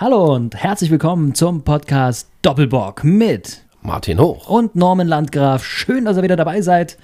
Hallo 0.00 0.34
und 0.34 0.54
herzlich 0.56 0.90
willkommen 0.90 1.34
zum 1.34 1.60
Podcast 1.62 2.30
Doppelbock 2.40 3.04
mit 3.04 3.64
Martin 3.82 4.18
Hoch. 4.18 4.48
und 4.48 4.74
Norman 4.74 5.06
Landgraf. 5.06 5.62
Schön, 5.62 6.06
dass 6.06 6.16
ihr 6.16 6.22
wieder 6.22 6.36
dabei 6.36 6.62
seid. 6.62 6.96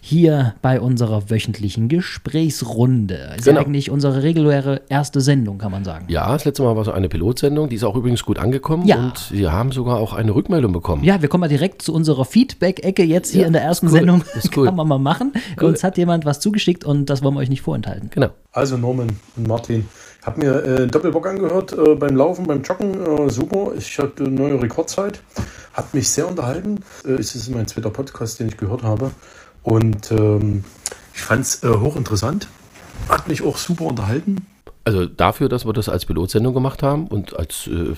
Hier 0.00 0.54
bei 0.62 0.80
unserer 0.80 1.30
wöchentlichen 1.30 1.88
Gesprächsrunde. 1.88 3.32
Ist 3.36 3.44
Genau. 3.46 3.58
ja 3.60 3.66
eigentlich 3.66 3.90
unsere 3.90 4.22
reguläre 4.22 4.82
erste 4.88 5.20
Sendung, 5.20 5.58
kann 5.58 5.72
man 5.72 5.82
sagen. 5.84 6.06
Ja, 6.08 6.32
das 6.32 6.44
letzte 6.44 6.62
Mal 6.62 6.76
war 6.76 6.84
so 6.84 6.92
eine 6.92 7.08
Pilotsendung, 7.08 7.68
die 7.68 7.74
ist 7.76 7.82
auch 7.84 7.96
übrigens 7.96 8.24
gut 8.24 8.38
angekommen 8.38 8.86
Ja. 8.86 8.98
und 8.98 9.32
wir 9.32 9.50
haben 9.52 9.72
sogar 9.72 9.96
auch 9.98 10.12
eine 10.12 10.32
Rückmeldung 10.32 10.72
bekommen. 10.72 11.02
Ja, 11.02 11.20
wir 11.22 11.28
kommen 11.28 11.40
mal 11.40 11.48
direkt 11.48 11.82
zu 11.82 11.92
unserer 11.92 12.24
Feedback-Ecke 12.24 13.02
jetzt 13.02 13.32
hier 13.32 13.42
Ja, 13.42 13.46
in 13.48 13.52
der 13.52 13.62
ersten 13.62 13.86
cool, 13.86 13.92
Sendung. 13.92 14.24
ist 14.36 14.56
cool. 14.56 14.66
Kann 14.66 14.76
man 14.76 14.86
mal 14.86 14.98
machen. 14.98 15.32
Uns 15.60 15.82
hat 15.82 15.98
jemand 15.98 16.24
was 16.24 16.38
zugeschickt 16.38 16.84
und 16.84 17.10
das 17.10 17.22
wollen 17.24 17.34
wir 17.34 17.40
euch 17.40 17.48
nicht 17.50 17.62
vorenthalten. 17.62 18.10
Genau. 18.10 18.28
Also 18.52 18.76
Norman 18.76 19.08
und 19.36 19.48
Martin, 19.48 19.88
habe 20.24 20.40
mir 20.40 20.64
äh, 20.64 20.86
Doppelbock 20.86 21.26
angehört 21.26 21.72
äh, 21.72 21.94
beim 21.94 22.16
Laufen, 22.16 22.46
beim 22.46 22.62
Joggen, 22.62 22.94
äh, 23.04 23.30
super. 23.30 23.72
Ich 23.76 23.98
hatte 23.98 24.24
eine 24.24 24.34
neue 24.34 24.60
Rekordzeit, 24.62 25.20
hat 25.72 25.92
mich 25.94 26.08
sehr 26.08 26.28
unterhalten. 26.28 26.80
Äh, 27.06 27.12
es 27.12 27.34
ist 27.34 27.50
mein 27.50 27.66
zweiter 27.66 27.90
Podcast, 27.90 28.40
den 28.40 28.48
ich 28.48 28.56
gehört 28.56 28.82
habe 28.82 29.10
und 29.62 30.10
ähm, 30.12 30.64
ich 31.14 31.20
fand 31.22 31.42
es 31.42 31.62
äh, 31.62 31.68
hochinteressant, 31.68 32.48
hat 33.08 33.28
mich 33.28 33.42
auch 33.44 33.56
super 33.56 33.84
unterhalten. 33.84 34.46
Also 34.86 35.06
dafür, 35.06 35.48
dass 35.48 35.64
wir 35.64 35.72
das 35.72 35.88
als 35.88 36.04
Pilotsendung 36.04 36.52
gemacht 36.52 36.82
haben 36.82 37.06
und 37.06 37.34
als 37.38 37.66
äh, 37.68 37.94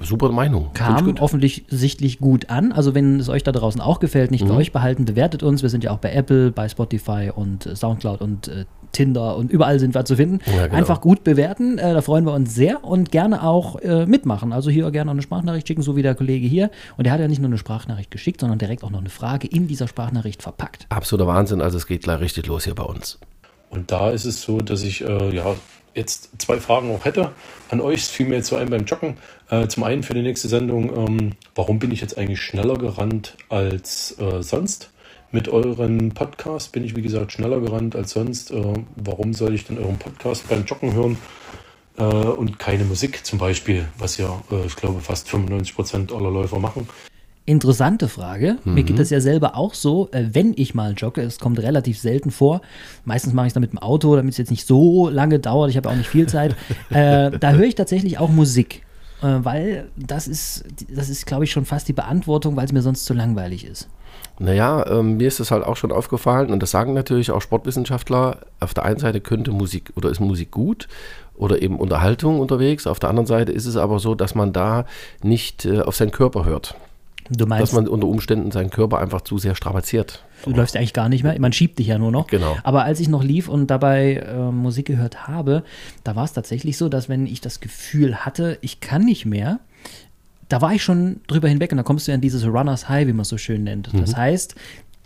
super 0.00 0.30
Meinung. 0.30 0.70
Kam 0.72 1.16
offensichtlich 1.18 2.20
gut 2.20 2.48
an. 2.48 2.70
Also 2.70 2.94
wenn 2.94 3.18
es 3.18 3.28
euch 3.28 3.42
da 3.42 3.50
draußen 3.50 3.80
auch 3.80 3.98
gefällt, 3.98 4.30
nicht 4.30 4.46
für 4.46 4.52
Mhm. 4.52 4.58
euch 4.58 4.70
behalten, 4.72 5.04
bewertet 5.04 5.42
uns. 5.42 5.62
Wir 5.62 5.68
sind 5.68 5.82
ja 5.82 5.90
auch 5.90 5.98
bei 5.98 6.12
Apple, 6.12 6.52
bei 6.52 6.68
Spotify 6.68 7.32
und 7.34 7.66
äh, 7.66 7.74
Soundcloud 7.74 8.20
und 8.20 8.46
äh, 8.46 8.66
Tinder 8.96 9.36
und 9.36 9.52
überall 9.52 9.78
sind 9.78 9.94
wir 9.94 10.04
zu 10.04 10.16
finden. 10.16 10.40
Ja, 10.46 10.66
genau. 10.66 10.76
Einfach 10.76 11.00
gut 11.00 11.22
bewerten, 11.22 11.78
äh, 11.78 11.94
da 11.94 12.00
freuen 12.00 12.24
wir 12.24 12.32
uns 12.32 12.54
sehr 12.54 12.82
und 12.82 13.12
gerne 13.12 13.42
auch 13.42 13.76
äh, 13.80 14.06
mitmachen. 14.06 14.52
Also 14.52 14.70
hier 14.70 14.90
gerne 14.90 15.10
auch 15.10 15.14
eine 15.14 15.22
Sprachnachricht 15.22 15.68
schicken, 15.68 15.82
so 15.82 15.96
wie 15.96 16.02
der 16.02 16.14
Kollege 16.14 16.46
hier. 16.46 16.70
Und 16.96 17.04
der 17.04 17.12
hat 17.12 17.20
ja 17.20 17.28
nicht 17.28 17.40
nur 17.40 17.48
eine 17.48 17.58
Sprachnachricht 17.58 18.10
geschickt, 18.10 18.40
sondern 18.40 18.58
direkt 18.58 18.82
auch 18.82 18.90
noch 18.90 19.00
eine 19.00 19.10
Frage 19.10 19.46
in 19.46 19.68
dieser 19.68 19.86
Sprachnachricht 19.86 20.42
verpackt. 20.42 20.86
Absoluter 20.88 21.28
Wahnsinn, 21.28 21.60
also 21.60 21.76
es 21.76 21.86
geht 21.86 22.02
gleich 22.02 22.20
richtig 22.20 22.46
los 22.46 22.64
hier 22.64 22.74
bei 22.74 22.84
uns. 22.84 23.18
Und 23.68 23.90
da 23.90 24.10
ist 24.10 24.24
es 24.24 24.42
so, 24.42 24.58
dass 24.58 24.82
ich 24.82 25.04
äh, 25.04 25.34
ja 25.34 25.54
jetzt 25.94 26.30
zwei 26.38 26.58
Fragen 26.58 26.94
auch 26.94 27.04
hätte 27.04 27.32
an 27.70 27.80
euch. 27.80 28.02
Es 28.02 28.08
fiel 28.08 28.26
mir 28.26 28.36
jetzt 28.36 28.48
so 28.48 28.56
ein 28.56 28.70
beim 28.70 28.84
Joggen. 28.84 29.16
Äh, 29.50 29.68
zum 29.68 29.84
einen 29.84 30.02
für 30.02 30.14
die 30.14 30.22
nächste 30.22 30.48
Sendung, 30.48 30.94
ähm, 30.96 31.32
warum 31.54 31.78
bin 31.78 31.90
ich 31.90 32.00
jetzt 32.00 32.16
eigentlich 32.16 32.40
schneller 32.40 32.76
gerannt 32.76 33.36
als 33.48 34.16
äh, 34.18 34.42
sonst? 34.42 34.90
Mit 35.36 35.50
euren 35.50 36.12
Podcast 36.12 36.72
bin 36.72 36.82
ich, 36.82 36.96
wie 36.96 37.02
gesagt, 37.02 37.30
schneller 37.30 37.60
gerannt 37.60 37.94
als 37.94 38.12
sonst. 38.12 38.50
Äh, 38.52 38.72
warum 38.96 39.34
soll 39.34 39.54
ich 39.54 39.66
denn 39.66 39.76
euren 39.76 39.98
Podcast 39.98 40.48
beim 40.48 40.64
Joggen 40.64 40.94
hören 40.94 41.18
äh, 41.98 42.02
und 42.02 42.58
keine 42.58 42.84
Musik 42.84 43.26
zum 43.26 43.38
Beispiel, 43.38 43.84
was 43.98 44.16
ja, 44.16 44.42
äh, 44.50 44.64
ich 44.64 44.76
glaube, 44.76 44.98
fast 45.00 45.28
95 45.28 45.74
Prozent 45.74 46.10
aller 46.10 46.30
Läufer 46.30 46.58
machen? 46.58 46.88
Interessante 47.44 48.08
Frage. 48.08 48.56
Mir 48.64 48.80
Mhm. 48.80 48.86
geht 48.86 48.98
das 48.98 49.10
ja 49.10 49.20
selber 49.20 49.56
auch 49.56 49.74
so, 49.74 50.08
äh, 50.12 50.30
wenn 50.32 50.54
ich 50.56 50.74
mal 50.74 50.94
jogge. 50.96 51.20
Es 51.20 51.38
kommt 51.38 51.58
relativ 51.58 51.98
selten 51.98 52.30
vor. 52.30 52.62
Meistens 53.04 53.34
mache 53.34 53.44
ich 53.44 53.50
es 53.50 53.54
dann 53.54 53.60
mit 53.60 53.72
dem 53.72 53.78
Auto, 53.78 54.16
damit 54.16 54.32
es 54.32 54.38
jetzt 54.38 54.50
nicht 54.50 54.66
so 54.66 55.10
lange 55.10 55.38
dauert. 55.38 55.68
Ich 55.68 55.76
habe 55.76 55.90
auch 55.90 55.96
nicht 55.96 56.08
viel 56.08 56.26
Zeit. 56.26 56.56
äh, 56.88 57.30
da 57.38 57.52
höre 57.52 57.66
ich 57.66 57.74
tatsächlich 57.74 58.16
auch 58.16 58.30
Musik. 58.30 58.85
Äh, 59.22 59.38
weil 59.42 59.88
das 59.96 60.28
ist, 60.28 60.64
das 60.88 61.08
ist, 61.08 61.26
glaube 61.26 61.44
ich, 61.44 61.50
schon 61.50 61.64
fast 61.64 61.88
die 61.88 61.92
Beantwortung, 61.92 62.56
weil 62.56 62.66
es 62.66 62.72
mir 62.72 62.82
sonst 62.82 63.04
zu 63.04 63.14
langweilig 63.14 63.64
ist. 63.66 63.88
Naja, 64.38 64.86
ähm, 64.86 65.16
mir 65.16 65.28
ist 65.28 65.40
das 65.40 65.50
halt 65.50 65.64
auch 65.64 65.76
schon 65.76 65.92
aufgefallen 65.92 66.50
und 66.50 66.62
das 66.62 66.70
sagen 66.70 66.92
natürlich 66.92 67.30
auch 67.30 67.40
Sportwissenschaftler. 67.40 68.38
Auf 68.60 68.74
der 68.74 68.84
einen 68.84 68.98
Seite 68.98 69.20
könnte 69.20 69.50
Musik 69.50 69.92
oder 69.96 70.10
ist 70.10 70.20
Musik 70.20 70.50
gut 70.50 70.88
oder 71.34 71.62
eben 71.62 71.78
Unterhaltung 71.78 72.40
unterwegs. 72.40 72.86
Auf 72.86 72.98
der 72.98 73.08
anderen 73.08 73.26
Seite 73.26 73.52
ist 73.52 73.64
es 73.64 73.76
aber 73.76 73.98
so, 73.98 74.14
dass 74.14 74.34
man 74.34 74.52
da 74.52 74.84
nicht 75.22 75.64
äh, 75.64 75.80
auf 75.80 75.96
seinen 75.96 76.10
Körper 76.10 76.44
hört. 76.44 76.74
Du 77.30 77.38
Dass 77.38 77.48
meinst, 77.48 77.72
man 77.72 77.88
unter 77.88 78.06
Umständen 78.06 78.50
seinen 78.50 78.70
Körper 78.70 78.98
einfach 78.98 79.22
zu 79.22 79.38
sehr 79.38 79.54
strapaziert. 79.54 80.22
Du 80.44 80.50
läufst 80.50 80.74
ja 80.74 80.80
eigentlich 80.80 80.92
gar 80.92 81.08
nicht 81.08 81.22
mehr. 81.24 81.38
Man 81.40 81.52
schiebt 81.52 81.78
dich 81.78 81.88
ja 81.88 81.98
nur 81.98 82.12
noch. 82.12 82.26
Genau. 82.26 82.56
Aber 82.62 82.84
als 82.84 83.00
ich 83.00 83.08
noch 83.08 83.22
lief 83.22 83.48
und 83.48 83.68
dabei 83.68 84.16
äh, 84.16 84.50
Musik 84.50 84.86
gehört 84.86 85.26
habe, 85.28 85.64
da 86.04 86.16
war 86.16 86.24
es 86.24 86.32
tatsächlich 86.32 86.76
so, 86.76 86.88
dass 86.88 87.08
wenn 87.08 87.26
ich 87.26 87.40
das 87.40 87.60
Gefühl 87.60 88.16
hatte, 88.24 88.58
ich 88.60 88.80
kann 88.80 89.04
nicht 89.04 89.26
mehr, 89.26 89.60
da 90.48 90.60
war 90.60 90.72
ich 90.72 90.82
schon 90.82 91.20
drüber 91.26 91.48
hinweg 91.48 91.72
und 91.72 91.78
da 91.78 91.82
kommst 91.82 92.06
du 92.06 92.12
ja 92.12 92.14
in 92.14 92.20
dieses 92.20 92.44
Runners 92.44 92.88
High, 92.88 93.08
wie 93.08 93.12
man 93.12 93.22
es 93.22 93.28
so 93.28 93.38
schön 93.38 93.64
nennt. 93.64 93.92
Mhm. 93.92 94.00
Das 94.00 94.16
heißt, 94.16 94.54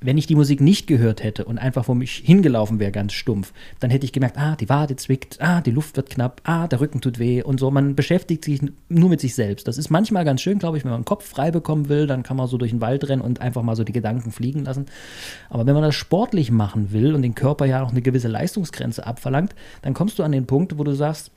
wenn 0.01 0.17
ich 0.17 0.27
die 0.27 0.35
Musik 0.35 0.61
nicht 0.61 0.87
gehört 0.87 1.23
hätte 1.23 1.45
und 1.45 1.59
einfach 1.59 1.85
vor 1.85 1.95
mich 1.95 2.23
hingelaufen 2.25 2.79
wäre, 2.79 2.91
ganz 2.91 3.13
stumpf, 3.13 3.53
dann 3.81 3.91
hätte 3.91 4.07
ich 4.07 4.13
gemerkt, 4.13 4.39
ah, 4.39 4.57
die 4.57 4.69
Wade 4.69 4.97
zwickt, 4.97 5.41
ah, 5.41 5.61
die 5.61 5.71
Luft 5.71 5.97
wird 5.97 6.11
knapp, 6.11 6.41
ah, 6.45 6.69
der 6.69 6.81
Rücken 6.81 7.01
tut 7.01 7.19
weh 7.19 7.43
und 7.43 7.61
so. 7.61 7.71
Man 7.71 7.95
beschäftigt 7.95 8.45
sich 8.45 8.61
nur 8.89 9.11
mit 9.11 9.21
sich 9.21 9.35
selbst. 9.35 9.69
Das 9.69 9.77
ist 9.77 9.91
manchmal 9.91 10.25
ganz 10.25 10.41
schön, 10.41 10.59
glaube 10.59 10.79
ich, 10.79 10.85
wenn 10.85 10.91
man 10.91 11.03
den 11.03 11.07
Kopf 11.07 11.29
frei 11.29 11.51
bekommen 11.51 11.89
will, 11.89 12.07
dann 12.07 12.23
kann 12.23 12.37
man 12.37 12.47
so 12.47 12.57
durch 12.57 12.71
den 12.71 12.81
Wald 12.81 13.09
rennen 13.09 13.23
und 13.23 13.41
einfach 13.41 13.63
mal 13.63 13.77
so 13.77 13.85
die 13.85 13.93
Gedanken 13.93 14.33
fliegen 14.33 14.65
lassen. 14.65 14.87
Aber 15.51 15.67
wenn 15.67 15.75
man 15.75 15.83
das 15.83 15.95
sportlich 15.95 16.51
machen 16.51 16.93
will 16.93 17.15
und 17.15 17.23
den 17.23 17.35
Körper 17.35 17.67
ja 17.67 17.83
auch 17.83 17.91
eine 17.91 18.03
gewisse 18.03 18.29
Leistungsgrenze 18.29 19.07
abverlangt, 19.07 19.55
dann 19.83 19.95
kommst 19.95 20.19
du 20.19 20.23
an 20.23 20.33
den 20.33 20.47
Punkt, 20.47 20.79
wo 20.79 20.85
du 20.85 20.95
sagst, 20.95 21.31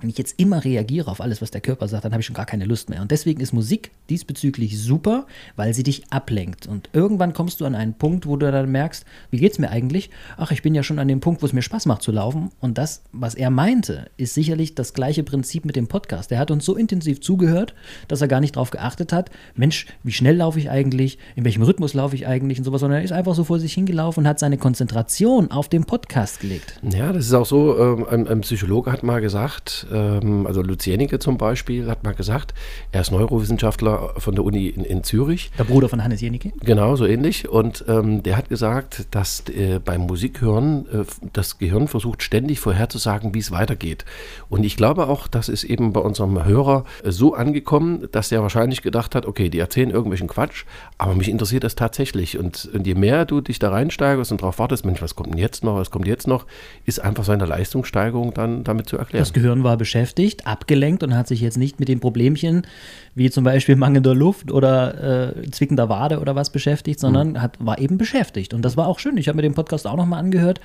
wenn 0.00 0.10
ich 0.10 0.18
jetzt 0.18 0.38
immer 0.38 0.64
reagiere 0.64 1.10
auf 1.10 1.20
alles, 1.20 1.42
was 1.42 1.50
der 1.50 1.60
Körper 1.60 1.88
sagt, 1.88 2.04
dann 2.04 2.12
habe 2.12 2.20
ich 2.20 2.26
schon 2.26 2.34
gar 2.34 2.46
keine 2.46 2.64
Lust 2.64 2.90
mehr. 2.90 3.02
Und 3.02 3.10
deswegen 3.10 3.40
ist 3.40 3.52
Musik 3.52 3.90
diesbezüglich 4.10 4.80
super, 4.80 5.26
weil 5.56 5.74
sie 5.74 5.82
dich 5.82 6.04
ablenkt. 6.10 6.66
Und 6.66 6.88
irgendwann 6.92 7.32
kommst 7.32 7.60
du 7.60 7.64
an 7.64 7.74
einen 7.74 7.94
Punkt, 7.94 8.26
wo 8.26 8.36
du 8.36 8.50
dann 8.50 8.70
merkst, 8.70 9.04
wie 9.30 9.38
geht's 9.38 9.58
mir 9.58 9.70
eigentlich? 9.70 10.10
Ach, 10.36 10.50
ich 10.50 10.62
bin 10.62 10.74
ja 10.74 10.82
schon 10.82 10.98
an 10.98 11.08
dem 11.08 11.20
Punkt, 11.20 11.42
wo 11.42 11.46
es 11.46 11.52
mir 11.52 11.62
Spaß 11.62 11.86
macht 11.86 12.02
zu 12.02 12.12
laufen. 12.12 12.50
Und 12.60 12.78
das, 12.78 13.02
was 13.12 13.34
er 13.34 13.50
meinte, 13.50 14.10
ist 14.16 14.34
sicherlich 14.34 14.74
das 14.74 14.94
gleiche 14.94 15.22
Prinzip 15.22 15.64
mit 15.64 15.76
dem 15.76 15.88
Podcast. 15.88 16.30
Der 16.30 16.38
hat 16.38 16.50
uns 16.50 16.64
so 16.64 16.76
intensiv 16.76 17.20
zugehört, 17.20 17.74
dass 18.08 18.20
er 18.20 18.28
gar 18.28 18.40
nicht 18.40 18.56
darauf 18.56 18.70
geachtet 18.70 19.12
hat, 19.12 19.30
Mensch, 19.54 19.86
wie 20.02 20.12
schnell 20.12 20.36
laufe 20.36 20.58
ich 20.58 20.70
eigentlich, 20.70 21.18
in 21.36 21.44
welchem 21.44 21.62
Rhythmus 21.62 21.94
laufe 21.94 22.14
ich 22.14 22.26
eigentlich 22.26 22.58
und 22.58 22.64
sowas, 22.64 22.80
sondern 22.80 23.00
er 23.00 23.04
ist 23.04 23.12
einfach 23.12 23.34
so 23.34 23.44
vor 23.44 23.58
sich 23.58 23.72
hingelaufen 23.74 24.24
und 24.24 24.28
hat 24.28 24.38
seine 24.38 24.58
Konzentration 24.58 25.50
auf 25.50 25.68
den 25.68 25.84
Podcast 25.84 26.40
gelegt. 26.40 26.80
Ja, 26.82 27.12
das 27.12 27.26
ist 27.26 27.32
auch 27.32 27.46
so. 27.46 27.78
Ähm, 27.78 28.06
ein, 28.08 28.28
ein 28.28 28.40
Psychologe 28.42 28.92
hat 28.92 29.02
mal 29.02 29.20
gesagt, 29.20 29.86
ähm, 29.92 30.46
also 30.46 30.62
Lutz 30.62 30.86
Jenike 30.86 31.18
zum 31.18 31.38
Beispiel, 31.38 31.88
hat 31.88 32.04
mal 32.04 32.14
gesagt, 32.14 32.54
er 32.92 33.00
ist 33.00 33.10
Neurowissenschaftler 33.10 34.14
von 34.18 34.34
der 34.34 34.44
Uni 34.44 34.68
in, 34.68 34.84
in 34.84 35.04
Zürich. 35.04 35.50
Der 35.58 35.64
Bruder 35.64 35.88
von 35.88 36.02
Hannes 36.02 36.20
Jenicke. 36.20 36.52
Genau, 36.60 36.96
so 36.96 37.06
ähnlich. 37.06 37.48
Und 37.48 37.84
ähm, 37.88 38.22
der 38.22 38.36
hat 38.36 38.48
gesagt, 38.48 39.06
dass 39.10 39.44
äh, 39.48 39.80
beim 39.84 40.02
Musikhören 40.02 40.86
äh, 40.86 41.04
das 41.32 41.58
Gehirn 41.58 41.88
versucht 41.88 42.22
ständig 42.22 42.60
vorherzusagen, 42.60 43.34
wie 43.34 43.38
es 43.38 43.50
weitergeht. 43.50 44.04
Und 44.48 44.64
ich 44.64 44.76
glaube 44.76 45.08
auch, 45.08 45.26
das 45.28 45.48
ist 45.48 45.64
eben 45.64 45.92
bei 45.92 46.00
unserem 46.00 46.44
Hörer 46.44 46.84
äh, 47.02 47.10
so 47.10 47.34
angekommen, 47.34 48.08
dass 48.12 48.28
der 48.28 48.42
wahrscheinlich 48.42 48.82
gedacht 48.82 49.14
hat, 49.14 49.26
okay, 49.26 49.48
die 49.48 49.58
erzählen 49.58 49.90
irgendwelchen 49.90 50.28
Quatsch, 50.28 50.64
aber 50.98 51.14
mich 51.14 51.28
interessiert 51.28 51.64
das 51.64 51.74
tatsächlich. 51.74 52.38
Und, 52.38 52.68
und 52.72 52.86
je 52.86 52.94
mehr 52.94 53.24
du 53.24 53.40
dich 53.40 53.58
da 53.58 53.70
reinsteigerst 53.70 54.32
und 54.32 54.42
darauf 54.42 54.58
wartest, 54.58 54.84
Mensch, 54.84 55.02
was 55.02 55.14
kommt 55.14 55.30
denn 55.30 55.38
jetzt 55.38 55.64
noch, 55.64 55.76
was 55.76 55.90
kommt 55.90 56.06
jetzt 56.06 56.26
noch, 56.26 56.46
ist 56.84 57.00
einfach 57.00 57.24
seine 57.24 57.46
Leistungssteigerung 57.46 58.34
dann 58.34 58.64
damit 58.64 58.88
zu 58.88 58.96
erklären. 58.96 59.22
Das 59.22 59.32
Gehirn 59.32 59.64
war 59.64 59.77
beschäftigt, 59.78 60.46
abgelenkt 60.46 61.02
und 61.02 61.16
hat 61.16 61.28
sich 61.28 61.40
jetzt 61.40 61.56
nicht 61.56 61.80
mit 61.80 61.88
den 61.88 62.00
Problemchen 62.00 62.66
wie 63.14 63.30
zum 63.30 63.44
Beispiel 63.44 63.76
mangelnder 63.76 64.14
Luft 64.14 64.52
oder 64.52 65.36
äh, 65.36 65.50
zwickender 65.50 65.88
Wade 65.88 66.20
oder 66.20 66.36
was 66.36 66.50
beschäftigt, 66.50 67.00
sondern 67.00 67.40
hat, 67.40 67.56
war 67.58 67.78
eben 67.78 67.98
beschäftigt. 67.98 68.54
Und 68.54 68.62
das 68.62 68.76
war 68.76 68.86
auch 68.86 68.98
schön. 68.98 69.16
Ich 69.16 69.28
habe 69.28 69.36
mir 69.36 69.42
den 69.42 69.54
Podcast 69.54 69.86
auch 69.86 69.96
nochmal 69.96 70.20
angehört. 70.20 70.60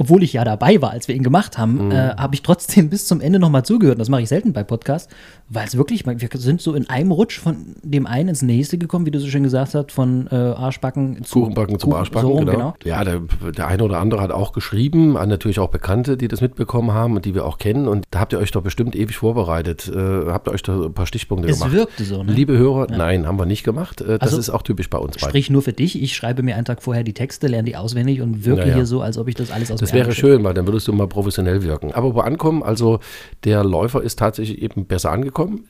Obwohl 0.00 0.22
ich 0.22 0.32
ja 0.32 0.44
dabei 0.44 0.80
war, 0.80 0.90
als 0.92 1.08
wir 1.08 1.14
ihn 1.16 1.24
gemacht 1.24 1.58
haben, 1.58 1.90
äh, 1.90 2.14
habe 2.16 2.34
ich 2.34 2.42
trotzdem 2.42 2.88
bis 2.88 3.06
zum 3.06 3.20
Ende 3.20 3.38
nochmal 3.40 3.64
zugehört. 3.64 3.96
Und 3.96 4.00
das 4.00 4.08
mache 4.08 4.22
ich 4.22 4.28
selten 4.28 4.52
bei 4.52 4.62
Podcasts, 4.62 5.12
weil 5.48 5.66
es 5.66 5.76
wirklich, 5.76 6.06
wir 6.06 6.16
sind 6.34 6.60
so 6.62 6.74
in 6.74 6.88
einem 6.88 7.10
Rutsch 7.10 7.38
von 7.40 7.74
dem 7.82 8.06
einen 8.06 8.28
ins 8.30 8.42
nächste 8.42 8.78
gekommen, 8.78 9.06
wie 9.06 9.10
du 9.10 9.18
so 9.18 9.26
schön 9.26 9.42
gesagt 9.42 9.74
hast, 9.74 9.90
von 9.90 10.28
äh, 10.30 10.34
Arschbacken 10.36 11.24
zu 11.24 11.40
Kuchenbacken 11.40 11.78
zum 11.80 11.90
Kuchen- 11.90 11.98
Arschbacken, 11.98 12.28
so 12.30 12.36
rum, 12.36 12.46
genau. 12.46 12.74
Ja, 12.84 13.02
der, 13.02 13.22
der 13.56 13.66
eine 13.66 13.82
oder 13.82 13.98
andere 13.98 14.20
hat 14.22 14.30
auch 14.30 14.52
geschrieben, 14.52 15.16
an 15.16 15.28
natürlich 15.28 15.58
auch 15.58 15.70
Bekannte, 15.70 16.16
die 16.16 16.28
das 16.28 16.40
mitbekommen 16.40 16.92
haben 16.92 17.16
und 17.16 17.24
die 17.24 17.34
wir 17.34 17.44
auch 17.44 17.58
kennen. 17.58 17.88
Und 17.88 18.04
da 18.12 18.20
habt 18.20 18.32
ihr 18.32 18.38
eucht 18.38 18.54
doch 18.54 18.62
bestimmt 18.62 18.94
ewig 18.94 19.16
vorbereitet. 19.16 19.88
Äh, 19.92 20.26
habt 20.30 20.46
ihr 20.48 20.52
euch 20.52 20.62
da 20.62 20.80
ein 20.80 20.94
paar 20.94 21.06
Stichpunkte 21.06 21.48
Es 21.48 21.58
gemacht. 21.58 21.72
wirkte 21.74 22.04
so, 22.04 22.22
ne? 22.22 22.30
Liebe 22.32 22.56
Hörer, 22.56 22.86
nein, 22.88 23.26
haben 23.26 23.38
wir 23.38 23.46
nicht 23.46 23.64
gemacht. 23.64 24.00
Äh, 24.00 24.18
das 24.18 24.28
Also, 24.28 24.38
ist 24.38 24.50
auch 24.50 24.62
typisch 24.62 24.88
bei 24.90 24.98
uns 24.98 25.16
beiden. 25.16 25.28
Sprich 25.30 25.50
nur 25.50 25.62
für 25.62 25.72
dich. 25.72 26.00
Ich 26.00 26.14
schreibe 26.14 26.44
mir 26.44 26.54
einen 26.54 26.66
Tag 26.66 26.82
vorher 26.84 27.02
die 27.02 27.14
Texte, 27.14 27.48
lerne 27.48 27.64
die 27.66 27.76
auswendig 27.76 28.20
und 28.20 28.44
wirke 28.44 28.60
Ja, 28.62 28.68
ja. 28.68 28.74
hier 28.76 28.86
so, 28.86 29.00
als 29.02 29.18
ob 29.18 29.26
ich 29.26 29.34
das 29.34 29.50
alles 29.50 29.72
aus 29.72 29.80
Das 29.88 29.94
wäre 29.94 30.12
schön, 30.12 30.44
weil 30.44 30.54
dann 30.54 30.66
würdest 30.66 30.86
du 30.86 30.92
mal 30.92 31.06
professionell 31.06 31.62
wirken. 31.62 31.92
Aber 31.92 32.14
wo 32.14 32.20
ankommen, 32.20 32.62
also 32.62 33.00
der 33.44 33.64
Läufer 33.64 34.02
ist 34.02 34.18
tatsächlich 34.18 34.60
eben 34.60 34.84
besser 34.84 35.10
angekommen, 35.10 35.64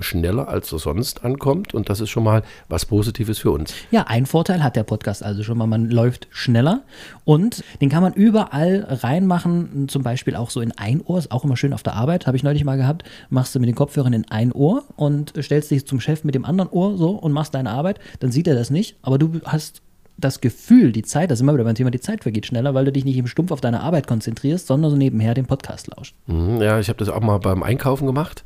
schneller 0.00 0.48
als 0.48 0.72
er 0.72 0.78
sonst 0.78 1.24
ankommt. 1.24 1.74
Und 1.74 1.88
das 1.88 2.00
ist 2.00 2.10
schon 2.10 2.24
mal 2.24 2.42
was 2.68 2.86
Positives 2.86 3.38
für 3.38 3.50
uns. 3.50 3.74
Ja, 3.90 4.04
ein 4.06 4.26
Vorteil 4.26 4.62
hat 4.62 4.76
der 4.76 4.84
Podcast 4.84 5.24
also 5.24 5.42
schon 5.42 5.58
mal, 5.58 5.66
man 5.66 5.90
läuft 5.90 6.28
schneller 6.30 6.82
und 7.24 7.64
den 7.80 7.88
kann 7.88 8.02
man 8.02 8.12
überall 8.12 8.86
reinmachen, 8.88 9.88
zum 9.88 10.02
Beispiel 10.02 10.36
auch 10.36 10.50
so 10.50 10.60
in 10.60 10.72
ein 10.72 11.00
Ohr, 11.00 11.18
ist 11.18 11.32
auch 11.32 11.44
immer 11.44 11.56
schön 11.56 11.72
auf 11.72 11.82
der 11.82 11.94
Arbeit, 11.94 12.26
habe 12.26 12.36
ich 12.36 12.42
neulich 12.42 12.64
mal 12.64 12.76
gehabt, 12.76 13.04
machst 13.28 13.54
du 13.54 13.60
mit 13.60 13.68
den 13.68 13.74
Kopfhörern 13.74 14.12
in 14.12 14.30
ein 14.30 14.52
Ohr 14.52 14.84
und 14.96 15.32
stellst 15.40 15.70
dich 15.70 15.86
zum 15.86 16.00
Chef 16.00 16.24
mit 16.24 16.34
dem 16.34 16.44
anderen 16.44 16.70
Ohr 16.70 16.96
so 16.96 17.10
und 17.10 17.32
machst 17.32 17.54
deine 17.54 17.70
Arbeit, 17.70 17.98
dann 18.20 18.30
sieht 18.30 18.46
er 18.46 18.54
das 18.54 18.70
nicht, 18.70 18.96
aber 19.02 19.18
du 19.18 19.40
hast 19.44 19.82
das 20.16 20.40
Gefühl, 20.40 20.92
die 20.92 21.02
Zeit, 21.02 21.30
das 21.30 21.38
ist 21.38 21.42
immer 21.42 21.54
wieder 21.54 21.64
beim 21.64 21.74
Thema, 21.74 21.90
die 21.90 22.00
Zeit 22.00 22.22
vergeht 22.22 22.46
schneller, 22.46 22.72
weil 22.74 22.84
du 22.84 22.92
dich 22.92 23.04
nicht 23.04 23.16
im 23.16 23.26
Stumpf 23.26 23.50
auf 23.50 23.60
deine 23.60 23.80
Arbeit 23.80 24.06
konzentrierst, 24.06 24.66
sondern 24.66 24.90
so 24.90 24.96
nebenher 24.96 25.34
den 25.34 25.46
Podcast 25.46 25.88
lauscht. 25.88 26.14
Mhm, 26.26 26.60
Ja, 26.60 26.78
ich 26.78 26.88
habe 26.88 26.98
das 26.98 27.08
auch 27.08 27.20
mal 27.20 27.38
beim 27.38 27.62
Einkaufen 27.62 28.06
gemacht. 28.06 28.44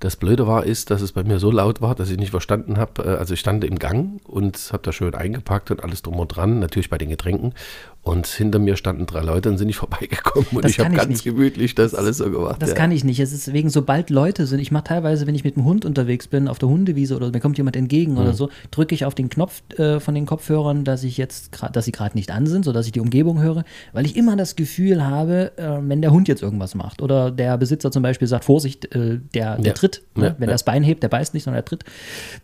Das 0.00 0.16
Blöde 0.16 0.46
war, 0.46 0.64
ist, 0.64 0.90
dass 0.90 1.02
es 1.02 1.12
bei 1.12 1.22
mir 1.22 1.38
so 1.38 1.50
laut 1.50 1.82
war, 1.82 1.94
dass 1.94 2.10
ich 2.10 2.16
nicht 2.16 2.30
verstanden 2.30 2.78
habe. 2.78 3.04
Äh, 3.04 3.16
also 3.16 3.34
ich 3.34 3.40
stand 3.40 3.64
im 3.64 3.78
Gang 3.78 4.20
und 4.26 4.56
habe 4.72 4.82
da 4.82 4.92
schön 4.92 5.14
eingepackt 5.14 5.70
und 5.70 5.84
alles 5.84 6.00
drum 6.02 6.18
und 6.18 6.28
dran, 6.28 6.58
natürlich 6.58 6.88
bei 6.88 6.96
den 6.98 7.10
Getränken. 7.10 7.52
Und 8.02 8.26
hinter 8.26 8.58
mir 8.58 8.76
standen 8.76 9.04
drei 9.04 9.20
Leute 9.20 9.50
und 9.50 9.58
sind 9.58 9.66
nicht 9.66 9.76
vorbeigekommen. 9.78 10.46
Und 10.52 10.64
Das 10.64 10.70
ich 10.72 10.80
habe 10.80 10.94
ganz 10.94 11.08
nicht. 11.08 11.24
gemütlich 11.24 11.74
das 11.74 11.94
alles 11.94 12.16
so 12.16 12.30
gemacht. 12.30 12.60
Das 12.62 12.70
ja. 12.70 12.74
kann 12.74 12.90
ich 12.92 13.04
nicht. 13.04 13.20
Es 13.20 13.30
ist 13.32 13.52
wegen, 13.52 13.68
sobald 13.68 14.08
Leute 14.08 14.46
sind, 14.46 14.58
ich 14.58 14.70
mache 14.72 14.84
teilweise, 14.84 15.26
wenn 15.26 15.34
ich 15.34 15.44
mit 15.44 15.56
dem 15.56 15.64
Hund 15.64 15.84
unterwegs 15.84 16.26
bin, 16.26 16.48
auf 16.48 16.58
der 16.58 16.70
Hundewiese 16.70 17.14
oder 17.14 17.30
mir 17.30 17.40
kommt 17.40 17.58
jemand 17.58 17.76
entgegen 17.76 18.12
Mhm. 18.12 18.18
oder 18.18 18.32
so, 18.32 18.48
drücke 18.70 18.94
ich 18.94 19.04
auf 19.04 19.14
den 19.14 19.28
Knopf 19.28 19.62
äh, 19.78 20.00
von 20.00 20.14
den 20.14 20.24
Kopfhörern, 20.24 20.84
dass 20.84 21.04
ich 21.04 21.18
jetzt 21.18 21.50
dass 21.72 21.84
sie 21.84 21.92
gerade 21.92 22.16
nicht 22.16 22.30
an 22.30 22.46
sind, 22.46 22.64
sodass 22.64 22.86
ich 22.86 22.92
die 22.92 23.00
Umgebung 23.00 23.40
höre, 23.42 23.64
weil 23.92 24.06
ich 24.06 24.16
immer 24.16 24.34
das 24.34 24.56
Gefühl 24.56 25.06
habe, 25.06 25.52
äh, 25.58 25.78
wenn 25.82 26.00
der 26.00 26.10
Hund 26.10 26.26
jetzt 26.26 26.42
irgendwas 26.42 26.74
macht 26.74 27.02
oder 27.02 27.30
der 27.30 27.58
Besitzer 27.58 27.90
zum 27.90 28.02
Beispiel 28.02 28.26
sagt, 28.28 28.44
Vorsicht, 28.46 28.94
äh, 28.94 29.18
der, 29.34 29.56
der 29.56 29.66
Ja. 29.66 29.72
tritt, 29.74 30.02
ne? 30.16 30.24
Ja, 30.28 30.34
wenn 30.38 30.48
ja. 30.48 30.52
er 30.52 30.54
das 30.54 30.64
Bein 30.64 30.82
hebt, 30.82 31.02
der 31.02 31.08
beißt 31.08 31.34
nicht, 31.34 31.44
sondern 31.44 31.60
er 31.60 31.64
tritt, 31.66 31.84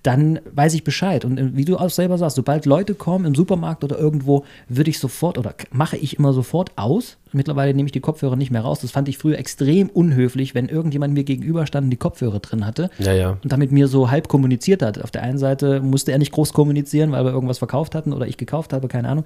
dann 0.03 0.39
weiß 0.55 0.75
ich 0.75 0.85
Bescheid. 0.85 1.25
Und 1.25 1.39
äh, 1.39 1.57
wie 1.57 1.65
du 1.65 1.79
auch 1.79 1.89
selber 1.91 2.19
sagst, 2.19 2.37
sobald 2.37 2.67
Leute 2.67 2.95
kommen 2.95 3.25
im 3.25 3.35
Supermarkt 3.35 3.85
oder 3.85 3.99
irgendwo, 3.99 4.45
würde 4.69 4.91
ich 4.91 4.99
sofort 4.99 5.39
oder 5.47 5.55
mache 5.71 5.97
ich 5.97 6.19
immer 6.19 6.33
sofort 6.33 6.73
aus. 6.77 7.17
Mittlerweile 7.33 7.75
nehme 7.75 7.87
ich 7.87 7.93
die 7.93 8.01
Kopfhörer 8.01 8.37
nicht 8.37 8.51
mehr 8.51 8.63
raus. 8.63 8.81
Das 8.81 8.91
fand 8.91 9.09
ich 9.09 9.19
früher 9.19 9.39
extrem 9.39 9.89
unhöflich, 9.89 10.55
wenn 10.55 10.69
irgendjemand 10.69 11.15
mir 11.15 11.25
gegenüber 11.25 11.67
stand 11.67 11.85
und 11.85 11.91
die 11.91 11.97
Kopfhörer 11.97 12.41
drin 12.41 12.67
hatte 12.67 12.91
Ja, 12.99 13.13
ja. 13.13 13.31
und 13.43 13.53
damit 13.53 13.73
mir 13.73 13.89
so 13.89 14.11
halb 14.11 14.29
kommuniziert 14.29 14.83
hat. 14.83 15.03
Auf 15.03 15.11
der 15.11 15.23
einen 15.23 15.39
Seite 15.39 15.81
musste 15.81 16.13
er 16.13 16.19
nicht 16.19 16.33
groß 16.33 16.53
kommunizieren, 16.53 17.13
weil 17.13 17.25
wir 17.25 17.33
irgendwas 17.33 17.59
verkauft 17.59 17.95
hatten 17.95 18.13
oder 18.13 18.27
ich 18.27 18.37
gekauft 18.37 18.73
habe, 18.73 18.89
keine 18.89 19.09
Ahnung. 19.09 19.25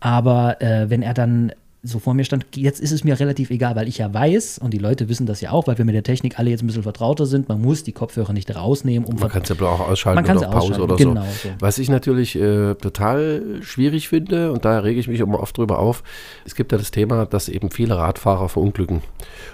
Aber 0.00 0.60
äh, 0.60 0.90
wenn 0.90 1.02
er 1.02 1.14
dann 1.14 1.52
so 1.84 1.98
vor 1.98 2.14
mir 2.14 2.24
stand, 2.24 2.46
jetzt 2.56 2.80
ist 2.80 2.92
es 2.92 3.04
mir 3.04 3.20
relativ 3.20 3.50
egal, 3.50 3.76
weil 3.76 3.88
ich 3.88 3.98
ja 3.98 4.12
weiß, 4.12 4.58
und 4.58 4.72
die 4.72 4.78
Leute 4.78 5.08
wissen 5.10 5.26
das 5.26 5.42
ja 5.42 5.50
auch, 5.52 5.66
weil 5.66 5.76
wir 5.76 5.84
mit 5.84 5.94
der 5.94 6.02
Technik 6.02 6.38
alle 6.38 6.48
jetzt 6.50 6.62
ein 6.62 6.66
bisschen 6.66 6.82
vertrauter 6.82 7.26
sind, 7.26 7.48
man 7.48 7.60
muss 7.60 7.84
die 7.84 7.92
Kopfhörer 7.92 8.32
nicht 8.32 8.54
rausnehmen, 8.56 9.06
um 9.06 9.16
Man 9.16 9.28
kann 9.28 9.42
es 9.42 9.50
ja 9.50 9.56
auch 9.66 9.80
ausschalten 9.80 10.16
Man 10.16 10.24
kann 10.24 10.38
oder 10.38 10.48
Pause 10.48 10.72
ausschalten, 10.72 10.82
oder 10.82 10.96
genau 10.96 11.22
so. 11.22 11.48
so. 11.48 11.54
Was 11.60 11.78
ich 11.78 11.90
natürlich 11.90 12.36
äh, 12.36 12.74
total 12.74 13.42
schwierig 13.60 14.08
finde, 14.08 14.50
und 14.50 14.64
da 14.64 14.78
rege 14.78 14.98
ich 14.98 15.08
mich 15.08 15.20
immer 15.20 15.40
oft 15.40 15.56
drüber 15.58 15.78
auf, 15.78 16.02
es 16.46 16.54
gibt 16.54 16.72
ja 16.72 16.78
das 16.78 16.90
Thema, 16.90 17.26
dass 17.26 17.48
eben 17.48 17.70
viele 17.70 17.96
Radfahrer 17.96 18.48
verunglücken. 18.48 19.02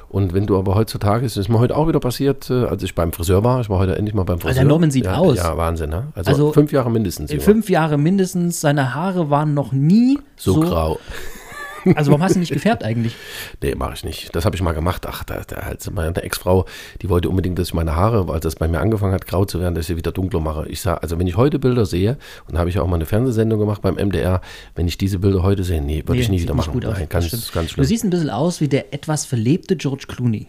Und 0.09 0.33
wenn 0.33 0.47
du 0.47 0.57
aber 0.57 0.75
heutzutage, 0.77 1.27
es 1.27 1.37
ist 1.37 1.49
mir 1.49 1.59
heute 1.59 1.77
auch 1.77 1.89
wieder 1.89 2.01
passiert, 2.01 2.49
äh, 2.51 2.65
als 2.65 2.83
ich 2.85 2.95
beim 2.95 3.13
Friseur 3.13 3.43
war, 3.43 3.61
ich 3.61 3.71
war 3.71 3.79
heute 3.79 3.97
endlich 3.97 4.15
mal 4.15 4.25
beim 4.25 4.39
Friseur. 4.39 4.55
der 4.55 4.65
Norman 4.65 4.91
sieht 4.91 5.07
ja, 5.07 5.17
aus. 5.17 5.37
Ja, 5.37 5.57
Wahnsinn, 5.57 5.91
ne? 5.91 6.09
Also, 6.15 6.31
Also, 6.31 6.53
fünf 6.53 6.71
Jahre 6.71 6.91
mindestens. 6.91 7.33
Fünf 7.43 7.69
Jahre 7.71 7.99
mindestens, 7.99 8.61
seine 8.61 8.95
Haare 8.95 9.31
waren 9.31 9.55
noch 9.55 9.73
nie 9.73 10.19
so, 10.37 10.55
so. 10.55 10.61
grau. 10.61 10.99
Also 11.95 12.11
warum 12.11 12.23
hast 12.23 12.35
du 12.35 12.39
nicht 12.41 12.53
gefärbt 12.53 12.85
eigentlich? 12.85 13.15
Nee, 13.63 13.75
mache 13.75 13.95
ich 13.95 14.05
nicht. 14.05 14.35
Das 14.35 14.45
habe 14.45 14.57
ich 14.57 14.63
mal 14.63 14.73
gemacht. 14.73 15.07
Ach, 15.09 15.25
da, 15.25 15.43
da 15.47 15.63
halt 15.65 15.89
meine 15.93 16.23
Ex-Frau, 16.23 16.67
die 17.03 17.09
wollte 17.09 17.29
unbedingt, 17.29 17.59
dass 17.59 17.69
ich 17.69 17.75
meine 17.75 17.97
Haare, 17.97 18.31
als 18.33 18.43
das 18.43 18.57
bei 18.57 18.69
mir 18.69 18.81
angefangen 18.81 19.13
hat, 19.15 19.27
grau 19.27 19.45
zu 19.45 19.61
werden, 19.61 19.75
dass 19.75 19.83
ich 19.85 19.89
sie 19.89 19.97
wieder 19.97 20.13
dunkler 20.13 20.41
mache. 20.41 20.69
Ich 20.69 20.81
sage, 20.81 21.03
also 21.03 21.19
wenn 21.19 21.27
ich 21.27 21.37
heute 21.37 21.59
Bilder 21.59 21.87
sehe, 21.87 22.19
und 22.47 22.55
da 22.55 22.59
habe 22.61 22.71
ich 22.71 22.79
auch 22.79 22.87
mal 22.87 22.97
eine 22.97 23.07
Fernsehsendung 23.07 23.59
gemacht 23.59 23.83
beim 23.83 23.95
MDR, 23.97 24.41
wenn 24.75 24.87
ich 24.89 24.99
diese 24.99 25.19
Bilder 25.19 25.43
heute 25.43 25.65
sehe, 25.65 25.81
nee, 25.83 26.03
würde 26.07 26.21
ich 26.21 26.29
nie 26.29 26.41
wieder 26.41 26.55
nicht 26.55 26.67
machen. 26.67 26.73
gut 26.73 26.87
aus, 26.87 26.95
Nein, 26.99 27.09
das 27.11 27.31
ganz, 27.31 27.53
ganz 27.53 27.69
Du 27.69 27.75
schlimm. 27.75 27.85
siehst 27.87 28.05
ein 28.05 28.11
bisschen 28.11 28.31
aus 28.31 28.61
wie 28.61 28.69
der 28.69 28.93
etwas 28.95 29.25
verlebte 29.27 29.77
George 29.77 30.05
Clooney. 30.09 30.49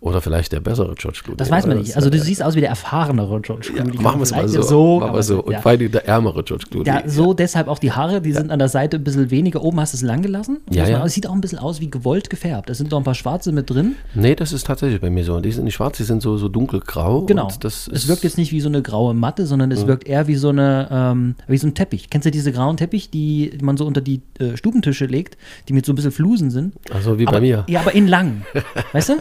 Oder 0.00 0.20
vielleicht 0.20 0.52
der 0.52 0.60
bessere 0.60 0.94
George 0.94 1.20
Clooney. 1.24 1.36
Das 1.38 1.50
weiß 1.50 1.66
man 1.66 1.78
nicht. 1.78 1.96
Also 1.96 2.08
du 2.08 2.18
siehst 2.20 2.42
aus 2.42 2.54
wie 2.54 2.60
der 2.60 2.68
erfahrenere 2.70 3.40
George 3.40 3.70
ja, 3.74 3.82
Clooney. 3.82 4.00
machen 4.00 4.20
wir 4.20 4.22
es 4.22 4.30
mal 4.30 4.48
so. 4.48 4.98
kann 5.00 5.08
machen 5.08 5.16
wir 5.16 5.22
so. 5.24 5.42
Und 5.42 5.52
ja. 5.52 5.60
vor 5.60 5.72
allem 5.72 5.90
der 5.90 6.06
ärmere 6.06 6.44
George 6.44 6.66
Clooney. 6.70 6.86
Ja, 6.86 7.02
so 7.06 7.34
deshalb 7.34 7.66
auch 7.66 7.80
die 7.80 7.90
Haare, 7.90 8.20
die 8.20 8.32
sind 8.32 8.52
an 8.52 8.60
der 8.60 8.68
Seite 8.68 8.98
ein 8.98 9.04
bisschen 9.04 9.30
weniger. 9.32 9.62
Oben 9.62 9.80
hast 9.80 9.94
du 9.94 9.96
es 9.96 10.02
lang 10.02 10.22
gelassen. 10.22 10.58
Ja, 10.70 10.86
ja. 10.86 11.04
Es 11.04 11.14
sieht 11.14 11.26
auch 11.26 11.32
ein 11.32 11.40
bisschen 11.40 11.58
aus 11.58 11.80
wie 11.80 11.90
gewollt 11.90 12.30
gefärbt. 12.30 12.70
Da 12.70 12.74
sind 12.74 12.92
noch 12.92 12.98
ein 12.98 13.04
paar 13.04 13.16
schwarze 13.16 13.50
mit 13.50 13.68
drin. 13.70 13.96
Nee, 14.14 14.36
das 14.36 14.52
ist 14.52 14.66
tatsächlich 14.66 15.00
bei 15.00 15.10
mir 15.10 15.24
so. 15.24 15.40
Die 15.40 15.50
sind 15.50 15.64
nicht 15.64 15.74
schwarz, 15.74 15.96
die 15.96 16.04
sind 16.04 16.22
so, 16.22 16.36
so 16.36 16.48
dunkelgrau. 16.48 17.22
Genau. 17.22 17.48
Das 17.60 17.88
es 17.88 18.06
wirkt 18.06 18.22
jetzt 18.22 18.38
nicht 18.38 18.52
wie 18.52 18.60
so 18.60 18.68
eine 18.68 18.82
graue 18.82 19.14
Matte, 19.14 19.46
sondern 19.46 19.72
es 19.72 19.86
wirkt 19.86 20.06
eher 20.06 20.28
wie 20.28 20.36
so 20.36 20.50
eine 20.50 20.88
ähm, 20.90 21.34
wie 21.48 21.58
so 21.58 21.66
ein 21.66 21.74
Teppich. 21.74 22.08
Kennst 22.08 22.26
du 22.26 22.30
diese 22.30 22.52
grauen 22.52 22.76
Teppich, 22.76 23.10
die 23.10 23.58
man 23.62 23.76
so 23.76 23.84
unter 23.84 24.00
die 24.00 24.22
äh, 24.38 24.56
Stubentische 24.56 25.06
legt, 25.06 25.36
die 25.68 25.72
mit 25.72 25.84
so 25.86 25.92
ein 25.92 25.96
bisschen 25.96 26.12
Flusen 26.12 26.50
sind? 26.50 26.74
Also 26.92 27.18
wie 27.18 27.26
aber, 27.26 27.38
bei 27.38 27.40
mir. 27.40 27.64
Ja, 27.68 27.80
aber 27.80 27.94
in 27.94 28.06
lang. 28.06 28.42
Weißt 28.92 29.08
du? 29.08 29.14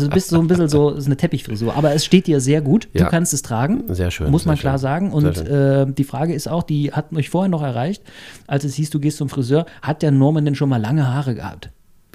Also 0.00 0.08
du 0.10 0.14
bist 0.14 0.28
so 0.30 0.40
ein 0.40 0.46
bisschen 0.48 0.68
so, 0.68 0.90
ist 0.90 1.06
eine 1.06 1.16
Teppichfrisur. 1.16 1.74
Aber 1.76 1.92
es 1.94 2.04
steht 2.04 2.26
dir 2.26 2.40
sehr 2.40 2.60
gut. 2.62 2.88
Du 2.92 3.00
Ja. 3.00 3.08
kannst 3.08 3.34
es 3.34 3.42
tragen. 3.42 3.84
Sehr 3.88 4.10
schön, 4.10 4.30
Muss 4.30 4.46
man 4.46 4.56
klar 4.56 4.74
schön. 4.78 4.82
sagen. 4.82 5.12
Und 5.12 5.24
äh, 5.46 5.86
die 5.86 6.04
Frage 6.04 6.34
ist 6.34 6.48
auch, 6.48 6.62
die 6.62 6.92
hat 6.92 7.12
mich 7.12 7.30
vorher 7.30 7.48
noch 7.48 7.62
erreicht, 7.62 8.02
als 8.46 8.64
es 8.64 8.74
hieß, 8.74 8.90
du 8.90 9.00
gehst 9.00 9.18
zum 9.18 9.28
Friseur. 9.28 9.66
Hat 9.82 10.02
der 10.02 10.10
Norman 10.10 10.44
denn 10.44 10.54
schon 10.54 10.68
mal 10.68 10.80
lange 10.80 11.06
Haare 11.12 11.34
gehabt? 11.34 11.70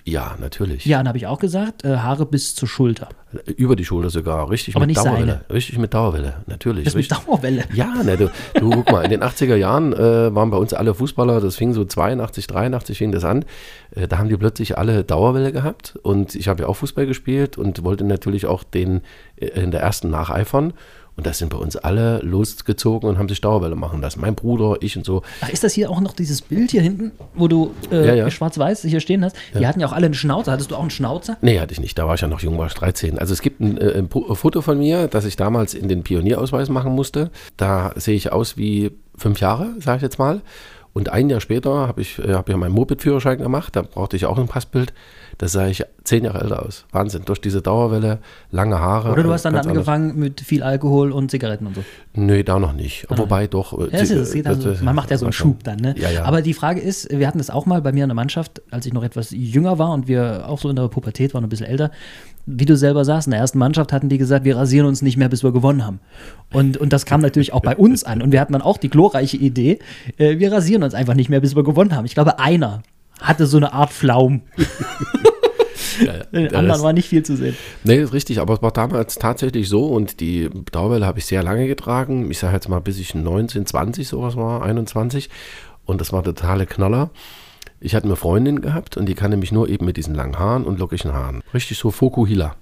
Ja, 0.08 0.36
natürlich. 0.40 0.86
Ja, 0.86 1.00
dann 1.00 1.08
habe 1.08 1.18
ich 1.18 1.26
auch 1.26 1.40
gesagt, 1.40 1.84
äh, 1.84 1.98
Haare 1.98 2.28
bis 2.28 2.54
zur 2.54 2.68
Schulter. 2.68 3.10
Über 3.58 3.76
die 3.76 3.86
Schulter 3.86 4.12
sogar. 4.12 4.52
Richtig 4.52 4.76
Aber 4.76 4.86
mit 4.86 4.96
nicht 4.96 5.04
Dauerwelle. 5.04 5.42
Richtig 5.52 5.80
mit 5.80 5.96
Dauerwelle. 5.96 6.36
Natürlich. 6.46 6.86
Das 6.86 6.94
mit 6.94 7.12
richtig. 7.12 7.26
Dauerwelle. 7.26 7.64
Ja, 7.74 8.04
ne, 8.04 8.16
du, 8.16 8.32
du 8.54 8.70
guck 8.70 8.92
mal, 8.92 9.04
in 9.04 9.10
den 9.10 9.24
80er 9.24 9.56
Jahren 9.56 9.94
äh, 9.94 10.34
waren 10.34 10.52
bei 10.52 10.58
uns 10.58 10.76
alle 10.76 10.94
Fußballer, 10.94 11.42
das 11.42 11.56
fing 11.56 11.74
so 11.74 11.86
82, 11.86 12.46
83 12.46 13.00
fing 13.00 13.12
das 13.12 13.26
an. 13.26 13.46
Äh, 13.96 14.08
da 14.08 14.20
haben 14.20 14.30
die 14.30 14.38
plötzlich 14.38 14.78
alle 14.78 15.04
Dauerwelle 15.04 15.52
gehabt 15.52 15.98
und 16.04 16.36
ich 16.36 16.50
habe 16.50 16.62
ja 16.62 16.70
auch 16.70 16.76
Fußball 16.76 17.08
gespielt 17.08 17.58
und 17.58 17.84
wollte 17.84 18.04
natürlich 18.04 18.46
auch 18.46 18.64
den 18.64 19.02
äh, 19.38 19.48
in 19.48 19.72
der 19.72 19.82
ersten 19.82 20.12
nacheifern. 20.12 20.74
Und 21.18 21.26
da 21.26 21.32
sind 21.32 21.50
bei 21.50 21.58
uns 21.58 21.78
alle 21.78 22.20
losgezogen 22.20 23.08
und 23.10 23.18
haben 23.18 23.30
sich 23.30 23.40
Dauerwelle 23.40 23.76
machen 23.76 24.02
lassen. 24.02 24.20
Mein 24.20 24.36
Bruder, 24.36 24.78
ich 24.82 24.98
und 24.98 25.06
so. 25.06 25.22
Ach, 25.42 25.50
ist 25.50 25.64
das 25.64 25.74
hier 25.74 25.90
auch 25.90 26.02
noch 26.02 26.14
dieses 26.14 26.42
Bild 26.42 26.72
hier 26.72 26.82
hinten, 26.82 27.12
wo 27.36 27.48
du 27.48 27.74
äh, 27.90 28.08
Ja, 28.08 28.14
ja. 28.16 28.30
schwarz-weiß 28.30 28.82
hier 28.82 29.00
stehen 29.00 29.24
hast? 29.24 29.36
Die 29.58 29.66
hatten 29.66 29.80
ja 29.80 29.88
auch 29.88 29.94
alle 29.94 30.06
einen 30.08 30.14
Schnauzer. 30.14 30.52
Hattest 30.52 30.72
du 30.72 30.76
auch 30.76 30.82
einen 30.82 30.90
Schnauzer? 30.90 31.38
Nee, 31.42 31.60
hatte 31.60 31.72
ich 31.74 31.80
nicht. 31.80 31.98
Da 31.98 32.06
war 32.06 32.16
ich 32.16 32.22
ja 32.22 32.28
noch 32.28 32.42
jung, 32.42 32.58
war 32.58 32.68
ich 32.68 32.74
13. 32.74 33.18
Also 33.18 33.34
es 33.34 33.42
gibt 33.42 33.62
ein, 33.62 33.78
äh, 33.78 33.98
ein 33.98 34.10
Foto 34.10 34.62
von 34.62 34.78
mir, 34.78 35.08
das 35.08 35.24
ich 35.26 35.38
damals 35.38 35.74
in 35.74 35.88
den 35.88 36.04
Pionierausweis 36.04 36.68
machen 36.70 36.94
musste. 36.94 37.32
Da 37.56 37.94
sehe 37.96 38.16
ich 38.16 38.34
aus 38.34 38.58
wie 38.58 38.92
fünf 39.18 39.40
Jahre, 39.40 39.70
sage 39.80 39.98
ich 39.98 40.04
jetzt 40.04 40.20
mal. 40.20 40.42
Und 40.92 41.10
ein 41.10 41.30
Jahr 41.30 41.42
später 41.42 41.88
habe 41.88 42.02
ich, 42.02 42.20
äh, 42.20 42.34
hab 42.34 42.48
ja 42.50 42.56
meinen 42.58 42.74
Moped-Führerschein 42.74 43.38
gemacht. 43.38 43.76
Da 43.76 43.82
brauchte 43.82 44.16
ich 44.16 44.26
auch 44.26 44.38
ein 44.38 44.48
Passbild. 44.48 44.94
Da 45.38 45.48
sah 45.48 45.68
ich 45.68 45.84
zehn 46.04 46.24
Jahre 46.24 46.42
älter 46.42 46.66
aus. 46.66 46.86
Wahnsinn. 46.92 47.24
Durch 47.26 47.42
diese 47.42 47.62
Dauerwelle, 47.62 48.20
lange 48.52 48.80
Haare. 48.80 49.12
Oder 49.12 49.24
du 49.24 49.30
äh, 49.30 49.34
hast 49.34 49.44
dann 49.44 49.54
ganz 49.54 49.68
anders. 49.68 49.88
angefangen 49.88 50.18
mit 50.20 50.42
viel 50.42 50.64
Alkohol 50.64 51.12
und 51.12 51.30
Zigaretten 51.32 51.68
und 51.68 51.76
so. 51.76 51.84
Nee, 52.14 52.44
da 52.44 52.60
noch 52.60 52.74
nicht. 52.74 53.06
Wobei 53.10 53.48
doch. 53.48 53.74
äh, 53.78 53.84
Ja, 53.86 54.00
das 54.00 54.10
ist, 54.12 54.34
das 54.34 54.36
äh, 54.36 54.48
also, 54.48 54.84
man 54.84 54.96
macht 54.96 55.12
ja 55.12 55.18
so 55.18 55.26
einen 55.26 55.34
Schub 55.34 55.64
dann, 55.64 55.80
ne? 55.80 55.96
Ja, 55.98 56.10
ja. 56.10 56.24
Aber 56.24 56.42
die 56.42 56.54
Frage 56.54 56.80
ist, 56.80 57.10
wir 57.12 57.28
hatten 57.28 57.40
das 57.40 57.50
auch 57.50 57.66
mal 57.66 57.82
bei 57.82 57.92
mir 57.92 58.04
in 58.04 58.10
der 58.10 58.16
Mannschaft, 58.16 58.62
als 58.72 58.86
ich 58.86 58.94
noch 58.94 59.04
etwas 59.04 59.32
jünger 59.32 59.78
war 59.78 59.92
und 59.92 60.08
wir 60.08 60.48
auch 60.48 60.60
so 60.60 60.70
in 60.70 60.76
der 60.76 60.88
Pubertät 60.88 61.34
waren, 61.34 61.44
ein 61.44 61.50
bisschen 61.50 61.68
älter. 61.68 61.92
Wie 62.46 62.66
du 62.66 62.78
selber 62.78 63.04
sagst, 63.04 63.28
in 63.28 63.32
der 63.32 63.40
ersten 63.40 63.58
Mannschaft 63.58 63.92
hatten 63.92 64.08
die 64.08 64.20
gesagt, 64.20 64.46
wir 64.46 64.56
rasieren 64.56 64.86
uns 64.86 65.02
nicht 65.02 65.18
mehr, 65.18 65.30
bis 65.30 65.44
wir 65.44 65.52
gewonnen 65.52 65.84
haben. 65.84 66.00
Und, 66.54 66.78
und 66.78 66.94
das 66.94 67.06
kam 67.06 67.20
natürlich 67.20 67.54
auch 67.54 67.62
bei 67.62 67.76
uns 67.76 68.04
an. 68.04 68.22
Und 68.22 68.32
wir 68.32 68.40
hatten 68.40 68.54
dann 68.54 68.62
auch 68.62 68.78
die 68.78 68.90
glorreiche 68.90 69.38
Idee, 69.38 69.80
äh, 70.18 70.38
wir 70.38 70.52
rasieren 70.52 70.84
uns 70.84 70.94
einfach 70.94 71.16
nicht 71.16 71.30
mehr, 71.30 71.42
bis 71.42 71.56
wir 71.56 71.64
gewonnen 71.64 71.96
haben. 71.96 72.06
Ich 72.06 72.14
glaube, 72.14 72.38
einer 72.40 72.84
hatte 73.22 73.46
so 73.48 73.58
eine 73.58 73.74
Art 73.74 73.92
Flaum. 73.94 74.42
Ja, 76.00 76.14
ja. 76.18 76.24
Den 76.26 76.50
Der 76.50 76.60
anderen 76.60 76.72
Rest- 76.72 76.84
war 76.84 76.92
nicht 76.92 77.08
viel 77.08 77.24
zu 77.24 77.38
sehen. 77.38 77.56
Nee, 77.86 78.00
ist 78.02 78.12
richtig, 78.12 78.40
aber 78.42 78.56
es 78.56 78.62
war 78.62 78.72
damals 78.72 79.16
tatsächlich 79.16 79.70
so 79.70 79.86
und 79.86 80.20
die 80.20 80.50
Dauerwelle 80.74 81.06
habe 81.06 81.20
ich 81.20 81.26
sehr 81.26 81.42
lange 81.42 81.68
getragen. 81.68 82.30
Ich 82.30 82.40
sage 82.40 82.54
jetzt 82.54 82.68
mal, 82.68 82.82
bis 82.82 83.00
ich 83.00 83.16
19, 83.16 83.66
20 83.66 84.06
sowas 84.06 84.36
war, 84.36 84.62
21. 84.64 85.30
Und 85.86 86.02
das 86.02 86.12
war 86.12 86.22
der 86.22 86.36
totale 86.36 86.66
Knaller. 86.66 87.12
Ich 87.80 87.96
hatte 87.96 88.08
eine 88.08 88.18
Freundin 88.18 88.60
gehabt 88.60 88.98
und 88.98 89.06
die 89.06 89.16
kannte 89.16 89.38
mich 89.38 89.54
nur 89.54 89.70
eben 89.70 89.86
mit 89.86 89.96
diesen 89.96 90.16
langen 90.16 90.38
Haaren 90.38 90.66
und 90.66 90.80
lockigen 90.80 91.14
Haaren. 91.14 91.42
Richtig 91.54 91.78
so 91.78 91.92
Fokuhila. 91.92 92.56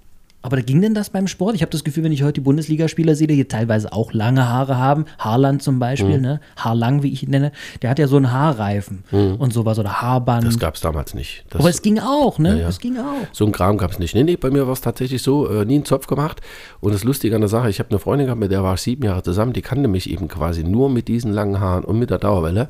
Aber 0.44 0.62
ging 0.62 0.82
denn 0.82 0.94
das 0.94 1.10
beim 1.10 1.28
Sport? 1.28 1.56
Ich 1.56 1.62
habe 1.62 1.72
das 1.72 1.84
Gefühl, 1.86 2.04
wenn 2.04 2.12
ich 2.12 2.22
heute 2.22 2.34
die 2.34 2.42
Bundesligaspieler 2.42 3.16
sehe, 3.16 3.28
die 3.28 3.46
teilweise 3.46 3.94
auch 3.94 4.12
lange 4.14 4.48
Haare 4.50 4.78
haben, 4.78 5.06
Haarland 5.18 5.64
zum 5.64 5.80
Beispiel, 5.80 6.18
Mhm. 6.18 6.22
ne? 6.22 6.40
Haarlang, 6.58 7.02
wie 7.02 7.12
ich 7.14 7.24
ihn 7.24 7.30
nenne, 7.30 7.52
der 7.82 7.90
hat 7.90 7.98
ja 7.98 8.08
so 8.08 8.18
einen 8.18 8.32
Haarreifen 8.32 9.04
und 9.12 9.54
sowas 9.54 9.80
oder 9.80 10.02
Haarband. 10.02 10.44
Mhm. 10.44 10.48
Das 10.50 10.60
gab 10.60 10.76
es 10.76 10.82
damals 10.82 11.14
nicht. 11.14 11.46
Das, 11.50 11.62
Aber 11.62 11.70
es 11.70 11.82
ging 11.82 11.98
auch, 12.00 12.40
ne? 12.40 12.50
Ja, 12.50 12.56
ja. 12.64 12.68
Es 12.68 12.80
ging 12.80 12.98
auch. 12.98 13.26
So 13.32 13.46
ein 13.46 13.52
Kram 13.54 13.78
gab 13.78 13.92
es 13.92 14.00
nicht. 14.00 14.14
Nee, 14.16 14.24
nee, 14.24 14.36
bei 14.36 14.52
mir 14.52 14.66
war 14.68 14.74
es 14.74 14.82
tatsächlich 14.82 15.22
so, 15.24 15.48
äh, 15.50 15.64
nie 15.66 15.76
einen 15.76 15.86
Zopf 15.86 16.08
gemacht. 16.08 16.42
Und 16.82 16.94
das 16.94 17.04
Lustige 17.06 17.36
an 17.36 17.42
der 17.42 17.48
Sache, 17.50 17.70
ich 17.70 17.80
habe 17.80 17.90
eine 17.92 18.00
Freundin 18.00 18.28
gehabt, 18.28 18.42
mit 18.42 18.52
der 18.52 18.64
war 18.64 18.74
ich 18.74 18.82
sieben 18.82 19.04
Jahre 19.06 19.24
zusammen, 19.24 19.54
die 19.54 19.62
kannte 19.62 19.88
mich 19.88 20.10
eben 20.10 20.28
quasi 20.28 20.64
nur 20.66 20.90
mit 20.90 21.08
diesen 21.08 21.32
langen 21.32 21.62
Haaren 21.62 21.86
und 21.86 21.98
mit 22.00 22.10
der 22.10 22.18
Dauerwelle. 22.20 22.68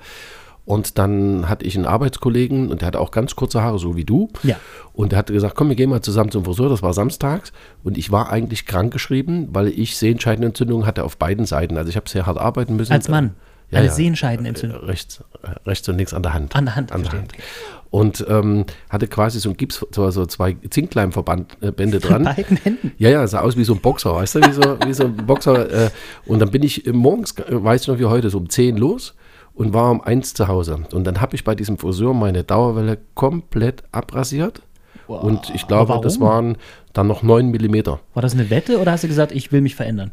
Und 0.66 0.98
dann 0.98 1.50
hatte 1.50 1.66
ich 1.66 1.76
einen 1.76 1.86
Arbeitskollegen 1.86 2.70
und 2.70 2.82
der 2.82 2.88
hatte 2.88 3.00
auch 3.02 3.12
ganz 3.12 3.36
kurze 3.36 3.62
Haare, 3.62 3.80
so 3.80 3.98
wie 3.98 4.06
du. 4.06 4.30
Ja. 4.44 4.56
Und 4.94 5.12
der 5.12 5.20
hatte 5.20 5.34
gesagt, 5.34 5.56
komm, 5.56 5.70
wir 5.70 5.76
gehen 5.76 5.90
mal 5.90 6.02
zusammen 6.02 6.32
zum 6.32 6.46
Friseur, 6.46 6.70
das 6.70 6.82
war 6.82 6.94
samstags. 6.94 7.52
Und 7.84 7.98
ich 7.98 8.12
war 8.12 8.32
eigentlich 8.32 8.66
krankgeschrieben, 8.66 9.50
weil 9.52 9.68
ich 9.68 9.98
Sehenscheidenentzündung 9.98 10.86
hatte 10.86 11.04
auf 11.04 11.18
beiden 11.18 11.46
Seiten. 11.46 11.78
Also 11.78 11.90
ich 11.90 11.98
habe 11.98 12.10
sehr 12.10 12.26
hart 12.26 12.38
arbeiten 12.38 12.78
müssen. 12.78 12.94
Als 12.94 13.10
Mann. 13.10 13.36
Ja, 13.72 13.80
Eine 13.80 13.88
ja. 13.88 13.94
Sehenscheidenentzündung. 13.94 14.84
Äh, 14.84 14.86
Rechts, 14.86 15.24
äh, 15.42 15.48
rechts 15.68 15.90
und 15.90 15.98
links 15.98 16.14
an 16.14 16.24
der 16.24 16.34
Hand. 16.34 16.56
An 16.56 16.66
der 16.66 16.76
Hand, 16.76 16.92
An 16.92 17.04
der. 17.04 17.12
Hand. 17.12 17.34
Und 17.90 18.26
ähm, 18.30 18.66
hatte 18.90 19.08
quasi 19.08 19.40
so 19.40 19.50
ein 19.50 19.58
Gips, 19.58 19.86
so, 19.92 20.10
so 20.12 20.26
zwei 20.26 20.56
Zinkleimverbände 20.70 22.00
dran. 22.00 22.24
Beiden 22.24 22.58
Händen. 22.58 22.92
Ja, 22.98 23.10
ja, 23.10 23.28
sah 23.28 23.42
aus 23.42 23.58
wie 23.58 23.64
so 23.64 23.74
ein 23.74 23.82
Boxer, 23.82 24.16
weißt 24.16 24.36
du, 24.36 24.42
wie 24.42 24.52
so, 24.52 24.78
wie 24.86 24.94
so 24.94 25.04
ein 25.06 25.16
Boxer. 25.16 25.88
Äh, 25.88 25.90
und 26.26 26.40
dann 26.40 26.52
bin 26.52 26.64
ich 26.64 26.88
äh, 26.88 26.94
morgens, 26.94 27.38
äh, 27.38 27.64
weiß 27.64 27.82
ich 27.82 27.88
noch 27.88 28.00
wie 28.00 28.06
heute, 28.06 28.30
so 28.30 28.38
um 28.38 28.50
10 28.50 28.78
los 28.78 29.14
und 29.56 29.74
war 29.74 29.92
um 29.92 30.02
1 30.02 30.34
zu 30.34 30.48
Hause. 30.48 30.80
Und 30.94 31.06
dann 31.06 31.22
habe 31.22 31.36
ich 31.36 31.44
bei 31.44 31.56
diesem 31.56 31.78
Friseur 31.78 32.14
meine 32.14 32.44
Dauerwelle 32.44 32.98
komplett 33.14 33.84
abrasiert 33.92 34.62
Und 35.08 35.52
ich 35.54 35.68
glaube, 35.68 36.00
das 36.02 36.20
waren 36.20 36.58
dann 36.94 37.08
noch 37.08 37.24
9 37.24 37.50
Millimeter. 37.50 38.00
War 38.14 38.22
das 38.22 38.34
eine 38.34 38.50
Wette 38.50 38.80
oder 38.80 38.92
hast 38.92 39.04
du 39.04 39.08
gesagt, 39.08 39.32
ich 39.32 39.52
will 39.52 39.62
mich 39.62 39.76
verändern? 39.76 40.12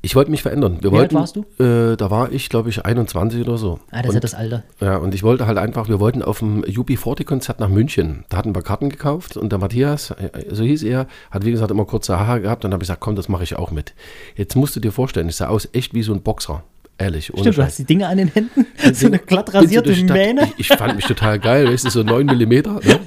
Ich 0.00 0.14
wollte 0.14 0.30
mich 0.30 0.42
verändern. 0.42 0.78
Wir 0.80 0.92
Wie 0.92 0.96
alt 0.96 1.12
wollten, 1.12 1.14
warst 1.16 1.36
du? 1.36 1.62
Äh, 1.62 1.96
da 1.96 2.10
war 2.10 2.32
ich, 2.32 2.48
glaube 2.48 2.68
ich, 2.68 2.84
21 2.84 3.40
oder 3.42 3.58
so. 3.58 3.80
Ah, 3.90 3.98
das 4.02 4.10
ist 4.10 4.14
ja 4.14 4.20
das 4.20 4.34
Alter. 4.34 4.62
Ja, 4.80 4.96
und 4.96 5.14
ich 5.14 5.22
wollte 5.22 5.46
halt 5.46 5.58
einfach, 5.58 5.88
wir 5.88 5.98
wollten 5.98 6.22
auf 6.22 6.38
dem 6.38 6.62
UB40-Konzert 6.62 7.58
nach 7.58 7.68
München. 7.68 8.24
Da 8.28 8.38
hatten 8.38 8.54
wir 8.54 8.62
Karten 8.62 8.90
gekauft 8.90 9.36
und 9.36 9.50
der 9.50 9.58
Matthias, 9.58 10.12
äh, 10.12 10.44
so 10.50 10.62
hieß 10.62 10.84
er, 10.84 11.06
hat 11.30 11.44
wie 11.44 11.50
gesagt 11.50 11.70
immer 11.70 11.84
kurze 11.84 12.18
Haare 12.18 12.40
gehabt. 12.40 12.64
Und 12.64 12.70
dann 12.70 12.76
habe 12.76 12.84
ich 12.84 12.88
gesagt, 12.88 13.00
komm, 13.00 13.16
das 13.16 13.28
mache 13.28 13.42
ich 13.42 13.56
auch 13.56 13.72
mit. 13.72 13.94
Jetzt 14.36 14.54
musst 14.54 14.76
du 14.76 14.80
dir 14.80 14.92
vorstellen, 14.92 15.28
ich 15.28 15.36
sah 15.36 15.48
aus 15.48 15.68
echt 15.72 15.94
wie 15.94 16.02
so 16.02 16.12
ein 16.12 16.22
Boxer. 16.22 16.62
Ehrlich, 17.00 17.32
ohne 17.32 17.42
Stimmt, 17.42 17.56
du 17.56 17.60
Scheiß. 17.62 17.66
hast 17.66 17.78
die 17.78 17.84
Dinge 17.84 18.08
an 18.08 18.18
den 18.18 18.28
Händen, 18.28 18.66
so 18.92 19.06
eine 19.06 19.18
glatt 19.20 19.54
rasierte. 19.54 19.92
Mähne. 20.04 20.52
Ich, 20.56 20.70
ich 20.70 20.76
fand 20.76 20.96
mich 20.96 21.06
total 21.06 21.38
geil, 21.38 21.68
weißt 21.72 21.84
du, 21.86 21.90
so 21.90 22.02
9 22.02 22.26
Millimeter. 22.26 22.80
Ne? 22.84 22.98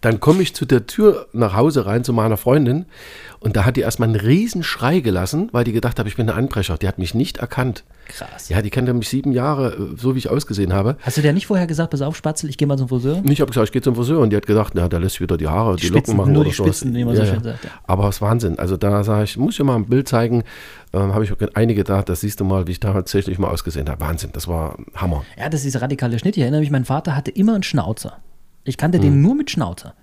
Dann 0.00 0.18
komme 0.18 0.42
ich 0.42 0.54
zu 0.54 0.64
der 0.64 0.86
Tür 0.86 1.26
nach 1.32 1.54
Hause 1.54 1.84
rein 1.84 2.04
zu 2.04 2.12
meiner 2.12 2.36
Freundin 2.36 2.86
und 3.38 3.56
da 3.56 3.64
hat 3.64 3.76
die 3.76 3.80
erstmal 3.80 4.08
einen 4.08 4.20
riesen 4.20 4.62
Schrei 4.62 5.00
gelassen, 5.00 5.48
weil 5.52 5.64
die 5.64 5.72
gedacht 5.72 5.98
hat, 5.98 6.06
ich 6.06 6.16
bin 6.16 6.28
ein 6.28 6.36
Einbrecher. 6.36 6.78
Die 6.78 6.88
hat 6.88 6.98
mich 6.98 7.14
nicht 7.14 7.38
erkannt. 7.38 7.84
Krass. 8.08 8.48
Ja, 8.48 8.60
die 8.60 8.70
kannte 8.70 8.92
mich 8.92 9.08
sieben 9.08 9.32
Jahre, 9.32 9.72
äh, 9.74 9.96
so 9.96 10.14
wie 10.14 10.18
ich 10.18 10.28
ausgesehen 10.28 10.72
habe. 10.72 10.96
Hast 11.00 11.16
du 11.16 11.22
dir 11.22 11.32
nicht 11.32 11.46
vorher 11.46 11.66
gesagt, 11.66 11.90
pass 11.90 12.02
auf, 12.02 12.16
Spatzel, 12.16 12.50
ich 12.50 12.58
gehe 12.58 12.66
mal 12.66 12.76
zum 12.76 12.88
Friseur? 12.88 13.22
Ich 13.24 13.40
habe 13.40 13.50
gesagt, 13.50 13.66
ich 13.66 13.72
gehe 13.72 13.82
zum 13.82 13.94
Friseur 13.94 14.20
und 14.20 14.30
die 14.30 14.36
hat 14.36 14.46
gedacht, 14.46 14.72
na, 14.74 14.88
der 14.88 15.00
lässt 15.00 15.20
wieder 15.20 15.36
die 15.36 15.46
Haare, 15.46 15.76
die, 15.76 15.82
Die 15.82 15.88
Locken 15.88 16.16
machen 16.16 16.32
nur 16.32 16.42
oder 16.42 16.50
die. 16.50 16.56
Spitzen, 16.56 16.94
wie 16.94 17.04
man 17.04 17.14
so 17.14 17.24
schön 17.24 17.42
sagt, 17.42 17.64
ja. 17.64 17.70
Aber 17.86 18.08
es 18.08 18.16
ist 18.16 18.22
Wahnsinn. 18.22 18.58
Also 18.58 18.76
da 18.76 19.04
sage 19.04 19.24
ich, 19.24 19.36
muss 19.36 19.58
ich 19.58 19.64
mal 19.64 19.76
ein 19.76 19.86
Bild 19.86 20.08
zeigen. 20.08 20.42
Ähm, 20.92 21.14
habe 21.14 21.24
ich 21.24 21.32
einige 21.54 21.84
da, 21.84 22.02
das 22.02 22.22
siehst 22.22 22.40
du 22.40 22.44
mal, 22.44 22.66
wie 22.66 22.72
ich 22.72 22.80
da 22.80 22.92
tatsächlich 22.92 23.38
mal 23.38 23.48
ausgesehen 23.48 23.88
habe. 23.88 24.00
Wahnsinn, 24.00 24.30
das 24.32 24.48
war 24.48 24.76
Hammer. 24.96 25.24
Ja, 25.38 25.48
das 25.48 25.60
ist 25.60 25.66
dieser 25.66 25.82
radikale 25.82 26.18
Schnitt. 26.18 26.36
Ich 26.36 26.42
erinnere 26.42 26.60
mich, 26.60 26.70
mein 26.70 26.84
Vater 26.84 27.14
hatte 27.14 27.30
immer 27.30 27.54
einen 27.54 27.62
Schnauzer. 27.62 28.18
Ich 28.64 28.76
kannte 28.76 28.98
Hm. 28.98 29.02
den 29.02 29.22
nur 29.22 29.34
mit 29.34 29.50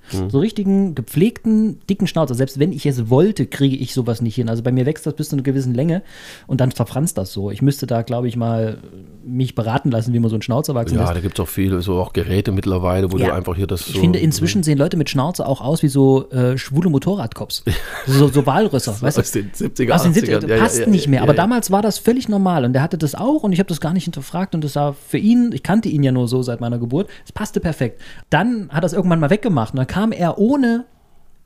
Schnauzer. 0.09 0.29
So 0.29 0.39
richtigen, 0.39 0.95
gepflegten, 0.95 1.79
dicken 1.89 2.07
Schnauzer. 2.07 2.35
Selbst 2.35 2.59
wenn 2.59 2.71
ich 2.71 2.85
es 2.85 3.09
wollte, 3.09 3.45
kriege 3.45 3.75
ich 3.75 3.93
sowas 3.93 4.21
nicht 4.21 4.35
hin. 4.35 4.49
Also 4.49 4.63
bei 4.63 4.71
mir 4.71 4.85
wächst 4.85 5.05
das 5.05 5.13
bis 5.15 5.29
zu 5.29 5.35
einer 5.35 5.43
gewissen 5.43 5.73
Länge 5.73 6.03
und 6.47 6.61
dann 6.61 6.71
verfranst 6.71 7.17
das 7.17 7.33
so. 7.33 7.51
Ich 7.51 7.61
müsste 7.61 7.87
da, 7.87 8.01
glaube 8.01 8.27
ich, 8.27 8.35
mal 8.37 8.77
mich 9.25 9.55
beraten 9.55 9.91
lassen, 9.91 10.13
wie 10.13 10.19
man 10.19 10.29
so 10.29 10.35
einen 10.35 10.41
Schnauzer 10.41 10.73
wachsen 10.75 10.95
Ja, 10.95 11.01
lässt. 11.01 11.15
da 11.15 11.19
gibt 11.19 11.37
es 11.39 11.43
auch 11.43 11.49
viele, 11.49 11.81
so 11.81 11.95
auch 11.99 12.13
Geräte 12.13 12.51
mittlerweile, 12.51 13.11
wo 13.11 13.17
Ja. 13.17 13.27
du 13.27 13.33
einfach 13.33 13.55
hier 13.55 13.67
das 13.67 13.81
so. 13.85 13.91
Ich 13.93 13.99
finde, 13.99 14.19
inzwischen 14.19 14.63
sehen 14.63 14.77
Leute 14.77 14.95
mit 14.97 15.09
Schnauze 15.09 15.45
auch 15.45 15.59
aus 15.61 15.83
wie 15.83 15.87
so 15.89 16.29
äh, 16.31 16.57
schwule 16.57 16.89
Motorradcops. 16.89 17.63
So, 18.05 18.27
so 18.29 18.45
Walrösser. 18.45 18.95
weißt 19.01 19.17
du? 19.17 19.21
aus 19.21 19.31
den 19.31 19.51
70er, 19.51 19.91
Aus 19.91 20.03
den 20.03 20.13
80ern. 20.13 20.15
70ern, 20.15 20.47
Ja, 20.47 20.55
ja, 20.55 20.61
passt 20.63 20.79
ja, 20.79 20.87
nicht 20.87 21.07
mehr. 21.07 21.17
ja, 21.17 21.23
aber 21.23 21.33
ja. 21.33 21.37
damals 21.37 21.71
war 21.71 21.81
das 21.81 21.97
völlig 21.97 22.29
normal 22.29 22.63
und 22.65 22.73
der 22.73 22.81
hatte 22.81 22.97
das 22.97 23.15
auch 23.15 23.43
und 23.43 23.51
ich 23.51 23.59
habe 23.59 23.67
das 23.67 23.81
gar 23.81 23.93
nicht 23.93 24.05
hinterfragt 24.05 24.55
und 24.55 24.63
das 24.63 24.75
war 24.75 24.93
für 24.93 25.17
ihn, 25.17 25.51
ich 25.53 25.63
kannte 25.63 25.89
ihn 25.89 26.03
ja 26.03 26.11
nur 26.11 26.27
so 26.27 26.41
seit 26.41 26.61
meiner 26.61 26.79
Geburt, 26.79 27.09
es 27.25 27.31
passte 27.31 27.59
perfekt. 27.59 27.99
Dann 28.29 28.69
hat 28.69 28.83
er 28.83 28.87
es 28.87 28.93
irgendwann 28.93 29.19
mal 29.19 29.29
weggemacht 29.29 29.73
und 29.73 29.77
dann 29.77 29.87
kam 29.87 29.96
er 30.11 30.37
ohne 30.37 30.85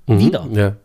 wieder. 0.07 0.45
Mhm. 0.45 0.55
Ja. 0.55 0.75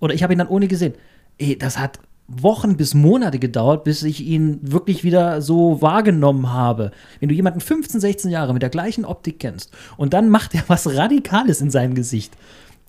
Oder 0.00 0.14
ich 0.14 0.22
habe 0.22 0.32
ihn 0.32 0.38
dann 0.38 0.48
ohne 0.48 0.68
gesehen. 0.68 0.94
Ey, 1.38 1.56
das 1.56 1.78
hat 1.78 1.98
Wochen 2.28 2.76
bis 2.76 2.94
Monate 2.94 3.38
gedauert, 3.38 3.84
bis 3.84 4.02
ich 4.02 4.24
ihn 4.24 4.58
wirklich 4.62 5.04
wieder 5.04 5.42
so 5.42 5.82
wahrgenommen 5.82 6.52
habe. 6.52 6.92
Wenn 7.20 7.28
du 7.28 7.34
jemanden 7.34 7.60
15, 7.60 8.00
16 8.00 8.30
Jahre 8.30 8.52
mit 8.52 8.62
der 8.62 8.70
gleichen 8.70 9.04
Optik 9.04 9.38
kennst 9.40 9.72
und 9.96 10.14
dann 10.14 10.30
macht 10.30 10.54
er 10.54 10.62
was 10.68 10.86
Radikales 10.96 11.60
in 11.60 11.70
seinem 11.70 11.94
Gesicht. 11.94 12.32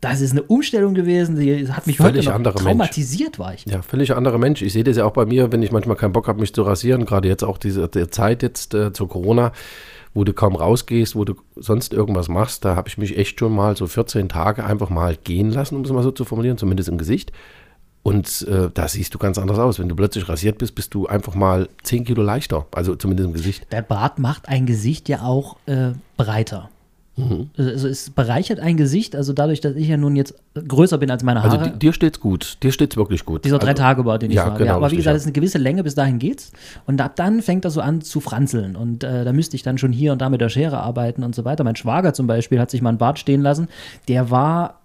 Das 0.02 0.20
ist 0.20 0.32
eine 0.32 0.44
Umstellung 0.44 0.94
gewesen, 0.94 1.38
die 1.40 1.72
hat 1.72 1.88
mich 1.88 1.96
Völlig 1.96 2.28
heute 2.28 2.30
noch 2.30 2.36
anderer 2.36 2.56
Mensch. 2.56 2.66
traumatisiert 2.66 3.40
war 3.40 3.54
ich. 3.54 3.66
Ja, 3.66 3.82
völlig 3.82 4.14
anderer 4.14 4.38
Mensch. 4.38 4.62
Ich 4.62 4.74
sehe 4.74 4.84
das 4.84 4.98
ja 4.98 5.06
auch 5.06 5.14
bei 5.14 5.26
mir, 5.26 5.52
wenn 5.54 5.64
ich 5.64 5.72
manchmal 5.72 5.96
keinen 5.96 6.12
Bock 6.12 6.28
habe, 6.28 6.42
mich 6.42 6.54
zu 6.54 6.64
rasieren, 6.64 7.06
gerade 7.06 7.30
jetzt 7.30 7.44
auch 7.44 7.58
diese 7.58 7.90
Zeit 8.10 8.44
jetzt 8.44 8.74
äh, 8.74 8.92
zur 8.92 9.08
Corona, 9.08 9.54
wo 10.14 10.24
du 10.24 10.34
kaum 10.34 10.56
rausgehst, 10.56 11.16
wo 11.16 11.26
du 11.26 11.36
sonst 11.56 11.94
irgendwas 11.94 12.30
machst, 12.30 12.64
da 12.66 12.76
habe 12.76 12.88
ich 12.88 12.98
mich 12.98 13.18
echt 13.18 13.40
schon 13.40 13.54
mal 13.54 13.76
so 13.76 13.88
14 13.88 14.30
Tage 14.30 14.64
einfach 14.64 14.90
mal 14.90 15.16
gehen 15.16 15.50
lassen, 15.50 15.76
um 15.76 15.84
es 15.84 15.92
mal 15.92 16.04
so 16.04 16.12
zu 16.12 16.26
formulieren, 16.26 16.58
zumindest 16.58 16.90
im 16.90 16.98
Gesicht. 16.98 17.32
Und 18.04 18.46
äh, 18.50 18.70
da 18.74 18.88
siehst 18.90 19.14
du 19.14 19.18
ganz 19.18 19.38
anders 19.38 19.58
aus. 19.58 19.80
Wenn 19.80 19.88
du 19.88 19.96
plötzlich 19.96 20.28
rasiert 20.28 20.58
bist, 20.58 20.76
bist 20.76 20.94
du 20.94 21.08
einfach 21.08 21.36
mal 21.36 21.70
10 21.84 22.04
Kilo 22.04 22.22
leichter, 22.22 22.68
also 22.72 22.96
zumindest 22.96 23.28
im 23.28 23.34
Gesicht. 23.34 23.66
Der 23.72 23.82
Bart 23.82 24.20
macht 24.20 24.50
ein 24.50 24.66
Gesicht 24.66 25.08
ja 25.08 25.22
auch 25.22 25.56
äh, 25.68 25.92
breiter. 26.18 26.70
Mhm. 27.16 27.50
Also 27.58 27.88
es 27.88 28.10
bereichert 28.10 28.60
ein 28.60 28.76
Gesicht, 28.76 29.16
also 29.16 29.34
dadurch, 29.34 29.62
dass 29.62 29.76
ich 29.76 29.88
ja 29.88 29.98
nun 29.98 30.16
jetzt 30.16 30.34
größer 30.56 30.98
bin 30.98 31.12
als 31.12 31.24
meine 31.24 31.44
Haare. 31.44 31.60
Also 31.60 31.72
di- 31.72 31.80
dir 31.80 31.94
steht's 31.94 32.20
gut, 32.20 32.58
dir 32.64 32.72
steht's 32.72 32.98
wirklich 32.98 33.24
gut. 33.24 33.46
dieser 33.46 33.60
drei 33.60 33.70
also, 33.72 33.84
Tage 33.84 34.04
Bart, 34.04 34.24
den 34.24 34.32
ich 34.32 34.38
ja, 34.38 34.46
sage. 34.46 34.58
genau, 34.60 34.72
ja, 34.72 34.76
aber 34.78 34.90
wie 34.90 34.96
gesagt, 34.96 35.16
es 35.16 35.22
ist 35.24 35.28
eine 35.28 35.34
gewisse 35.34 35.60
Länge, 35.60 35.84
bis 35.84 35.94
dahin 35.94 36.18
geht's. 36.18 36.52
Und 36.88 37.00
ab 37.02 37.16
dann 37.16 37.44
fängt 37.44 37.66
er 37.66 37.72
so 37.72 37.82
an 37.82 38.02
zu 38.02 38.20
franzeln. 38.20 38.76
Und 38.76 39.04
äh, 39.04 39.26
da 39.26 39.32
müsste 39.32 39.56
ich 39.56 39.62
dann 39.62 39.78
schon 39.78 39.92
hier 39.92 40.12
und 40.12 40.22
da 40.22 40.30
mit 40.30 40.42
der 40.42 40.50
Schere 40.50 40.80
arbeiten 40.80 41.24
und 41.24 41.36
so 41.36 41.46
weiter. 41.46 41.64
Mein 41.64 41.76
Schwager 41.76 42.14
zum 42.16 42.26
Beispiel 42.26 42.60
hat 42.60 42.72
sich 42.72 42.82
mal 42.82 42.90
einen 42.90 42.98
Bart 42.98 43.20
stehen 43.20 43.42
lassen. 43.42 43.68
Der 44.08 44.32
war 44.32 44.82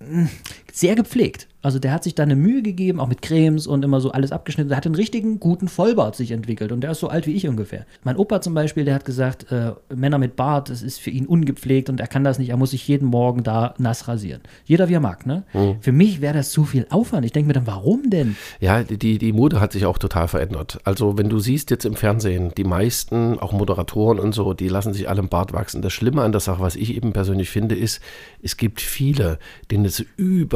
mh, 0.00 0.28
sehr 0.72 0.94
gepflegt. 0.94 1.48
Also 1.60 1.80
der 1.80 1.92
hat 1.92 2.04
sich 2.04 2.14
da 2.14 2.22
eine 2.22 2.36
Mühe 2.36 2.62
gegeben, 2.62 3.00
auch 3.00 3.08
mit 3.08 3.20
Cremes 3.20 3.66
und 3.66 3.84
immer 3.84 4.00
so 4.00 4.12
alles 4.12 4.30
abgeschnitten. 4.30 4.68
Der 4.68 4.76
hat 4.76 4.86
einen 4.86 4.94
richtigen 4.94 5.40
guten 5.40 5.66
Vollbart 5.66 6.14
sich 6.14 6.30
entwickelt 6.30 6.70
und 6.70 6.82
der 6.82 6.92
ist 6.92 7.00
so 7.00 7.08
alt 7.08 7.26
wie 7.26 7.34
ich 7.34 7.48
ungefähr. 7.48 7.84
Mein 8.04 8.16
Opa 8.16 8.40
zum 8.40 8.54
Beispiel, 8.54 8.84
der 8.84 8.94
hat 8.94 9.04
gesagt, 9.04 9.50
äh, 9.50 9.72
Männer 9.92 10.18
mit 10.18 10.36
Bart, 10.36 10.70
das 10.70 10.82
ist 10.82 11.00
für 11.00 11.10
ihn 11.10 11.26
ungepflegt 11.26 11.90
und 11.90 11.98
er 11.98 12.06
kann 12.06 12.22
das 12.22 12.38
nicht, 12.38 12.50
er 12.50 12.56
muss 12.56 12.70
sich 12.70 12.86
jeden 12.86 13.08
Morgen 13.08 13.42
da 13.42 13.74
nass 13.78 14.06
rasieren. 14.06 14.40
Jeder 14.64 14.88
wie 14.88 14.94
er 14.94 15.00
mag, 15.00 15.26
ne? 15.26 15.42
Für 15.80 15.92
mich 15.92 16.20
wäre 16.20 16.34
das 16.34 16.50
zu 16.50 16.64
viel 16.64 16.86
Aufwand. 16.90 17.26
Ich 17.26 17.32
denke 17.32 17.48
mir 17.48 17.54
dann, 17.54 17.66
warum 17.66 18.08
denn? 18.08 18.36
Ja, 18.60 18.84
die, 18.84 19.18
die 19.18 19.32
Mode 19.32 19.60
hat 19.60 19.72
sich 19.72 19.84
auch 19.84 19.98
total 19.98 20.28
verändert. 20.28 20.78
Also 20.84 21.18
wenn 21.18 21.28
du 21.28 21.40
siehst 21.40 21.70
jetzt 21.70 21.84
im 21.84 21.96
Fernsehen, 21.96 22.52
die 22.56 22.64
meisten, 22.64 23.38
auch 23.40 23.52
Moderatoren 23.52 24.20
und 24.20 24.32
so, 24.32 24.54
die 24.54 24.68
lassen 24.68 24.94
sich 24.94 25.08
alle 25.08 25.20
im 25.20 25.28
Bart 25.28 25.52
wachsen. 25.52 25.82
Das 25.82 25.92
Schlimme 25.92 26.22
an 26.22 26.30
der 26.30 26.40
Sache, 26.40 26.62
was 26.62 26.76
ich 26.76 26.94
eben 26.94 27.12
persönlich 27.12 27.50
finde, 27.50 27.74
ist, 27.74 28.00
es 28.42 28.56
gibt 28.56 28.80
viele, 28.80 29.40
denen 29.70 29.84
es 29.84 30.04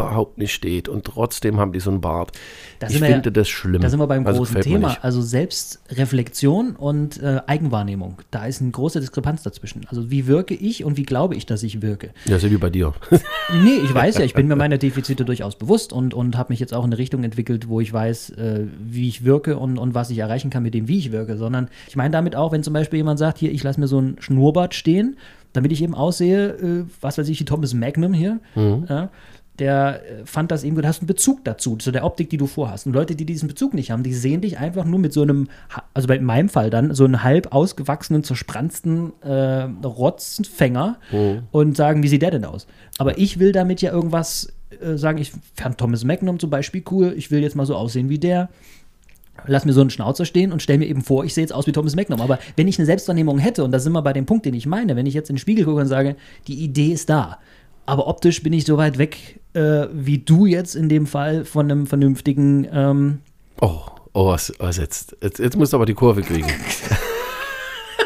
überhaupt 0.09 0.39
nicht 0.39 0.53
steht 0.53 0.89
und 0.89 1.05
trotzdem 1.05 1.59
haben 1.59 1.73
die 1.73 1.81
so 1.81 1.91
einen 1.91 2.01
Bart. 2.01 2.33
Da 2.79 2.87
ich 2.89 2.95
sind 2.95 3.03
wir 3.03 3.09
ja- 3.09 3.15
finde 3.17 3.33
das 3.33 3.49
schlimm. 3.49 3.81
Da 3.81 3.89
sind 3.89 3.99
wir 4.01 4.07
beim 4.07 4.27
Also 4.27 4.39
großen 4.41 4.61
Thema. 4.61 4.97
Also 5.03 5.23
Selbstreflexion 5.23 6.77
und 6.77 7.21
äh, 7.23 7.41
Eigenwahrnehmung. 7.47 8.19
Da 8.31 8.47
ist 8.47 8.61
eine 8.61 8.71
große 8.71 9.01
Diskrepanz 9.01 9.43
dazwischen. 9.43 9.83
Also 9.89 10.11
wie 10.11 10.27
wirke 10.27 10.55
ich 10.55 10.85
und 10.85 10.97
wie 10.97 11.03
glaube 11.05 11.35
ich, 11.35 11.47
dass 11.47 11.63
ich 11.63 11.83
wirke? 11.83 12.11
Ja, 12.27 12.39
so 12.39 12.51
wie 12.51 12.57
bei 12.57 12.71
dir. 12.71 12.93
Nee, 13.65 13.81
ich 13.85 13.93
weiß 13.93 14.17
ja, 14.19 14.25
ich 14.25 14.33
bin 14.35 14.47
mir 14.49 14.57
meiner 14.57 14.79
Defizite 14.79 15.25
durchaus 15.27 15.57
bewusst 15.57 15.93
und, 15.93 16.15
und 16.15 16.39
habe 16.39 16.53
mich 16.53 16.61
jetzt 16.61 16.73
auch 16.73 16.85
in 16.85 16.91
eine 16.91 16.97
Richtung 16.99 17.23
entwickelt, 17.23 17.69
wo 17.69 17.81
ich 17.81 17.93
weiß, 17.93 18.31
äh, 18.31 18.67
wie 18.83 19.09
ich 19.09 19.25
wirke 19.25 19.59
und, 19.59 19.77
und 19.79 19.95
was 19.95 20.09
ich 20.11 20.19
erreichen 20.19 20.49
kann 20.49 20.63
mit 20.63 20.73
dem, 20.75 20.89
wie 20.89 20.97
ich 20.99 21.13
wirke. 21.13 21.37
Sondern 21.37 21.69
ich 21.89 21.95
meine 21.97 22.11
damit 22.13 22.35
auch, 22.35 22.53
wenn 22.53 22.63
zum 22.63 22.73
Beispiel 22.73 22.99
jemand 22.99 23.19
sagt, 23.19 23.39
hier, 23.39 23.53
ich 23.53 23.63
lasse 23.63 23.79
mir 23.79 23.89
so 23.89 24.01
ein 24.01 24.17
Schnurrbart 24.21 24.75
stehen, 24.75 25.17
damit 25.53 25.71
ich 25.71 25.83
eben 25.83 25.95
aussehe, 25.95 26.49
äh, 26.51 26.85
was 27.03 27.19
weiß 27.19 27.29
ich, 27.29 27.41
wie 27.41 27.45
Thomas 27.45 27.75
Magnum 27.75 28.15
hier, 28.15 28.41
ja, 28.57 29.11
der 29.59 30.03
äh, 30.03 30.27
fand 30.27 30.51
das 30.51 30.65
eben 30.65 30.77
gut, 30.77 30.87
hast 30.87 31.01
einen 31.01 31.07
Bezug 31.07 31.45
dazu, 31.45 31.77
zu 31.77 31.91
der 31.91 32.05
Optik, 32.05 32.31
die 32.31 32.37
du 32.37 32.47
vorhast. 32.47 32.87
Und 32.87 32.95
Leute, 32.95 33.15
die 33.15 33.27
diesen 33.27 33.49
Bezug 33.49 33.75
nicht 33.75 33.91
haben, 33.91 34.03
die 34.03 34.15
sehen 34.15 34.41
dich 34.41 34.59
einfach 34.59 34.85
nur 34.85 34.99
mit 34.99 35.13
so 35.13 35.23
einem, 35.23 35.49
also 35.93 36.09
bei 36.09 36.17
in 36.17 36.25
meinem 36.25 36.49
Fall 36.49 36.71
dann, 36.71 36.95
so 36.95 37.05
einem 37.05 37.23
halb 37.23 37.53
ausgewachsenen, 37.53 38.25
zerspranssten 38.25 39.13
äh, 39.23 39.69
Rotzfänger 39.85 40.99
und 41.51 41.77
sagen, 41.77 42.03
wie 42.03 42.09
sieht 42.09 42.23
der 42.23 42.31
denn 42.31 42.45
aus? 42.45 42.67
Aber 42.99 43.19
ich 43.19 43.39
will 43.39 43.53
damit 43.53 43.83
ja 43.83 43.93
irgendwas 43.93 44.53
äh, 44.81 44.97
sagen, 44.97 45.19
ich 45.19 45.33
fand 45.55 45.79
Thomas 45.79 46.05
Magnum 46.05 46.39
zum 46.39 46.51
Beispiel 46.51 46.83
cool, 46.91 47.13
ich 47.17 47.31
will 47.31 47.43
jetzt 47.43 47.57
mal 47.57 47.67
so 47.67 47.77
aussehen 47.77 48.09
wie 48.09 48.19
der. 48.19 48.49
Lass 49.47 49.65
mir 49.65 49.73
so 49.73 49.81
einen 49.81 49.91
Schnauzer 49.91 50.27
stehen 50.27 50.53
und 50.53 50.63
stell 50.63 50.79
mir 50.79 50.87
eben 50.87 51.03
vor, 51.03 51.25
ich 51.25 51.35
sehe 51.35 51.43
jetzt 51.43 51.55
aus 51.55 51.67
wie 51.67 51.73
Thomas 51.73 51.97
Magnum. 51.97 52.21
Aber 52.21 52.39
wenn 52.57 52.69
ich 52.69 52.79
eine 52.79 52.87
Selbstwahrnehmung 52.87 53.39
hätte, 53.39 53.65
und 53.65 53.73
da 53.73 53.79
sind 53.79 53.93
wir 53.93 54.03
bei 54.03 54.13
dem 54.13 54.27
Punkt, 54.27 54.45
den 54.45 54.55
ich 54.55 54.67
meine, 54.67 54.95
wenn 54.95 55.07
ich 55.07 55.15
jetzt 55.15 55.31
in 55.31 55.37
den 55.37 55.41
Spiegel 55.41 55.65
gucke 55.65 55.81
und 55.81 55.89
sage, 55.89 56.17
die 56.47 56.63
Idee 56.63 56.93
ist 56.93 57.09
da, 57.09 57.39
aber 57.87 58.07
optisch 58.07 58.43
bin 58.43 58.53
ich 58.53 58.65
so 58.65 58.77
weit 58.77 58.99
weg, 58.99 59.41
äh, 59.55 59.87
wie 59.93 60.19
du 60.19 60.47
jetzt 60.47 60.75
in 60.75 60.89
dem 60.89 61.07
Fall 61.07 61.45
von 61.45 61.71
einem 61.71 61.87
vernünftigen 61.87 62.67
ähm, 62.73 63.19
Oh, 63.61 63.81
oh, 64.13 64.29
was, 64.29 64.53
was 64.59 64.77
jetzt, 64.79 65.17
jetzt? 65.23 65.39
Jetzt 65.39 65.57
musst 65.57 65.73
du 65.73 65.77
aber 65.77 65.87
die 65.87 65.95
Kurve 65.95 66.23
kriegen. 66.23 66.49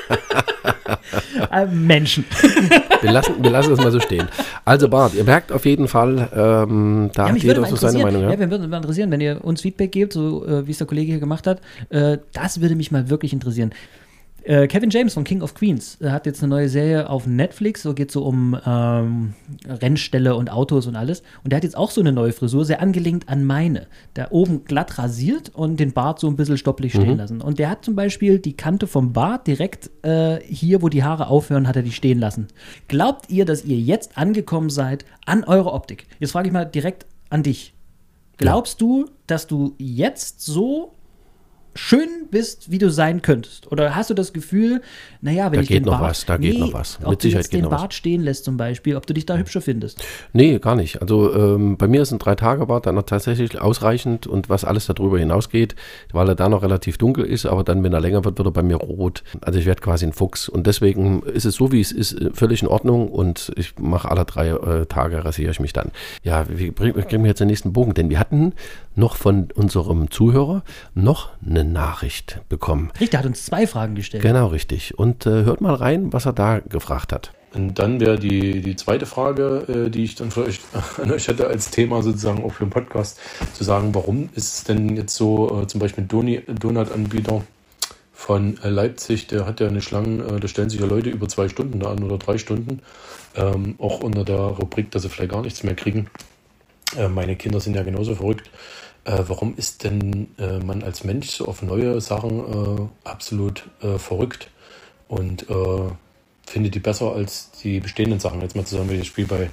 äh, 1.53 1.67
Menschen. 1.67 2.25
Wir 3.03 3.13
lassen, 3.13 3.35
wir 3.43 3.51
lassen 3.51 3.71
das 3.71 3.79
mal 3.79 3.93
so 3.93 4.01
stehen. 4.01 4.27
Also 4.65 4.89
Bart, 4.89 5.13
ihr 5.15 5.23
merkt 5.23 5.53
auf 5.53 5.67
jeden 5.67 5.87
Fall, 5.87 6.31
ähm, 6.35 7.11
da 7.13 7.27
Ja, 7.27 7.35
hat 7.35 7.43
jeder 7.43 7.67
so 7.67 7.77
seine 7.77 8.03
Meinung. 8.03 8.23
ja? 8.23 8.31
Ja? 8.33 8.39
wir 8.39 8.51
würden 8.51 8.71
mal 8.71 8.79
interessieren, 8.79 9.11
wenn 9.11 9.21
ihr 9.21 9.45
uns 9.45 9.61
Feedback 9.61 9.93
gebt, 9.93 10.15
so 10.15 10.47
äh, 10.47 10.67
wie 10.67 10.71
es 10.71 10.79
der 10.79 10.87
Kollege 10.87 11.13
hier 11.13 11.21
gemacht 11.21 11.47
hat. 11.47 11.61
Äh, 11.91 12.19
das 12.33 12.63
würde 12.63 12.75
mich 12.75 12.91
mal 12.91 13.11
wirklich 13.11 13.35
interessieren. 13.35 13.73
Äh, 14.47 14.69
Kevin 14.69 14.91
James 14.91 15.15
von 15.15 15.25
King 15.25 15.43
of 15.43 15.55
Queens 15.55 15.99
äh, 16.01 16.11
hat 16.11 16.25
jetzt 16.25 16.41
eine 16.41 16.51
neue 16.51 16.69
Serie 16.69 17.11
auf 17.11 17.27
Netflix, 17.27 17.83
so 17.83 17.95
geht 17.95 18.13
so 18.13 18.23
um 18.23 18.57
ähm, 18.65 19.35
Rennställe 19.67 20.37
und 20.37 20.53
Autos 20.53 20.87
und 20.87 20.95
alles. 20.95 21.23
Und 21.43 21.51
der 21.51 21.57
hat 21.57 21.65
jetzt 21.65 21.77
auch 21.77 21.91
so 21.91 22.01
eine 22.01 22.13
neue 22.13 22.33
Frisur, 22.33 22.65
sehr 22.65 22.81
angelehnt 22.81 23.29
an 23.29 23.45
meine. 23.45 23.89
Der 24.15 24.31
oben 24.33 24.65
glatt 24.65 24.99
rasiert 24.99 25.49
und 25.53 25.81
den 25.81 25.93
Bart 25.93 26.21
so 26.21 26.29
ein 26.29 26.37
bisschen 26.37 26.59
stopplich 26.59 26.93
stehen 26.93 27.11
Mhm. 27.13 27.17
lassen. 27.17 27.41
Und 27.41 27.59
der 27.59 27.69
hat 27.71 27.85
zum 27.85 27.97
Beispiel 27.97 28.39
die 28.39 28.53
Kante 28.57 28.87
vom 28.87 29.13
Bart 29.13 29.49
direkt 29.49 29.91
äh, 30.05 30.39
hier, 30.43 30.81
wo 30.81 30.89
die 30.89 31.03
Haare 31.03 31.27
aufhören, 31.27 31.67
hat 31.67 31.75
er 31.75 31.83
die 31.83 31.91
stehen 31.93 32.21
lassen. 32.21 32.47
Glaubt 32.87 33.29
ihr, 33.31 33.47
dass 33.47 33.65
ihr 33.65 33.79
jetzt 33.79 34.17
angekommen 34.17 34.71
seid 34.71 35.05
an 35.25 35.43
eure 35.43 35.73
Optik? 35.73 36.07
Jetzt 36.21 36.31
frage 36.31 36.47
ich 36.47 36.53
mal 36.53 36.65
direkt 36.67 37.05
an 37.31 37.43
dich. 37.43 37.75
Glaubst 38.37 38.81
du, 38.81 39.07
dass 39.27 39.49
du 39.49 39.75
jetzt 39.79 40.41
so 40.43 40.93
schön 41.77 42.09
bist, 42.31 42.71
wie 42.71 42.79
du 42.79 42.91
sein 42.91 43.23
könntest? 43.23 43.71
Oder 43.71 43.95
hast 43.95 44.11
du 44.11 44.15
das 44.15 44.33
Gefühl, 44.33 44.83
naja, 45.21 45.47
wenn 45.47 45.59
Da 45.59 45.63
ich 45.63 45.69
geht 45.69 45.79
den 45.79 45.85
noch 45.85 46.01
Bart, 46.01 46.11
was, 46.11 46.27
da 46.27 46.37
geht 46.37 46.59
noch 46.59 46.73
was. 46.73 46.99
Ob 47.03 47.11
Mit 47.11 47.21
du 47.21 47.23
Sicherheit 47.29 47.45
jetzt 47.45 47.51
geht 47.51 47.59
den 47.59 47.65
noch 47.65 47.71
was. 47.71 47.81
Bart 47.83 47.95
stehen 47.95 48.23
lässt 48.23 48.45
zum 48.45 48.57
Beispiel, 48.57 48.97
ob 48.97 49.07
du 49.07 49.15
dich 49.15 49.27
da 49.27 49.37
hübscher 49.37 49.61
findest. 49.61 50.03
Nee, 50.33 50.59
gar 50.59 50.75
nicht. 50.75 51.01
Also 51.01 51.35
ähm, 51.35 51.77
bei 51.77 51.89
mir 51.89 52.03
ist 52.03 52.13
ein 52.13 52.19
Drei-Tage-Bart 52.19 52.87
dann 52.87 52.95
noch 52.95 53.03
tatsächlich 53.05 53.61
ausreichend 53.61 54.27
und 54.27 54.49
was 54.49 54.65
alles 54.65 54.87
darüber 54.87 55.19
hinausgeht, 55.19 55.77
weil 56.13 56.29
er 56.29 56.35
da 56.35 56.49
noch 56.49 56.63
relativ 56.63 56.99
dunkel 56.99 57.25
ist, 57.25 57.47
aber 57.47 57.65
dann, 57.65 57.83
wenn 57.83 57.93
er 57.93 58.01
länger 58.01 58.25
wird, 58.25 58.39
wird 58.39 58.49
er 58.49 58.53
bei 58.53 58.63
mir 58.63 58.77
rot. 58.77 59.23
Also 59.41 59.59
ich 59.59 59.67
werde 59.67 59.81
quasi 59.81 60.07
ein 60.07 60.13
Fuchs 60.13 60.49
und 60.49 60.67
deswegen 60.67 61.23
ist 61.23 61.45
es 61.45 61.55
so, 61.55 61.73
wie 61.73 61.81
es 61.81 61.93
ist, 61.93 62.13
äh, 62.15 62.31
völlig 62.33 62.63
in 62.63 62.69
Ordnung 62.69 63.09
und 63.09 63.53
ich 63.57 63.79
mache 63.79 64.11
alle 64.11 64.25
drei 64.25 64.49
äh, 64.49 64.87
Tage 64.87 65.25
rasiere 65.25 65.51
ich 65.51 65.61
mich 65.61 65.73
dann. 65.73 65.91
Ja, 66.23 66.47
wie 66.49 66.73
kriegen 66.73 67.23
wir 67.23 67.29
jetzt 67.29 67.41
den 67.41 67.49
nächsten 67.49 67.73
Bogen? 67.73 67.95
Denn 67.95 68.11
wir 68.11 68.19
hatten 68.19 68.53
noch 68.95 69.17
von 69.17 69.49
unserem 69.55 70.11
Zuhörer 70.11 70.63
noch 70.95 71.31
eine 71.45 71.65
Nachricht 71.73 72.41
bekommen. 72.49 72.93
Richter 73.01 73.19
hat 73.19 73.27
uns 73.27 73.45
zwei 73.45 73.67
Fragen 73.67 73.95
gestellt. 73.95 74.23
Genau, 74.23 74.49
richtig. 74.49 74.99
Und 74.99 75.27
äh, 75.27 75.45
hört 75.45 75.61
mal 75.61 75.75
rein, 75.75 76.13
was 76.13 76.27
er 76.27 76.33
da 76.33 76.61
gefragt 76.61 77.13
hat. 77.13 77.33
Und 77.55 77.79
dann 77.79 78.01
wäre 78.01 78.19
die, 78.19 78.61
die 78.61 78.77
zweite 78.77 79.07
Frage, 79.07 79.87
äh, 79.87 79.91
die 79.91 80.05
ich 80.05 80.15
dann 80.15 80.31
für 80.31 80.45
euch, 80.45 80.61
an 81.03 81.11
euch 81.11 81.29
hätte 81.29 81.47
als 81.47 81.71
Thema 81.71 82.03
sozusagen 82.03 82.45
auch 82.45 82.53
für 82.53 82.65
den 82.65 82.71
Podcast, 82.71 83.19
zu 83.55 83.65
sagen, 83.65 83.95
warum 83.95 84.29
ist 84.35 84.55
es 84.55 84.65
denn 84.65 84.97
jetzt 84.97 85.15
so, 85.15 85.63
äh, 85.63 85.67
zum 85.67 85.81
Beispiel 85.81 86.05
Donut-Anbieter 86.05 87.43
von 88.13 88.59
äh, 88.63 88.69
Leipzig, 88.69 89.27
der 89.27 89.47
hat 89.47 89.61
ja 89.61 89.69
eine 89.69 89.81
Schlange, 89.81 90.25
äh, 90.25 90.41
da 90.41 90.49
stellen 90.49 90.71
sich 90.71 90.81
ja 90.81 90.87
Leute 90.87 91.11
über 91.11 91.29
zwei 91.29 91.49
Stunden 91.49 91.81
da 91.81 91.93
an 91.93 92.03
oder 92.03 92.19
drei 92.19 92.39
Stunden, 92.39 92.81
ähm, 93.37 93.77
auch 93.79 94.01
unter 94.01 94.25
der 94.25 94.37
Rubrik, 94.37 94.91
dass 94.91 95.03
sie 95.03 95.09
vielleicht 95.09 95.33
gar 95.33 95.43
nichts 95.43 95.63
mehr 95.63 95.75
kriegen. 95.75 96.09
Äh, 96.97 97.09
meine 97.09 97.37
Kinder 97.37 97.61
sind 97.61 97.77
ja 97.77 97.83
genauso 97.83 98.15
verrückt. 98.15 98.51
Äh, 99.07 99.23
warum 99.29 99.55
ist 99.57 99.85
denn 99.85 100.27
äh, 100.37 100.59
man 100.59 100.83
als 100.83 101.05
Mensch 101.05 101.31
so 101.31 101.47
auf 101.47 101.63
neue 101.63 102.01
Sachen 102.01 102.41
äh, 102.41 103.09
absolut 103.09 103.69
äh, 103.81 103.99
verrückt 103.99 104.51
und 105.07 105.49
äh, 105.49 105.91
findet 106.45 106.75
die 106.75 106.81
besser 106.81 107.13
als 107.13 107.53
die 107.63 107.79
bestehenden 107.79 108.19
Sachen? 108.19 108.41
Jetzt 108.41 108.57
mal 108.57 108.65
zusammen, 108.65 108.91
wenn 108.91 109.01
ich 109.01 109.07
spiele 109.07 109.29
bei 109.29 109.51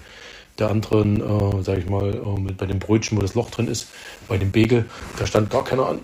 der 0.58 0.72
anderen, 0.72 1.22
äh, 1.22 1.62
sage 1.62 1.82
ich 1.82 1.88
mal, 1.88 2.16
äh, 2.16 2.40
mit, 2.40 2.58
bei 2.58 2.66
dem 2.66 2.80
Brötchen, 2.80 3.16
wo 3.16 3.22
das 3.22 3.36
Loch 3.36 3.52
drin 3.52 3.68
ist, 3.68 3.90
bei 4.28 4.40
dem 4.40 4.52
Bagel, 4.52 4.86
da 5.20 5.28
stand 5.28 5.52
gar 5.52 5.64
keiner 5.64 5.88
an. 5.88 6.00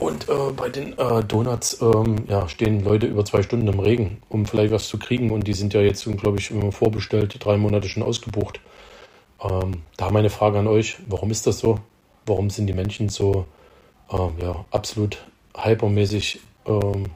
Und 0.00 0.28
bei 0.56 0.68
den 0.68 0.94
Donuts 1.26 1.82
ähm, 1.82 2.18
ja, 2.28 2.48
stehen 2.48 2.84
Leute 2.84 3.08
über 3.08 3.24
zwei 3.24 3.42
Stunden 3.42 3.66
im 3.66 3.80
Regen, 3.80 4.18
um 4.28 4.46
vielleicht 4.46 4.72
was 4.72 4.86
zu 4.86 4.96
kriegen. 4.96 5.32
Und 5.32 5.48
die 5.48 5.54
sind 5.54 5.74
ja 5.74 5.80
jetzt, 5.80 6.04
glaube 6.18 6.38
ich, 6.38 6.52
immer 6.52 6.70
vorbestellt, 6.70 7.36
drei 7.40 7.56
Monate 7.56 7.88
schon 7.88 8.04
ausgebucht. 8.04 8.60
Ähm, 9.42 9.82
da 9.96 10.12
meine 10.12 10.30
Frage 10.30 10.60
an 10.60 10.68
euch, 10.68 10.98
warum 11.08 11.32
ist 11.32 11.48
das 11.48 11.58
so? 11.58 11.80
Warum 12.28 12.50
sind 12.50 12.66
die 12.66 12.72
Menschen 12.72 13.08
so 13.08 13.46
ähm, 14.10 14.32
ja, 14.40 14.64
absolut 14.70 15.18
hypermäßig 15.56 16.40
ähm, 16.66 17.06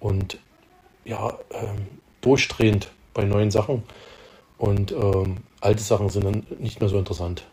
und 0.00 0.38
ja, 1.04 1.38
ähm, 1.50 1.86
durchdrehend 2.20 2.88
bei 3.14 3.24
neuen 3.24 3.50
Sachen? 3.50 3.82
Und 4.58 4.92
ähm, 4.92 5.38
alte 5.60 5.82
Sachen 5.82 6.08
sind 6.08 6.24
dann 6.24 6.46
nicht 6.58 6.80
mehr 6.80 6.88
so 6.88 6.98
interessant. 6.98 7.44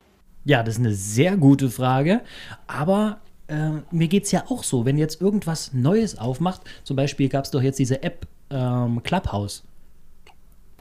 Ja, 0.44 0.64
das 0.64 0.76
ist 0.76 0.80
eine 0.80 0.94
sehr 0.94 1.38
gute 1.38 1.70
Frage. 1.70 2.22
Aber 2.68 3.20
äh, 3.48 3.70
mir 3.92 4.08
geht 4.08 4.26
es 4.26 4.32
ja 4.32 4.46
auch 4.50 4.64
so, 4.64 4.86
wenn 4.86 4.98
jetzt 4.98 5.22
irgendwas 5.22 5.74
Neues 5.74 6.18
aufmacht, 6.18 6.62
zum 6.84 6.96
Beispiel 6.96 7.30
gab 7.30 7.46
es 7.46 7.52
doch 7.52 7.62
jetzt 7.62 7.80
diese 7.80 8.02
App 8.04 8.28
ähm, 8.50 9.02
Clubhouse. 9.04 9.64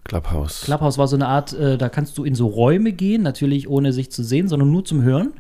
Clubhouse. 0.04 0.62
Clubhouse 0.64 0.98
war 0.98 1.08
so 1.08 1.16
eine 1.16 1.26
Art, 1.28 1.54
äh, 1.54 1.78
da 1.78 1.88
kannst 1.88 2.18
du 2.18 2.24
in 2.24 2.34
so 2.34 2.46
Räume 2.46 2.92
gehen, 2.92 3.22
natürlich 3.22 3.68
ohne 3.70 3.92
sich 3.94 4.12
zu 4.12 4.22
sehen, 4.22 4.48
sondern 4.48 4.70
nur 4.70 4.84
zum 4.84 5.02
Hören. 5.02 5.32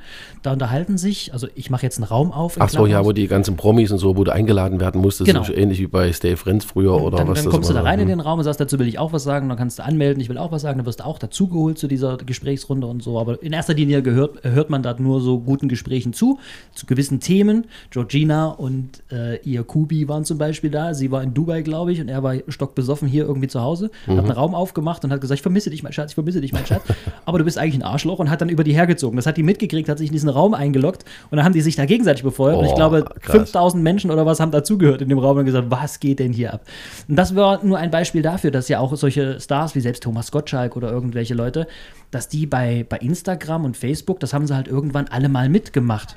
Da 0.42 0.52
unterhalten 0.52 0.96
sich, 0.96 1.34
also 1.34 1.48
ich 1.54 1.68
mache 1.68 1.82
jetzt 1.82 1.98
einen 1.98 2.04
Raum 2.04 2.32
auf. 2.32 2.56
Ach 2.58 2.70
so, 2.70 2.86
ja, 2.86 3.04
wo 3.04 3.12
die 3.12 3.26
ganzen 3.26 3.56
Promis 3.56 3.92
und 3.92 3.98
so, 3.98 4.16
wo 4.16 4.24
du 4.24 4.32
eingeladen 4.32 4.80
werden 4.80 5.02
musstest, 5.02 5.28
Genau. 5.28 5.44
so 5.44 5.52
ähnlich 5.52 5.80
wie 5.80 5.86
bei 5.86 6.10
Stay 6.12 6.36
Friends 6.36 6.64
früher 6.64 6.94
oder 6.94 7.18
dann, 7.18 7.28
was 7.28 7.42
dann 7.42 7.52
kommst 7.52 7.68
du 7.68 7.74
da 7.74 7.82
rein 7.82 7.98
in 7.98 8.08
hm. 8.08 8.18
den 8.18 8.20
Raum 8.20 8.38
und 8.38 8.44
sagst, 8.44 8.58
dazu 8.58 8.78
will 8.78 8.88
ich 8.88 8.98
auch 8.98 9.12
was 9.12 9.22
sagen, 9.22 9.50
dann 9.50 9.58
kannst 9.58 9.78
du 9.78 9.84
anmelden, 9.84 10.20
ich 10.22 10.30
will 10.30 10.38
auch 10.38 10.50
was 10.50 10.62
sagen, 10.62 10.78
dann 10.78 10.86
wirst 10.86 11.00
du 11.00 11.04
auch 11.04 11.18
dazugeholt 11.18 11.78
zu 11.78 11.86
dieser 11.86 12.16
Gesprächsrunde 12.16 12.86
und 12.86 13.02
so. 13.02 13.18
Aber 13.18 13.42
in 13.42 13.52
erster 13.52 13.74
Linie 13.74 14.02
gehört, 14.02 14.44
hört 14.44 14.70
man 14.70 14.82
da 14.82 14.94
nur 14.98 15.20
so 15.20 15.40
guten 15.40 15.68
Gesprächen 15.68 16.14
zu, 16.14 16.38
zu 16.74 16.86
gewissen 16.86 17.20
Themen. 17.20 17.66
Georgina 17.90 18.46
und 18.46 19.02
äh, 19.12 19.40
ihr 19.42 19.62
Kubi 19.62 20.08
waren 20.08 20.24
zum 20.24 20.38
Beispiel 20.38 20.70
da. 20.70 20.94
Sie 20.94 21.10
war 21.10 21.22
in 21.22 21.34
Dubai, 21.34 21.60
glaube 21.60 21.92
ich, 21.92 22.00
und 22.00 22.08
er 22.08 22.22
war 22.22 22.34
stockbesoffen 22.48 23.08
hier 23.08 23.24
irgendwie 23.24 23.48
zu 23.48 23.60
Hause. 23.60 23.90
Mhm. 24.06 24.16
Hat 24.16 24.24
einen 24.24 24.30
Raum 24.30 24.53
aufgemacht 24.54 25.04
und 25.04 25.12
hat 25.12 25.20
gesagt, 25.20 25.38
ich 25.38 25.42
vermisse 25.42 25.70
dich, 25.70 25.82
mein 25.82 25.92
Schatz, 25.92 26.10
ich 26.12 26.14
vermisse 26.14 26.40
dich, 26.40 26.52
mein 26.52 26.64
Schatz. 26.66 26.82
Aber 27.26 27.38
du 27.38 27.44
bist 27.44 27.58
eigentlich 27.58 27.74
ein 27.76 27.82
Arschloch 27.82 28.18
und 28.18 28.30
hat 28.30 28.40
dann 28.40 28.48
über 28.48 28.64
die 28.64 28.72
hergezogen. 28.72 29.16
Das 29.16 29.26
hat 29.26 29.36
die 29.36 29.42
mitgekriegt, 29.42 29.88
hat 29.88 29.98
sich 29.98 30.08
in 30.08 30.12
diesen 30.12 30.28
Raum 30.28 30.54
eingeloggt 30.54 31.04
und 31.30 31.36
dann 31.36 31.44
haben 31.44 31.52
die 31.52 31.60
sich 31.60 31.76
da 31.76 31.84
gegenseitig 31.86 32.22
befeuert. 32.22 32.58
und 32.58 32.64
ich 32.66 32.72
Oh, 32.72 32.76
glaube, 32.76 33.04
krass. 33.20 33.36
5000 33.36 33.82
Menschen 33.82 34.10
oder 34.10 34.24
was 34.26 34.40
haben 34.40 34.50
dazugehört 34.50 35.02
in 35.02 35.08
dem 35.08 35.18
Raum 35.18 35.38
und 35.38 35.44
gesagt, 35.44 35.70
was 35.70 36.00
geht 36.00 36.18
denn 36.18 36.32
hier 36.32 36.54
ab? 36.54 36.62
Und 37.08 37.16
das 37.16 37.34
war 37.36 37.64
nur 37.64 37.78
ein 37.78 37.90
Beispiel 37.90 38.22
dafür, 38.22 38.50
dass 38.50 38.68
ja 38.68 38.78
auch 38.80 38.94
solche 38.96 39.40
Stars 39.40 39.74
wie 39.74 39.80
selbst 39.80 40.02
Thomas 40.02 40.30
Gottschalk 40.32 40.76
oder 40.76 40.90
irgendwelche 40.90 41.34
Leute, 41.34 41.66
dass 42.10 42.28
die 42.28 42.46
bei, 42.46 42.86
bei 42.88 42.98
Instagram 42.98 43.64
und 43.64 43.76
Facebook, 43.76 44.20
das 44.20 44.32
haben 44.32 44.46
sie 44.46 44.54
halt 44.54 44.68
irgendwann 44.68 45.06
alle 45.08 45.28
mal 45.28 45.48
mitgemacht. 45.48 46.16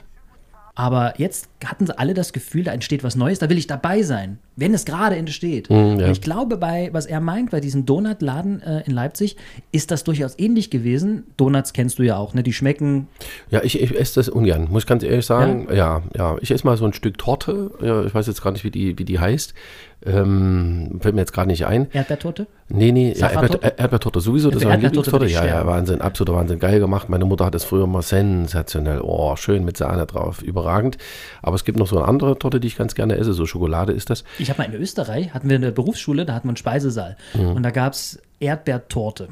Aber 0.80 1.16
jetzt 1.18 1.50
hatten 1.66 1.88
sie 1.88 1.98
alle 1.98 2.13
das 2.13 2.34
Gefühl, 2.34 2.63
da 2.63 2.72
entsteht 2.72 3.04
was 3.04 3.16
Neues, 3.16 3.40
da 3.40 3.50
will 3.50 3.58
ich 3.58 3.66
dabei 3.66 4.04
sein, 4.04 4.38
wenn 4.56 4.76
es 4.76 4.86
gerade 4.86 5.16
entsteht. 5.16 5.72
ja. 5.72 5.76
Und 5.76 6.00
ich 6.00 6.22
glaube, 6.22 6.58
bei, 6.58 6.90
was 6.92 7.08
er 7.08 7.20
meint, 7.20 7.50
bei 7.50 7.60
diesem 7.60 7.88
Donutladen 7.88 8.62
äh, 8.62 8.84
in 8.86 8.94
Leipzig, 8.94 9.38
ist 9.72 9.90
das 9.90 10.04
durchaus 10.04 10.38
ähnlich 10.38 10.70
gewesen. 10.70 11.24
Donuts 11.36 11.74
kennst 11.74 11.98
du 11.98 12.04
ja 12.04 12.18
auch, 12.18 12.36
ne? 12.36 12.44
Die 12.44 12.54
schmecken 12.54 13.08
Ja, 13.50 13.63
ich, 13.63 13.82
ich 13.82 14.00
esse 14.00 14.20
das 14.20 14.30
ungern, 14.30 14.68
muss 14.70 14.84
ich 14.84 14.88
ganz 14.88 15.02
ehrlich 15.02 15.26
sagen. 15.26 15.68
Ja, 15.74 16.04
ja, 16.16 16.38
ich 16.42 16.52
esse 16.52 16.63
mal 16.63 16.78
so 16.78 16.86
ein 16.86 16.94
Stück 16.94 17.18
Torte. 17.18 17.72
Ja, 17.82 18.06
ich 18.06 18.13
weiß 18.13 18.28
jetzt 18.28 18.44
gar 18.44 18.52
nicht, 18.52 18.63
wie 18.63 18.70
die, 18.70 19.00
wie 19.00 19.06
die 19.06 19.20
heißt. 19.20 19.56
Ähm, 20.05 20.99
fällt 21.01 21.15
mir 21.15 21.21
jetzt 21.21 21.33
gerade 21.33 21.47
nicht 21.47 21.65
ein. 21.65 21.88
Erdbeertorte. 21.91 22.45
Nee, 22.69 22.91
nee? 22.91 23.13
Erdbeer, 23.13 23.79
Erdbeertorte 23.79 24.21
sowieso, 24.21 24.51
das 24.51 24.63
war 24.63 24.69
meine 24.69 24.83
Lieblingstorte. 24.83 25.25
Ja, 25.25 25.45
ja. 25.45 25.65
Wahnsinn, 25.65 26.01
absoluter 26.01 26.38
Wahnsinn. 26.38 26.60
Geil 26.60 26.79
gemacht. 26.79 27.10
Meine 27.10 27.25
Mutter 27.25 27.45
hat 27.45 27.55
das 27.55 27.63
früher 27.63 27.88
mal 27.88 28.03
sensationell. 28.03 29.01
Oh, 29.01 29.36
schön 29.36 29.65
mit 29.65 29.75
Sahne 29.75 30.05
drauf. 30.05 30.43
Überragend. 30.43 30.97
Aber 31.41 31.55
es 31.55 31.65
gibt 31.65 31.79
noch 31.79 31.88
so 31.88 31.97
eine 31.97 32.07
andere 32.07 32.38
Torte, 32.38 32.60
die 32.60 32.67
ich 32.67 32.77
ganz 32.77 32.93
gerne 32.93 33.17
esse. 33.17 33.33
So 33.33 33.45
Schokolade 33.47 33.91
ist 33.91 34.10
das. 34.12 34.23
Ich 34.38 34.49
habe 34.49 34.62
mal 34.62 34.71
in 34.71 34.79
Österreich, 34.79 35.33
hatten 35.33 35.49
wir 35.49 35.55
eine 35.55 35.71
Berufsschule, 35.71 36.25
da 36.25 36.36
hatten 36.36 36.47
wir 36.47 36.51
einen 36.51 36.57
Speisesaal. 36.57 37.17
Und 37.33 37.63
da 37.63 37.71
gab 37.71 37.93
es 37.93 38.19
Erdbeertorte. 38.39 39.29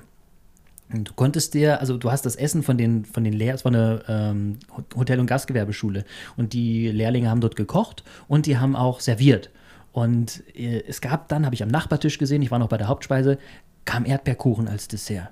Und 0.92 1.10
du 1.10 1.14
konntest 1.14 1.54
dir, 1.54 1.80
also 1.80 1.98
du 1.98 2.12
hast 2.12 2.26
das 2.26 2.36
Essen 2.36 2.64
von 2.64 2.78
den, 2.78 3.06
von 3.06 3.24
den 3.24 3.34
Lehr, 3.34 3.56
es 3.56 3.66
war 3.66 3.72
eine 3.72 4.02
ähm, 4.08 4.60
Hotel- 4.96 5.20
und 5.20 5.26
Gastgewerbeschule. 5.26 6.06
Und 6.38 6.54
die 6.54 6.90
Lehrlinge 6.90 7.30
haben 7.30 7.42
dort 7.42 7.56
gekocht 7.56 8.04
und 8.28 8.46
die 8.46 8.58
haben 8.58 8.76
auch 8.76 9.00
serviert. 9.00 9.50
Und 9.96 10.44
äh, 10.54 10.84
es 10.86 11.00
gab 11.00 11.30
dann, 11.30 11.46
habe 11.46 11.56
ich 11.56 11.64
am 11.64 11.70
Nachbartisch 11.70 12.18
gesehen, 12.18 12.42
ich 12.42 12.52
war 12.52 12.60
noch 12.60 12.68
bei 12.68 12.76
der 12.76 12.90
Hauptspeise, 12.90 13.38
kam 13.86 14.06
Erdbeerkuchen 14.06 14.68
als 14.68 14.90
Dessert. 14.90 15.30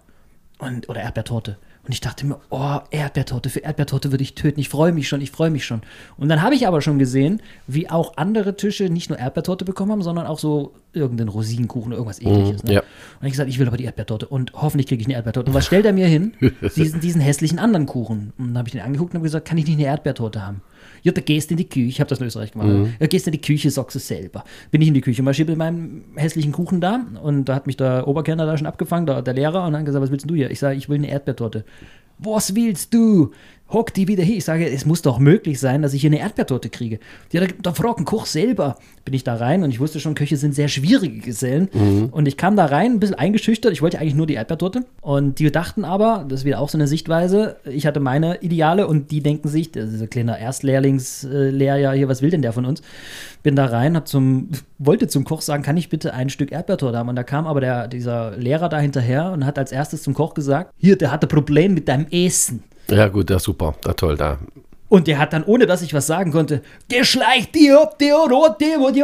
Und, 0.57 0.87
oder 0.87 1.01
Erdbeertorte. 1.01 1.57
Und 1.85 1.91
ich 1.91 1.99
dachte 1.99 2.25
mir, 2.25 2.39
oh, 2.49 2.79
Erdbeertorte, 2.89 3.49
für 3.49 3.59
Erdbeertorte 3.59 4.11
würde 4.11 4.23
ich 4.23 4.35
töten. 4.35 4.61
Ich 4.61 4.69
freue 4.69 4.93
mich 4.93 5.09
schon, 5.09 5.19
ich 5.19 5.31
freue 5.31 5.49
mich 5.49 5.65
schon. 5.65 5.81
Und 6.15 6.29
dann 6.29 6.41
habe 6.41 6.55
ich 6.55 6.65
aber 6.65 6.79
schon 6.79 6.97
gesehen, 6.97 7.41
wie 7.67 7.89
auch 7.89 8.15
andere 8.15 8.55
Tische 8.55 8.85
nicht 8.85 9.09
nur 9.09 9.19
Erdbeertorte 9.19 9.65
bekommen 9.65 9.91
haben, 9.91 10.01
sondern 10.01 10.27
auch 10.27 10.39
so 10.39 10.73
irgendeinen 10.93 11.27
Rosinenkuchen 11.27 11.91
oder 11.91 11.97
irgendwas 11.97 12.21
ähnliches. 12.21 12.63
Ne? 12.63 12.75
ja. 12.75 12.83
Und 13.19 13.27
ich 13.27 13.33
gesagt, 13.33 13.49
ich 13.49 13.59
will 13.59 13.67
aber 13.67 13.75
die 13.75 13.83
Erdbeertorte. 13.83 14.29
Und 14.29 14.53
hoffentlich 14.53 14.87
kriege 14.87 15.01
ich 15.01 15.07
eine 15.07 15.15
Erdbeertorte. 15.15 15.49
Und 15.49 15.55
was 15.55 15.65
stellt 15.65 15.85
er 15.85 15.91
mir 15.91 16.07
hin? 16.07 16.35
diesen, 16.77 17.01
diesen 17.01 17.19
hässlichen 17.19 17.59
anderen 17.59 17.85
Kuchen. 17.85 18.31
Und 18.37 18.47
dann 18.51 18.59
habe 18.59 18.69
ich 18.69 18.71
den 18.71 18.81
angeguckt 18.81 19.11
und 19.11 19.15
habe 19.15 19.25
gesagt, 19.25 19.45
kann 19.45 19.57
ich 19.57 19.65
nicht 19.65 19.75
eine 19.75 19.87
Erdbeertorte 19.87 20.45
haben? 20.45 20.61
Ja, 21.03 21.11
da 21.11 21.21
gehst 21.21 21.49
du 21.49 21.53
in 21.53 21.57
die 21.57 21.69
Küche. 21.69 21.87
Ich 21.87 21.99
habe 21.99 22.09
das 22.09 22.19
in 22.19 22.27
Österreich 22.27 22.53
gemacht. 22.53 22.69
Ja, 22.99 23.07
gehst 23.07 23.27
in 23.27 23.33
die 23.33 23.41
Küche, 23.41 23.69
sagst 23.69 23.95
es 23.95 24.07
selber. 24.07 24.43
Bin 24.71 24.81
ich 24.81 24.87
in 24.87 24.93
die 24.93 25.01
Küche, 25.01 25.21
marschiere 25.21 25.49
mit 25.49 25.57
meinem 25.57 26.03
hässlichen 26.15 26.51
Kuchen 26.51 26.81
da. 26.81 27.05
Und 27.21 27.45
da 27.45 27.55
hat 27.55 27.67
mich 27.67 27.77
der 27.77 28.07
Oberkellner 28.07 28.45
da 28.45 28.57
schon 28.57 28.67
abgefangen, 28.67 29.05
der, 29.05 29.21
der 29.21 29.33
Lehrer. 29.33 29.65
Und 29.65 29.73
dann 29.73 29.85
gesagt, 29.85 30.01
was 30.01 30.11
willst 30.11 30.29
du 30.29 30.35
hier? 30.35 30.49
Ich 30.49 30.59
sage, 30.59 30.75
ich 30.77 30.89
will 30.89 30.97
eine 30.97 31.09
Erdbeertorte. 31.09 31.65
Was 32.23 32.55
willst 32.55 32.93
du? 32.93 33.31
Hock 33.69 33.91
die 33.93 34.07
wieder 34.07 34.23
hin. 34.23 34.37
Ich 34.37 34.45
sage, 34.45 34.69
es 34.69 34.85
muss 34.85 35.01
doch 35.01 35.17
möglich 35.17 35.59
sein, 35.59 35.81
dass 35.81 35.95
ich 35.95 36.01
hier 36.01 36.09
eine 36.11 36.19
Erdbeertorte 36.19 36.69
kriege. 36.69 36.99
Ja, 37.31 37.41
da, 37.41 37.47
da 37.59 37.73
fragt 37.73 37.99
ein 37.99 38.05
Koch 38.05 38.27
selber. 38.27 38.77
Bin 39.03 39.15
ich 39.15 39.23
da 39.23 39.35
rein 39.35 39.63
und 39.63 39.71
ich 39.71 39.79
wusste 39.79 39.99
schon, 39.99 40.13
Köche 40.13 40.37
sind 40.37 40.53
sehr 40.53 40.67
schwierige 40.67 41.19
Gesellen. 41.19 41.69
Und 42.11 42.27
ich 42.27 42.37
kam 42.37 42.55
da 42.55 42.65
rein, 42.65 42.91
ein 42.91 42.99
bisschen 42.99 43.15
eingeschüchtert. 43.15 43.73
Ich 43.73 43.81
wollte 43.81 43.99
eigentlich 43.99 44.13
nur 44.13 44.27
die 44.27 44.35
Erdbeertorte. 44.35 44.85
Und 45.01 45.39
die 45.39 45.51
dachten 45.51 45.85
aber, 45.85 46.25
das 46.29 46.41
ist 46.41 46.45
wieder 46.45 46.59
auch 46.59 46.69
so 46.69 46.77
eine 46.77 46.87
Sichtweise, 46.87 47.57
ich 47.65 47.87
hatte 47.87 47.99
meine 47.99 48.41
Ideale 48.41 48.85
und 48.85 49.09
die 49.09 49.21
denken 49.21 49.47
sich, 49.47 49.71
das 49.71 49.91
ist 49.91 50.01
ein 50.01 50.09
kleiner 50.09 50.37
Erstlehrlingslehrjahr 50.37 51.95
hier, 51.95 52.07
was 52.07 52.21
will 52.21 52.29
denn 52.29 52.43
der 52.43 52.53
von 52.53 52.65
uns? 52.65 52.83
Bin 53.43 53.57
da 53.57 53.65
rein, 53.65 53.97
hab 53.97 54.07
zum, 54.07 54.49
wollte 54.79 55.07
zum 55.07 55.25
Koch 55.25 55.41
sagen, 55.41 55.63
kann 55.63 55.75
ich 55.75 55.89
bitte 55.89 56.13
ein 56.13 56.29
Stück 56.29 56.51
Erdbeertorte 56.53 56.97
haben? 56.97 57.09
Und 57.09 57.17
da 57.17 57.23
kam 57.23 57.45
aber 57.45 57.59
der, 57.59 57.89
dieser 57.89 58.31
Lehrer 58.37 58.69
da 58.69 58.79
hinterher 58.79 59.31
und 59.31 59.45
hat 59.45 59.59
als 59.59 59.73
erstes 59.73 60.01
zum 60.01 60.13
Koch 60.13 60.33
gesagt, 60.33 60.73
hier, 60.77 60.97
der 60.97 61.11
hatte 61.11 61.27
Problem 61.27 61.73
mit 61.73 61.89
deinem 61.89 62.07
Essen. 62.09 62.63
Ja, 62.89 63.09
gut, 63.09 63.29
ja, 63.29 63.39
super. 63.39 63.75
Da 63.81 63.93
toll, 63.93 64.15
da. 64.15 64.39
Und 64.93 65.07
der 65.07 65.17
hat 65.17 65.33
dann, 65.33 65.43
ohne 65.43 65.65
dass 65.65 65.81
ich 65.81 65.95
was 65.95 66.05
sagen 66.05 66.31
konnte, 66.31 66.61
geschleicht 66.87 67.55
die 67.55 67.73
ob 67.73 67.97
die 67.97 68.11
rot 68.11 68.61
die 68.61 68.77
und 68.77 68.95
die 68.95 68.99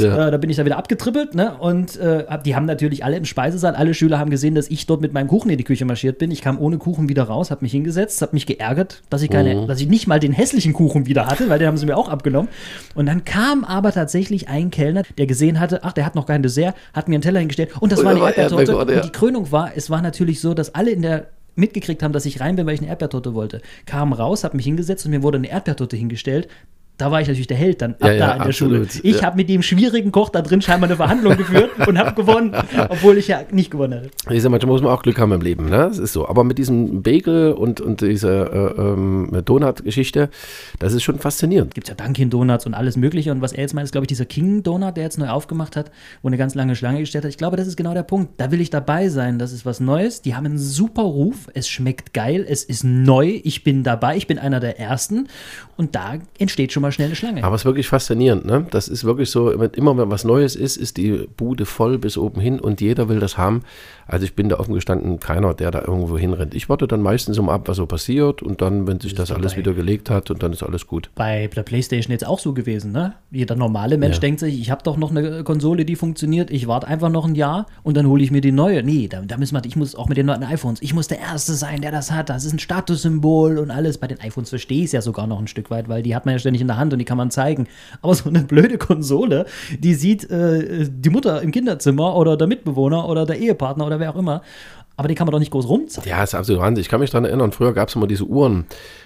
Ja. 0.00 0.28
äh, 0.28 0.30
Da 0.30 0.36
bin 0.36 0.50
ich 0.50 0.56
dann 0.56 0.66
wieder 0.66 0.76
abgetrippelt, 0.76 1.34
ne? 1.34 1.56
Und 1.58 1.96
äh, 1.96 2.24
die 2.44 2.54
haben 2.54 2.64
natürlich 2.64 3.04
alle 3.04 3.16
im 3.16 3.24
Speisesaal, 3.24 3.74
alle 3.74 3.92
Schüler 3.92 4.20
haben 4.20 4.30
gesehen, 4.30 4.54
dass 4.54 4.68
ich 4.68 4.86
dort 4.86 5.00
mit 5.00 5.12
meinem 5.12 5.26
Kuchen 5.26 5.50
in 5.50 5.58
die 5.58 5.64
Küche 5.64 5.84
marschiert 5.84 6.18
bin. 6.18 6.30
Ich 6.30 6.42
kam 6.42 6.60
ohne 6.60 6.78
Kuchen 6.78 7.08
wieder 7.08 7.24
raus, 7.24 7.50
habe 7.50 7.64
mich 7.64 7.72
hingesetzt, 7.72 8.22
habe 8.22 8.34
mich 8.34 8.46
geärgert, 8.46 9.02
dass 9.10 9.20
ich 9.20 9.28
keine, 9.28 9.66
dass 9.66 9.80
ich 9.80 9.88
nicht 9.88 10.06
mal 10.06 10.20
den 10.20 10.30
hässlichen 10.30 10.72
Kuchen 10.72 11.06
wieder 11.06 11.26
hatte, 11.26 11.48
weil 11.48 11.58
den 11.58 11.66
haben 11.66 11.76
sie 11.76 11.86
mir 11.86 11.96
auch 11.96 12.08
abgenommen. 12.08 12.48
Und 12.94 13.06
dann 13.06 13.24
kam 13.24 13.64
aber 13.64 13.90
tatsächlich 13.90 14.48
ein 14.48 14.70
Kellner, 14.70 15.02
der 15.18 15.26
gesehen 15.26 15.58
hatte, 15.58 15.82
ach, 15.82 15.92
der 15.92 16.06
hat 16.06 16.14
noch 16.14 16.26
kein 16.26 16.44
Dessert, 16.44 16.76
hat 16.94 17.08
mir 17.08 17.16
einen 17.16 17.22
Teller 17.22 17.40
hingestellt 17.40 17.70
und 17.80 17.90
das 17.90 17.98
Und 17.98 18.04
war 18.04 18.12
Erdbeertorte. 18.14 18.54
Erdbeertorte, 18.62 18.92
ja. 18.92 18.98
Und 19.00 19.06
die 19.06 19.10
Krönung 19.10 19.50
war, 19.50 19.72
es 19.74 19.90
war 19.90 20.02
natürlich 20.02 20.40
so, 20.40 20.54
dass 20.54 20.72
alle 20.76 20.92
in 20.92 21.02
der 21.02 21.26
mitgekriegt 21.56 22.02
haben, 22.02 22.12
dass 22.12 22.26
ich 22.26 22.40
rein 22.40 22.56
bin, 22.56 22.66
weil 22.66 22.74
ich 22.74 22.80
eine 22.80 22.90
Erdbeertorte 22.90 23.34
wollte. 23.34 23.60
Kam 23.84 24.12
raus, 24.12 24.44
habe 24.44 24.56
mich 24.56 24.66
hingesetzt 24.66 25.04
und 25.04 25.10
mir 25.10 25.22
wurde 25.22 25.38
eine 25.38 25.50
Erdbeertorte 25.50 25.96
hingestellt. 25.96 26.48
Da 26.98 27.10
war 27.10 27.20
ich 27.20 27.28
natürlich 27.28 27.46
der 27.46 27.56
Held 27.58 27.82
dann 27.82 27.92
ab 27.94 27.98
Ja, 28.04 28.12
ja, 28.12 28.18
da 28.18 28.32
in 28.32 28.38
der 28.38 28.46
absolut. 28.48 28.92
Schule. 28.92 29.00
Ich 29.04 29.16
Ja. 29.20 29.26
habe 29.26 29.36
mit 29.36 29.48
dem 29.50 29.62
schwierigen 29.62 30.12
Koch 30.12 30.30
da 30.30 30.40
drin 30.40 30.62
scheinbar 30.62 30.88
eine 30.88 30.96
Verhandlung 30.96 31.36
geführt 31.36 31.70
und 31.86 31.98
habe 31.98 32.14
gewonnen, 32.14 32.54
obwohl 32.88 33.18
ich 33.18 33.28
ja 33.28 33.42
nicht 33.50 33.70
gewonnen 33.70 33.94
hatte. 34.00 34.10
Ich 34.34 34.42
sag, 34.42 34.50
manchmal 34.50 34.72
muss 34.72 34.82
man 34.82 34.90
auch 34.92 35.02
Glück 35.02 35.18
haben 35.18 35.32
im 35.32 35.40
Leben, 35.42 35.66
ne? 35.66 35.76
Das 35.88 35.98
ist 35.98 36.12
so. 36.14 36.26
Aber 36.26 36.42
mit 36.44 36.56
diesem 36.56 37.02
Bagel 37.02 37.52
und, 37.52 37.80
und 37.82 38.00
dieser 38.00 38.52
äh, 38.78 38.80
ähm, 38.80 39.42
Donut-Geschichte, 39.44 40.30
das 40.78 40.92
ist 40.94 41.02
schon 41.02 41.18
faszinierend. 41.18 41.74
Gibt 41.74 41.88
ja 41.88 41.94
Dunkin' 41.94 42.30
Donuts 42.30 42.64
und 42.66 42.74
alles 42.74 42.96
Mögliche. 42.96 43.30
Und 43.32 43.42
was 43.42 43.52
er 43.52 43.60
jetzt 43.62 43.74
meint, 43.74 43.84
ist, 43.84 43.92
glaube 43.92 44.04
ich, 44.04 44.08
dieser 44.08 44.24
King 44.24 44.62
Donut, 44.62 44.96
der 44.96 45.04
jetzt 45.04 45.18
neu 45.18 45.28
aufgemacht 45.28 45.76
hat, 45.76 45.90
wo 46.22 46.28
eine 46.28 46.38
ganz 46.38 46.54
lange 46.54 46.76
Schlange 46.76 47.00
gestellt 47.00 47.24
hat. 47.24 47.30
Ich 47.30 47.38
glaube, 47.38 47.56
das 47.56 47.66
ist 47.66 47.76
genau 47.76 47.92
der 47.94 48.04
Punkt. 48.04 48.40
Da 48.40 48.50
will 48.50 48.60
ich 48.60 48.70
dabei 48.70 49.08
sein. 49.10 49.38
Das 49.38 49.52
ist 49.52 49.66
was 49.66 49.80
Neues. 49.80 50.22
Die 50.22 50.34
haben 50.34 50.46
einen 50.46 50.58
super 50.58 51.02
Ruf. 51.02 51.48
Es 51.54 51.68
schmeckt 51.68 52.14
geil. 52.14 52.44
Es 52.48 52.64
ist 52.64 52.84
neu. 52.84 53.40
Ich 53.44 53.64
bin 53.64 53.82
dabei. 53.82 54.16
Ich 54.16 54.26
bin 54.26 54.38
einer 54.38 54.60
der 54.60 54.80
Ersten. 54.80 55.28
Und 55.76 55.94
da 55.94 56.14
entsteht 56.38 56.72
schon 56.72 56.80
mal 56.82 56.85
schnell 56.92 57.06
eine 57.06 57.16
Schlange. 57.16 57.44
Aber 57.44 57.54
es 57.54 57.62
ist 57.62 57.66
wirklich 57.66 57.88
faszinierend, 57.88 58.44
ne? 58.44 58.66
Das 58.70 58.88
ist 58.88 59.04
wirklich 59.04 59.30
so, 59.30 59.50
immer- 59.50 59.96
wenn 59.96 60.10
was 60.10 60.24
Neues 60.24 60.56
ist, 60.56 60.76
ist 60.76 60.96
die 60.96 61.28
Bude 61.36 61.66
voll 61.66 61.98
bis 61.98 62.16
oben 62.18 62.40
hin 62.40 62.60
und 62.60 62.80
jeder 62.80 63.08
will 63.08 63.20
das 63.20 63.36
haben. 63.38 63.62
Also 64.08 64.24
ich 64.24 64.34
bin 64.34 64.48
da 64.48 64.58
offen 64.60 64.74
gestanden, 64.74 65.18
keiner, 65.18 65.52
der 65.54 65.70
da 65.72 65.80
irgendwo 65.80 66.16
hinrennt. 66.16 66.54
Ich 66.54 66.68
warte 66.68 66.86
dann 66.86 67.02
meistens 67.02 67.38
um 67.38 67.48
ab, 67.48 67.62
was 67.66 67.76
so 67.78 67.86
passiert 67.86 68.42
und 68.42 68.60
dann, 68.62 68.86
wenn 68.86 69.00
sich 69.00 69.14
das 69.14 69.30
alles 69.32 69.56
wieder 69.56 69.72
gelegt 69.74 70.10
hat 70.10 70.30
und 70.30 70.42
dann 70.42 70.52
ist 70.52 70.62
alles 70.62 70.86
gut. 70.86 71.10
bei 71.14 71.48
der 71.54 71.62
PlayStation 71.62 72.12
jetzt 72.12 72.26
auch 72.26 72.38
so 72.38 72.52
gewesen, 72.52 72.92
ne? 72.92 73.14
Jeder 73.30 73.56
normale 73.56 73.98
Mensch 73.98 74.16
Ja. 74.16 74.20
denkt 74.20 74.40
sich, 74.40 74.60
ich 74.60 74.70
habe 74.70 74.82
doch 74.84 74.96
noch 74.96 75.10
eine 75.10 75.42
Konsole, 75.44 75.84
die 75.84 75.96
funktioniert, 75.96 76.50
ich 76.50 76.68
warte 76.68 76.86
einfach 76.86 77.08
noch 77.10 77.24
ein 77.26 77.34
Jahr 77.34 77.66
und 77.82 77.96
dann 77.96 78.06
hole 78.06 78.22
ich 78.22 78.30
mir 78.30 78.40
die 78.40 78.52
neue. 78.52 78.82
Nee, 78.82 79.08
da, 79.08 79.20
da 79.22 79.36
müssen 79.36 79.54
wir, 79.54 79.64
ich 79.64 79.76
muss 79.76 79.94
auch 79.94 80.08
mit 80.08 80.16
den 80.16 80.26
neuen 80.26 80.42
iPhones, 80.44 80.80
ich 80.82 80.94
muss 80.94 81.08
der 81.08 81.18
Erste 81.18 81.54
sein, 81.54 81.80
der 81.80 81.90
das 81.90 82.12
hat. 82.12 82.28
Das 82.28 82.44
ist 82.44 82.52
ein 82.52 82.58
Statussymbol 82.58 83.58
und 83.58 83.70
alles. 83.70 83.98
Bei 83.98 84.06
den 84.06 84.20
iPhones 84.20 84.50
verstehe 84.50 84.78
ich 84.80 84.84
es 84.86 84.92
ja 84.92 85.02
sogar 85.02 85.26
noch 85.26 85.38
ein 85.40 85.46
Stück 85.48 85.70
weit, 85.70 85.88
weil 85.88 86.02
die 86.02 86.14
hat 86.14 86.24
man 86.26 86.34
ja 86.34 86.38
ständig 86.38 86.60
in 86.60 86.66
der 86.68 86.75
Hand 86.76 86.92
und 86.92 86.98
die 86.98 87.04
kann 87.04 87.18
man 87.18 87.30
zeigen. 87.30 87.66
Aber 88.02 88.14
so 88.14 88.28
eine 88.28 88.40
blöde 88.42 88.78
Konsole, 88.78 89.46
die 89.78 89.94
sieht 89.94 90.30
äh, 90.30 90.88
die 90.88 91.10
Mutter 91.10 91.42
im 91.42 91.50
Kinderzimmer 91.50 92.16
oder 92.16 92.36
der 92.36 92.46
Mitbewohner 92.46 93.08
oder 93.08 93.26
der 93.26 93.38
Ehepartner 93.38 93.86
oder 93.86 94.00
wer 94.00 94.10
auch 94.10 94.18
immer. 94.18 94.42
Aber 94.98 95.08
die 95.08 95.14
kann 95.14 95.26
man 95.26 95.32
doch 95.32 95.38
nicht 95.38 95.50
groß 95.52 95.68
rumzeigen. 95.68 96.08
Ja, 96.10 96.22
ist 96.22 96.34
absolut 96.34 96.62
Wahnsinn. 96.62 96.80
Ich 96.80 96.88
kann 96.88 97.00
mich 97.00 97.10
daran 97.10 97.26
erinnern, 97.26 97.52
früher 97.52 97.74
gab 97.74 97.90
es 97.90 97.94
immer 97.96 98.06
diese 98.06 98.24
Uhren, 98.24 98.64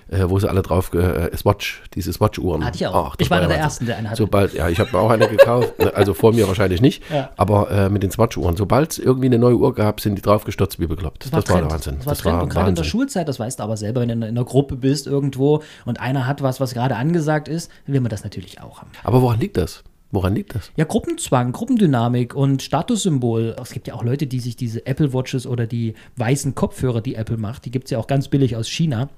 äh, 0.09 0.25
wo 0.29 0.39
sie 0.39 0.49
alle 0.49 0.63
drauf, 0.63 0.95
äh, 0.95 1.37
Swatch, 1.37 1.83
diese 1.95 2.13
Swatch-Uhren. 2.13 2.65
Hatte 2.65 2.77
ich 2.77 2.87
auch. 2.87 3.09
Ach, 3.11 3.17
das 3.17 3.25
Ich 3.27 3.31
war 3.31 3.39
einer 3.39 3.49
der 3.49 3.57
Wahnsinn. 3.57 3.65
Ersten, 3.65 3.87
der 3.87 3.97
eine 3.97 4.11
hatte. 4.11 4.19
Sobald, 4.19 4.55
ja, 4.55 4.69
ich 4.69 4.79
habe 4.79 4.91
mir 4.93 4.99
auch 4.99 5.11
eine 5.11 5.27
gekauft, 5.29 5.79
ne, 5.81 5.93
also 5.95 6.15
vor 6.15 6.33
mir 6.33 6.47
wahrscheinlich 6.47 6.81
nicht, 6.81 7.03
Ja. 7.13 7.31
aber 7.37 7.71
äh, 7.73 7.89
mit 7.91 8.05
den 8.05 8.13
Swatch-Uhren. 8.13 8.57
Sobald 8.57 8.93
es 8.93 8.99
irgendwie 9.01 9.27
eine 9.27 9.41
neue 9.41 9.57
Uhr 9.57 9.75
gab, 9.75 10.01
sind 10.01 10.15
die 10.15 10.23
draufgestürzt 10.23 10.79
wie 10.79 10.87
bekloppt. 10.87 11.25
Das, 11.25 11.33
war, 11.33 11.41
der 11.43 11.55
Trend. 11.57 11.73
Wahnsinn. 11.73 11.97
Das 12.05 12.07
war 12.25 12.33
Trend. 12.33 12.43
und 12.45 12.49
gerade 12.51 12.69
in 12.69 12.75
der 12.77 12.85
Schulzeit, 12.85 13.27
das 13.29 13.41
weißt 13.41 13.59
du 13.59 13.65
aber 13.65 13.77
selber, 13.77 14.01
wenn 14.03 14.09
du 14.09 14.15
in 14.15 14.23
einer 14.23 14.45
Gruppe 14.45 14.77
bist 14.77 15.09
irgendwo 15.09 15.63
und 15.87 15.99
einer 16.01 16.27
hat 16.29 16.41
was, 16.41 16.61
was 16.61 16.73
gerade 16.73 16.95
angesagt 16.95 17.49
ist, 17.49 17.69
will 17.87 18.01
man 18.01 18.11
das 18.11 18.23
natürlich 18.23 18.61
auch 18.61 18.79
haben. 18.79 18.91
Aber 19.03 19.23
woran 19.23 19.41
liegt 19.41 19.57
das? 19.57 19.83
Woran 20.13 20.35
liegt 20.35 20.55
das? 20.55 20.73
Ja, 20.77 20.85
Gruppenzwang, 20.85 21.53
Gruppendynamik 21.53 22.35
und 22.35 22.63
Statussymbol. 22.63 23.57
Es 23.63 23.71
gibt 23.71 23.87
ja 23.87 23.95
auch 23.95 24.03
Leute, 24.03 24.27
die 24.27 24.41
sich 24.41 24.57
diese 24.57 24.85
Apple 24.87 25.13
Watches 25.13 25.47
oder 25.47 25.67
die 25.67 25.95
weißen 26.17 26.55
Kopfhörer, 26.55 27.01
die 27.01 27.15
Apple 27.15 27.37
macht, 27.37 27.65
die 27.65 27.71
gibt 27.71 27.85
es 27.87 27.91
ja 27.93 27.99
auch 27.99 28.07
ganz 28.07 28.29
billig 28.29 28.57
aus 28.57 28.69
China, 28.69 29.09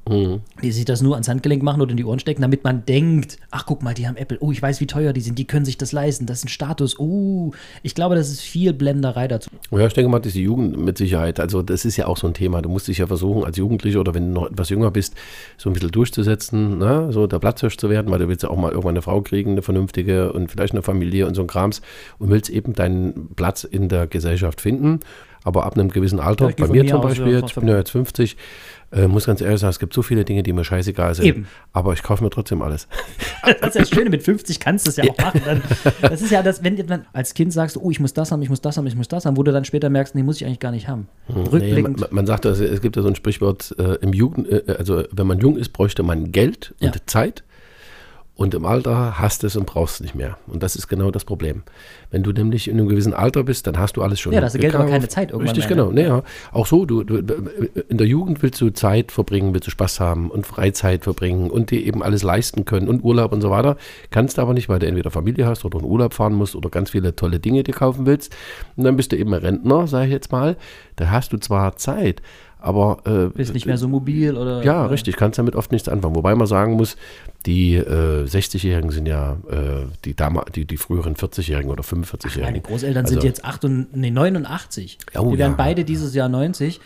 die 0.63 0.73
sich 0.73 0.85
das 0.85 1.01
nur 1.01 1.15
ans 1.15 1.29
Handgelenk 1.29 1.63
machen 1.63 1.81
oder 1.81 1.93
in 1.93 1.97
die 1.97 2.05
Ohren 2.05 2.19
stecken, 2.19 2.43
damit 2.43 2.65
man 2.65 2.85
denkt, 2.85 3.39
ach 3.51 3.65
guck 3.67 3.83
mal, 3.83 3.95
die 3.95 4.07
haben 4.07 4.17
Apple, 4.17 4.39
oh, 4.41 4.53
ich 4.53 4.61
weiß, 4.61 4.81
wie 4.81 4.87
teuer 4.87 5.13
die 5.13 5.21
sind, 5.21 5.39
die 5.39 5.47
können 5.47 5.65
sich 5.65 5.79
das 5.79 5.93
leisten, 5.93 6.27
das 6.27 6.39
ist 6.39 6.45
ein 6.45 6.49
Status, 6.49 6.99
oh, 6.99 7.53
ich 7.83 7.95
glaube, 7.95 8.15
das 8.15 8.31
ist 8.31 8.41
viel 8.41 8.73
Blenderei 8.73 9.29
dazu. 9.29 9.51
Ja, 9.71 9.87
ich 9.87 9.95
denke 9.95 10.11
mal, 10.11 10.19
das 10.19 10.29
ist 10.29 10.37
die 10.37 10.43
Jugend 10.43 10.77
mit 10.77 10.99
Sicherheit. 10.99 11.41
Also 11.41 11.63
das 11.63 11.85
ist 11.85 11.97
ja 11.97 12.07
auch 12.07 12.17
so 12.17 12.27
ein 12.27 12.35
Thema. 12.35 12.61
Du 12.63 12.69
musst 12.69 12.89
dich 12.89 12.99
ja 12.99 13.07
versuchen, 13.07 13.45
als 13.45 13.57
Jugendlicher 13.57 14.01
oder 14.01 14.15
wenn 14.15 14.29
du 14.29 14.41
noch 14.41 14.51
etwas 14.51 14.69
jünger 14.69 14.91
bist, 14.91 15.15
so 15.57 15.71
ein 15.71 15.73
bisschen 15.73 15.91
durchzusetzen, 15.91 16.79
ne? 16.79 17.09
so 17.13 17.27
der 17.27 17.39
Platzhirsch 17.39 17.77
zu 17.77 17.89
werden, 17.89 18.11
weil 18.11 18.19
du 18.19 18.29
willst 18.29 18.43
ja 18.43 18.51
auch 18.51 18.57
mal 18.57 18.71
irgendwann 18.71 18.91
eine 18.91 19.03
Frau 19.03 19.21
kriegen, 19.23 19.53
eine 19.53 19.63
vernünftige 19.63 20.33
und 20.33 20.51
vielleicht 20.51 20.73
eine 20.73 20.82
Familie 20.83 21.27
und 21.27 21.35
so 21.35 21.43
ein 21.43 21.47
Krams 21.47 21.83
und 22.19 22.31
willst 22.31 22.51
eben 22.51 22.73
deinen 22.75 23.29
Platz 23.35 23.65
in 23.65 23.89
der 23.89 24.07
Gesellschaft 24.07 24.61
finden. 24.61 25.01
Aber 25.45 25.65
ab 25.67 25.77
einem 25.77 25.89
gewissen 25.89 26.21
Alter, 26.21 26.51
Ja, 26.51 26.55
bei 26.57 26.69
mir 26.69 26.85
mir 26.85 26.91
zum 26.91 27.01
Beispiel 27.01 27.33
jetzt, 27.33 27.49
ich 27.49 27.55
bin 27.57 27.67
ja 27.67 27.77
jetzt 27.77 27.91
50, 27.91 28.37
äh, 28.93 29.09
muss 29.09 29.27
ganz 29.27 29.41
ehrlich 29.41 29.59
sagen, 29.59 29.71
es 29.71 29.81
gibt 29.81 29.93
so 29.93 30.03
viele 30.03 30.25
Dinge, 30.25 30.45
die 30.45 30.53
mir 30.53 30.63
scheißegal 30.63 31.17
sind. 31.17 31.25
Eben. 31.25 31.47
Aber 31.73 31.95
ich 31.95 32.03
kaufe 32.05 32.23
mir 32.23 32.31
trotzdem 32.31 32.63
alles. 32.63 32.87
Das 33.61 33.71
ist 33.71 33.75
ja 33.75 33.81
das 33.81 33.91
Schöne, 33.91 34.09
mit 34.11 34.23
50 34.23 34.61
kannst 34.61 34.87
du 34.87 34.91
es 34.91 34.97
ja 34.97 35.05
auch 35.11 35.19
machen. 35.19 35.43
Dann, 35.45 35.63
das 36.01 36.23
ist 36.23 36.31
ja 36.31 36.45
das, 36.45 36.63
wenn 36.63 36.77
du 36.77 36.85
dann 36.85 37.07
als 37.13 37.35
Kind 37.35 37.53
sagst, 37.53 37.77
oh, 37.77 37.91
ich 37.91 37.99
muss 37.99 38.15
das 38.15 38.31
haben, 38.31 38.41
ich 38.41 38.49
muss 38.49 38.61
das 38.61 38.77
haben, 38.77 38.87
ich 38.87 38.95
muss 38.95 39.09
das 39.09 39.27
haben, 39.27 39.37
wo 39.37 39.43
du 39.43 39.51
dann 39.51 39.65
später 39.65 39.91
merkst, 39.91 40.15
nee, 40.15 40.23
muss 40.23 40.37
ich 40.37 40.47
eigentlich 40.47 40.61
gar 40.61 40.71
nicht 40.71 40.87
haben. 40.87 41.09
Nee, 41.27 41.35
man, 41.35 41.47
Rückblickend. 41.49 42.13
man 42.13 42.27
sagt, 42.27 42.47
also, 42.47 42.63
es 42.63 42.81
gibt 42.81 42.95
ja 42.95 43.03
so 43.03 43.09
ein 43.09 43.17
Sprichwort, 43.17 43.75
äh, 43.79 43.95
im 43.97 44.13
Jugend, 44.13 44.49
äh, 44.49 44.77
also 44.79 45.03
wenn 45.11 45.27
man 45.27 45.41
jung 45.41 45.57
ist, 45.57 45.71
bräuchte 45.71 46.05
man 46.05 46.31
Geld 46.31 46.73
und 46.81 46.95
Ja. 46.95 47.01
Zeit. 47.07 47.43
Und 48.35 48.55
im 48.55 48.65
Alter 48.65 49.19
hast 49.19 49.45
es 49.45 49.57
und 49.57 49.67
brauchst 49.67 49.97
es 49.97 50.01
nicht 50.01 50.15
mehr. 50.15 50.39
Und 50.47 50.63
das 50.63 50.75
ist 50.75 50.89
genau 50.89 51.11
das 51.11 51.27
Problem. 51.27 51.63
Wenn 52.11 52.23
du 52.23 52.33
nämlich 52.33 52.67
in 52.67 52.79
einem 52.79 52.89
gewissen 52.89 53.13
Alter 53.13 53.45
bist, 53.45 53.67
dann 53.67 53.79
hast 53.79 53.99
du 53.99 54.03
alles 54.03 54.21
schon. 54.21 54.33
Ja, 54.33 54.41
da 54.41 54.47
hast 54.47 54.55
du 54.55 54.59
Geld, 54.59 54.75
aber 54.75 54.87
keine 54.87 55.07
Zeit 55.09 55.33
irgendwann 55.33 55.55
Richtig, 55.55 55.69
mehr, 55.69 55.77
genau. 55.77 55.93
ne? 55.93 56.03
Nee, 56.03 56.07
ja. 56.09 56.23
Auch 56.51 56.67
so, 56.67 56.87
du, 56.87 57.05
du, 57.05 57.17
in 57.89 57.99
der 57.99 58.07
Jugend 58.07 58.43
willst 58.43 58.59
du 58.63 58.71
Zeit 58.71 59.13
verbringen, 59.13 59.53
willst 59.53 59.67
du 59.67 59.71
Spaß 59.71 60.01
haben 60.01 60.31
und 60.31 60.47
Freizeit 60.47 61.05
verbringen 61.05 61.51
und 61.51 61.71
dir 61.71 61.85
eben 61.85 62.03
alles 62.03 62.23
leisten 62.23 62.65
können 62.65 62.89
und 62.89 63.05
Urlaub 63.05 63.33
und 63.33 63.43
so 63.43 63.51
weiter. 63.51 63.77
Kannst 64.11 64.39
aber 64.39 64.55
nicht, 64.55 64.71
weil 64.71 64.79
du 64.79 64.87
entweder 64.87 65.11
Familie 65.11 65.47
hast 65.47 65.67
oder 65.67 65.79
in 65.79 65.85
Urlaub 65.85 66.15
fahren 66.15 66.33
musst 66.33 66.57
oder 66.57 66.71
ganz 66.71 66.91
viele 66.91 67.15
tolle 67.15 67.39
Dinge 67.39 67.63
dir 67.65 67.75
kaufen 67.75 68.07
willst. 68.07 68.35
Und 68.77 68.85
dann 68.85 68.97
bist 68.97 69.13
du 69.13 69.17
eben 69.17 69.35
Rentner, 69.35 69.87
sage 69.87 70.07
ich 70.07 70.13
jetzt 70.13 70.33
mal. 70.33 70.57
Da 70.97 71.11
hast 71.11 71.35
du 71.35 71.37
zwar 71.37 71.77
Zeit, 71.77 72.23
aber 72.63 72.99
äh, 73.05 73.29
Bist 73.37 73.55
nicht 73.55 73.67
mehr 73.67 73.79
so 73.79 73.89
mobil 73.89 74.37
oder. 74.37 74.63
ja, 74.65 74.81
oder- 74.83 74.91
richtig, 74.91 75.17
kannst 75.17 75.39
damit 75.39 75.57
oft 75.57 75.73
nichts 75.73 75.89
anfangen. 75.89 76.15
Wobei 76.15 76.35
man 76.35 76.47
sagen 76.47 76.75
muss, 76.75 76.97
die 77.47 77.75
äh, 77.75 78.25
60-Jährigen 78.25 78.91
sind 78.91 79.07
ja 79.07 79.37
äh, 79.51 79.87
die, 80.05 80.15
Dama 80.15 80.45
die, 80.55 80.65
die 80.65 80.77
früheren 80.77 81.15
40-Jährigen 81.17 81.71
oder 81.71 81.83
45-Jährigen. 81.83 82.43
Meine 82.45 82.61
Großeltern 82.61 83.05
Also- 83.05 83.15
sind 83.15 83.25
jetzt 83.25 83.45
8 83.45 83.65
und, 83.65 83.97
nee, 83.97 84.11
89. 84.11 84.99
Oh, 85.19 85.31
die 85.33 85.39
werden 85.39 85.53
ja. 85.53 85.57
beide 85.57 85.85
dieses 85.85 86.15
Jahr 86.15 86.29
90. 86.29 86.81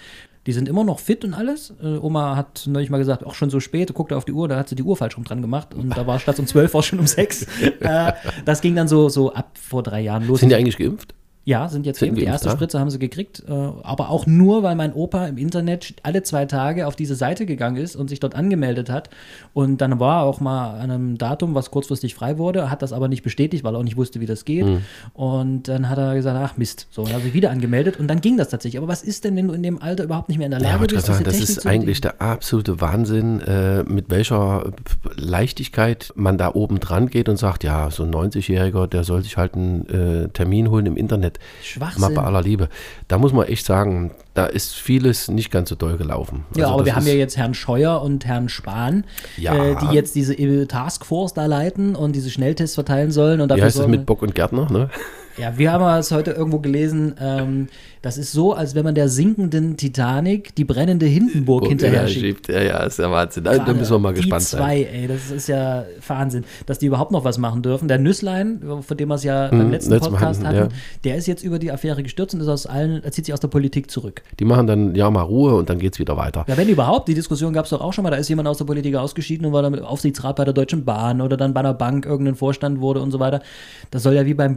Die 0.46 0.52
sind 0.52 0.68
immer 0.68 0.84
noch 0.84 1.00
fit 1.00 1.24
und 1.24 1.34
alles. 1.34 1.74
Äh, 1.82 1.96
Oma 1.98 2.36
hat 2.36 2.64
neulich 2.68 2.88
mal 2.88 2.98
gesagt, 2.98 3.26
auch 3.26 3.34
schon 3.34 3.50
so 3.50 3.58
spät, 3.58 3.92
guckte 3.94 4.16
auf 4.16 4.24
die 4.24 4.30
Uhr, 4.32 4.46
da 4.46 4.56
hat 4.56 4.68
sie 4.68 4.76
die 4.76 4.84
Uhr 4.84 4.96
falsch 4.96 5.16
rum 5.16 5.24
dran 5.24 5.42
gemacht 5.42 5.74
und 5.74 5.96
da 5.96 6.06
war 6.06 6.20
statt 6.20 6.38
um 6.38 6.46
12 6.46 6.72
auch 6.76 6.84
schon 6.84 7.00
um 7.00 7.06
6. 7.06 7.42
äh, 7.80 8.12
das 8.44 8.60
ging 8.60 8.76
dann 8.76 8.86
so, 8.86 9.08
so 9.08 9.32
ab 9.34 9.58
vor 9.60 9.82
drei 9.82 10.02
Jahren 10.02 10.26
los. 10.26 10.38
Sind 10.40 10.50
die 10.50 10.54
eigentlich 10.54 10.76
geimpft? 10.78 11.14
Ja, 11.46 11.68
sind 11.68 11.86
jetzt 11.86 12.00
Sind 12.00 12.08
geimpft. 12.08 12.22
Die 12.22 12.26
erste 12.26 12.48
ja? 12.48 12.54
Spritze 12.56 12.80
haben 12.80 12.90
sie 12.90 12.98
gekriegt, 12.98 13.44
äh, 13.48 13.52
aber 13.52 14.10
auch 14.10 14.26
nur, 14.26 14.64
weil 14.64 14.74
mein 14.74 14.92
Opa 14.92 15.28
im 15.28 15.38
Internet 15.38 15.94
alle 16.02 16.24
zwei 16.24 16.44
Tage 16.44 16.88
auf 16.88 16.96
diese 16.96 17.14
Seite 17.14 17.46
gegangen 17.46 17.76
ist 17.76 17.94
und 17.94 18.08
sich 18.08 18.18
dort 18.18 18.34
angemeldet 18.34 18.90
hat. 18.90 19.10
Und 19.54 19.80
dann 19.80 20.00
war 20.00 20.22
er 20.22 20.24
auch 20.24 20.40
mal 20.40 20.74
an 20.80 20.90
einem 20.90 21.18
Datum, 21.18 21.54
was 21.54 21.70
kurzfristig 21.70 22.16
frei 22.16 22.36
wurde, 22.38 22.68
hat 22.68 22.82
das 22.82 22.92
aber 22.92 23.06
nicht 23.06 23.22
bestätigt, 23.22 23.62
weil 23.62 23.76
er 23.76 23.78
auch 23.78 23.84
nicht 23.84 23.96
wusste, 23.96 24.20
wie 24.20 24.26
das 24.26 24.44
geht. 24.44 24.66
Mhm. 24.66 24.82
Und 25.14 25.68
dann 25.68 25.88
hat 25.88 25.98
er 25.98 26.16
gesagt, 26.16 26.36
ach 26.36 26.56
Mist, 26.56 26.88
so, 26.90 27.04
dann 27.04 27.12
hat 27.12 27.20
er 27.20 27.24
sich 27.26 27.34
wieder 27.34 27.52
angemeldet 27.52 28.00
und 28.00 28.08
dann 28.08 28.20
ging 28.20 28.36
das 28.36 28.48
tatsächlich. 28.48 28.78
Aber 28.78 28.88
was 28.88 29.04
ist 29.04 29.22
denn, 29.22 29.36
wenn 29.36 29.46
du 29.46 29.54
in 29.54 29.62
dem 29.62 29.80
Alter 29.80 30.02
überhaupt 30.02 30.28
nicht 30.28 30.38
mehr 30.38 30.46
in 30.46 30.50
der 30.50 30.60
Ja, 30.60 30.70
Lage 30.70 30.80
wollte 30.80 30.94
bist, 30.96 31.06
sagen, 31.06 31.22
das 31.22 31.38
ist 31.38 31.64
eigentlich 31.64 32.00
der 32.00 32.20
absolute 32.20 32.80
Wahnsinn, 32.80 33.38
äh, 33.42 33.84
mit 33.84 34.10
welcher 34.10 34.72
Leichtigkeit 35.14 36.12
man 36.16 36.38
da 36.38 36.52
oben 36.54 36.80
dran 36.80 37.06
geht 37.06 37.28
und 37.28 37.36
sagt, 37.36 37.62
ja, 37.62 37.88
so 37.92 38.02
ein 38.02 38.12
90-Jähriger, 38.12 38.88
der 38.88 39.04
soll 39.04 39.22
sich 39.22 39.36
halt 39.36 39.54
einen 39.54 39.88
äh, 39.88 40.28
Termin 40.30 40.70
holen 40.70 40.86
im 40.86 40.96
Internet. 40.96 41.35
Schwachsinn. 41.62 42.00
Mal 42.00 42.10
bei 42.10 42.22
aller 42.22 42.42
Liebe. 42.42 42.68
Da 43.08 43.18
muss 43.18 43.32
man 43.32 43.46
echt 43.46 43.66
sagen, 43.66 44.12
da 44.34 44.46
ist 44.46 44.74
vieles 44.74 45.28
nicht 45.28 45.50
ganz 45.50 45.68
so 45.68 45.74
doll 45.74 45.96
gelaufen. 45.96 46.44
Ja, 46.54 46.64
Also 46.64 46.74
aber 46.74 46.82
das 46.82 46.86
wir 46.86 46.96
haben 46.96 47.06
ja 47.06 47.14
jetzt 47.14 47.36
Herrn 47.36 47.54
Scheuer 47.54 48.02
und 48.02 48.24
Herrn 48.26 48.48
Spahn, 48.48 49.04
Ja. 49.36 49.54
äh, 49.54 49.76
die 49.80 49.94
jetzt 49.94 50.14
diese 50.14 50.34
Taskforce 50.68 51.34
da 51.34 51.46
leiten 51.46 51.96
und 51.96 52.12
diese 52.16 52.30
Schnelltests 52.30 52.74
verteilen 52.74 53.10
sollen. 53.10 53.40
Und 53.40 53.46
Wie 53.46 53.48
dafür 53.50 53.64
heißt 53.64 53.76
es 53.76 53.78
sorgen- 53.80 53.90
mit 53.92 54.06
Bock 54.06 54.22
und 54.22 54.34
Gärtner, 54.34 54.70
ne? 54.70 54.90
Ja, 55.38 55.56
wir 55.58 55.72
haben 55.72 55.84
es 55.98 56.10
heute 56.12 56.30
irgendwo 56.32 56.58
gelesen. 56.60 57.14
Ähm, 57.20 57.68
das 58.02 58.18
ist 58.18 58.32
so, 58.32 58.52
als 58.54 58.74
wenn 58.74 58.84
man 58.84 58.94
der 58.94 59.08
sinkenden 59.08 59.76
Titanic 59.76 60.54
die 60.54 60.64
brennende 60.64 61.06
Hindenburg 61.06 61.64
Oh, 61.64 61.68
hinterher 61.68 62.02
ja, 62.02 62.08
schiebt. 62.08 62.46
schiebt. 62.46 62.48
Ja, 62.48 62.62
ja, 62.62 62.78
ist 62.84 62.98
ja 62.98 63.10
Wahnsinn. 63.10 63.44
Da, 63.44 63.58
da 63.58 63.72
müssen 63.74 63.92
wir 63.92 63.98
mal 63.98 64.14
die 64.14 64.20
gespannt 64.20 64.42
zwei, 64.44 64.84
sein. 64.84 64.94
ey, 64.94 65.06
das 65.08 65.30
ist 65.30 65.48
ja 65.48 65.84
Wahnsinn, 66.06 66.44
dass 66.66 66.78
die 66.78 66.86
überhaupt 66.86 67.10
noch 67.10 67.24
was 67.24 67.36
machen 67.38 67.62
dürfen. 67.62 67.88
Der 67.88 67.98
Nüsslein, 67.98 68.62
von 68.80 68.96
dem 68.96 69.08
wir 69.08 69.16
es 69.16 69.24
ja 69.24 69.48
beim 69.48 69.66
Mhm, 69.66 69.70
letzten 69.72 69.90
letztes 69.90 70.10
Mal 70.12 70.18
Podcast 70.18 70.44
hatten, 70.44 70.56
hatten, 70.60 70.70
ja. 70.70 70.76
der 71.04 71.16
ist 71.16 71.26
jetzt 71.26 71.42
über 71.42 71.58
die 71.58 71.70
Affäre 71.72 72.02
gestürzt 72.02 72.34
und 72.34 72.40
ist 72.40 72.48
aus 72.48 72.66
allen, 72.66 73.02
zieht 73.10 73.26
sich 73.26 73.32
aus 73.34 73.40
der 73.40 73.48
Politik 73.48 73.90
zurück. 73.90 74.22
Die 74.38 74.44
machen 74.44 74.66
dann 74.66 74.94
ja 74.94 75.10
mal 75.10 75.22
Ruhe 75.22 75.54
und 75.56 75.68
dann 75.68 75.78
geht 75.78 75.94
es 75.94 75.98
wieder 75.98 76.16
weiter. 76.16 76.44
Ja, 76.48 76.56
wenn 76.56 76.68
überhaupt, 76.68 77.08
die 77.08 77.14
Diskussion 77.14 77.52
gab 77.52 77.64
es 77.64 77.70
doch 77.70 77.80
auch 77.80 77.92
schon 77.92 78.04
mal, 78.04 78.10
da 78.10 78.16
ist 78.16 78.28
jemand 78.28 78.46
aus 78.48 78.58
der 78.58 78.64
Politik 78.66 78.94
ausgeschieden 78.94 79.46
und 79.46 79.52
war 79.52 79.62
dann 79.62 79.76
Aufsichtsrat 79.80 80.36
bei 80.36 80.44
der 80.44 80.54
Deutschen 80.54 80.84
Bahn 80.84 81.20
oder 81.20 81.36
dann 81.36 81.52
bei 81.52 81.60
einer 81.60 81.74
Bank 81.74 82.06
irgendein 82.06 82.36
Vorstand 82.36 82.80
wurde 82.80 83.00
und 83.00 83.10
so 83.10 83.18
weiter. 83.18 83.42
Das 83.90 84.02
soll 84.04 84.14
ja 84.14 84.24
wie 84.26 84.34
beim 84.34 84.54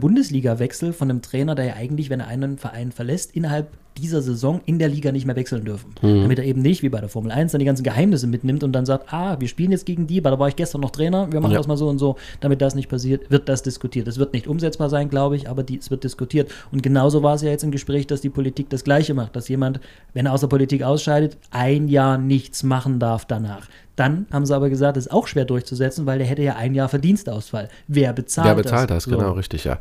Bundesliga-Wechsel 0.70 0.92
von 0.92 1.10
einem 1.10 1.22
Trainer, 1.22 1.54
der 1.54 1.64
ja 1.66 1.74
eigentlich, 1.74 2.10
wenn 2.10 2.20
er 2.20 2.28
einen 2.28 2.58
Verein 2.58 2.92
verlässt, 2.92 3.34
innerhalb 3.34 3.68
dieser 3.98 4.22
Saison 4.22 4.60
in 4.66 4.78
der 4.78 4.88
Liga 4.88 5.12
nicht 5.12 5.26
mehr 5.26 5.36
wechseln 5.36 5.64
dürfen. 5.64 5.94
Mhm. 6.02 6.22
Damit 6.22 6.38
er 6.38 6.44
eben 6.44 6.62
nicht, 6.62 6.82
wie 6.82 6.88
bei 6.88 7.00
der 7.00 7.08
Formel 7.08 7.32
1, 7.32 7.52
dann 7.52 7.58
die 7.58 7.64
ganzen 7.64 7.82
Geheimnisse 7.82 8.26
mitnimmt 8.26 8.62
und 8.64 8.72
dann 8.72 8.86
sagt, 8.86 9.12
ah, 9.12 9.38
wir 9.38 9.48
spielen 9.48 9.72
jetzt 9.72 9.86
gegen 9.86 10.06
die, 10.06 10.22
weil 10.24 10.32
da 10.32 10.38
war 10.38 10.48
ich 10.48 10.56
gestern 10.56 10.80
noch 10.80 10.90
Trainer, 10.90 11.30
wir 11.32 11.40
machen 11.40 11.52
Ja. 11.52 11.58
das 11.58 11.66
mal 11.66 11.76
so 11.76 11.88
und 11.88 11.98
so. 11.98 12.16
Damit 12.40 12.60
das 12.62 12.74
nicht 12.74 12.88
passiert, 12.88 13.30
wird 13.30 13.48
das 13.48 13.62
diskutiert. 13.62 14.06
Das 14.06 14.18
wird 14.18 14.32
nicht 14.32 14.46
umsetzbar 14.46 14.88
sein, 14.88 15.08
glaube 15.08 15.36
ich, 15.36 15.48
aber 15.48 15.62
die, 15.62 15.78
es 15.78 15.90
wird 15.90 16.04
diskutiert. 16.04 16.50
Und 16.72 16.82
genauso 16.82 17.22
war 17.22 17.34
es 17.34 17.42
ja 17.42 17.50
jetzt 17.50 17.64
im 17.64 17.70
Gespräch, 17.70 18.06
dass 18.06 18.20
die 18.20 18.30
Politik 18.30 18.70
das 18.70 18.84
Gleiche 18.84 19.14
macht, 19.14 19.36
dass 19.36 19.48
jemand, 19.48 19.80
wenn 20.14 20.26
er 20.26 20.32
aus 20.32 20.40
der 20.40 20.48
Politik 20.48 20.82
ausscheidet, 20.82 21.36
ein 21.50 21.88
Jahr 21.88 22.18
nichts 22.18 22.62
machen 22.62 22.98
darf 22.98 23.24
danach. 23.24 23.66
Dann 23.96 24.24
haben 24.32 24.46
sie 24.46 24.56
aber 24.56 24.70
gesagt, 24.70 24.96
das 24.96 25.06
ist 25.06 25.12
auch 25.12 25.26
schwer 25.26 25.44
durchzusetzen, 25.44 26.06
weil 26.06 26.16
der 26.16 26.26
hätte 26.26 26.40
ja 26.40 26.56
ein 26.56 26.74
Jahr 26.74 26.88
Verdienstausfall. 26.88 27.68
Wer 27.86 28.14
bezahlt 28.14 28.48
Wer 28.48 28.54
bezahlt 28.54 28.90
das? 28.90 29.04
So. 29.04 29.10
Genau, 29.10 29.32
richtig, 29.32 29.64
ja. 29.64 29.78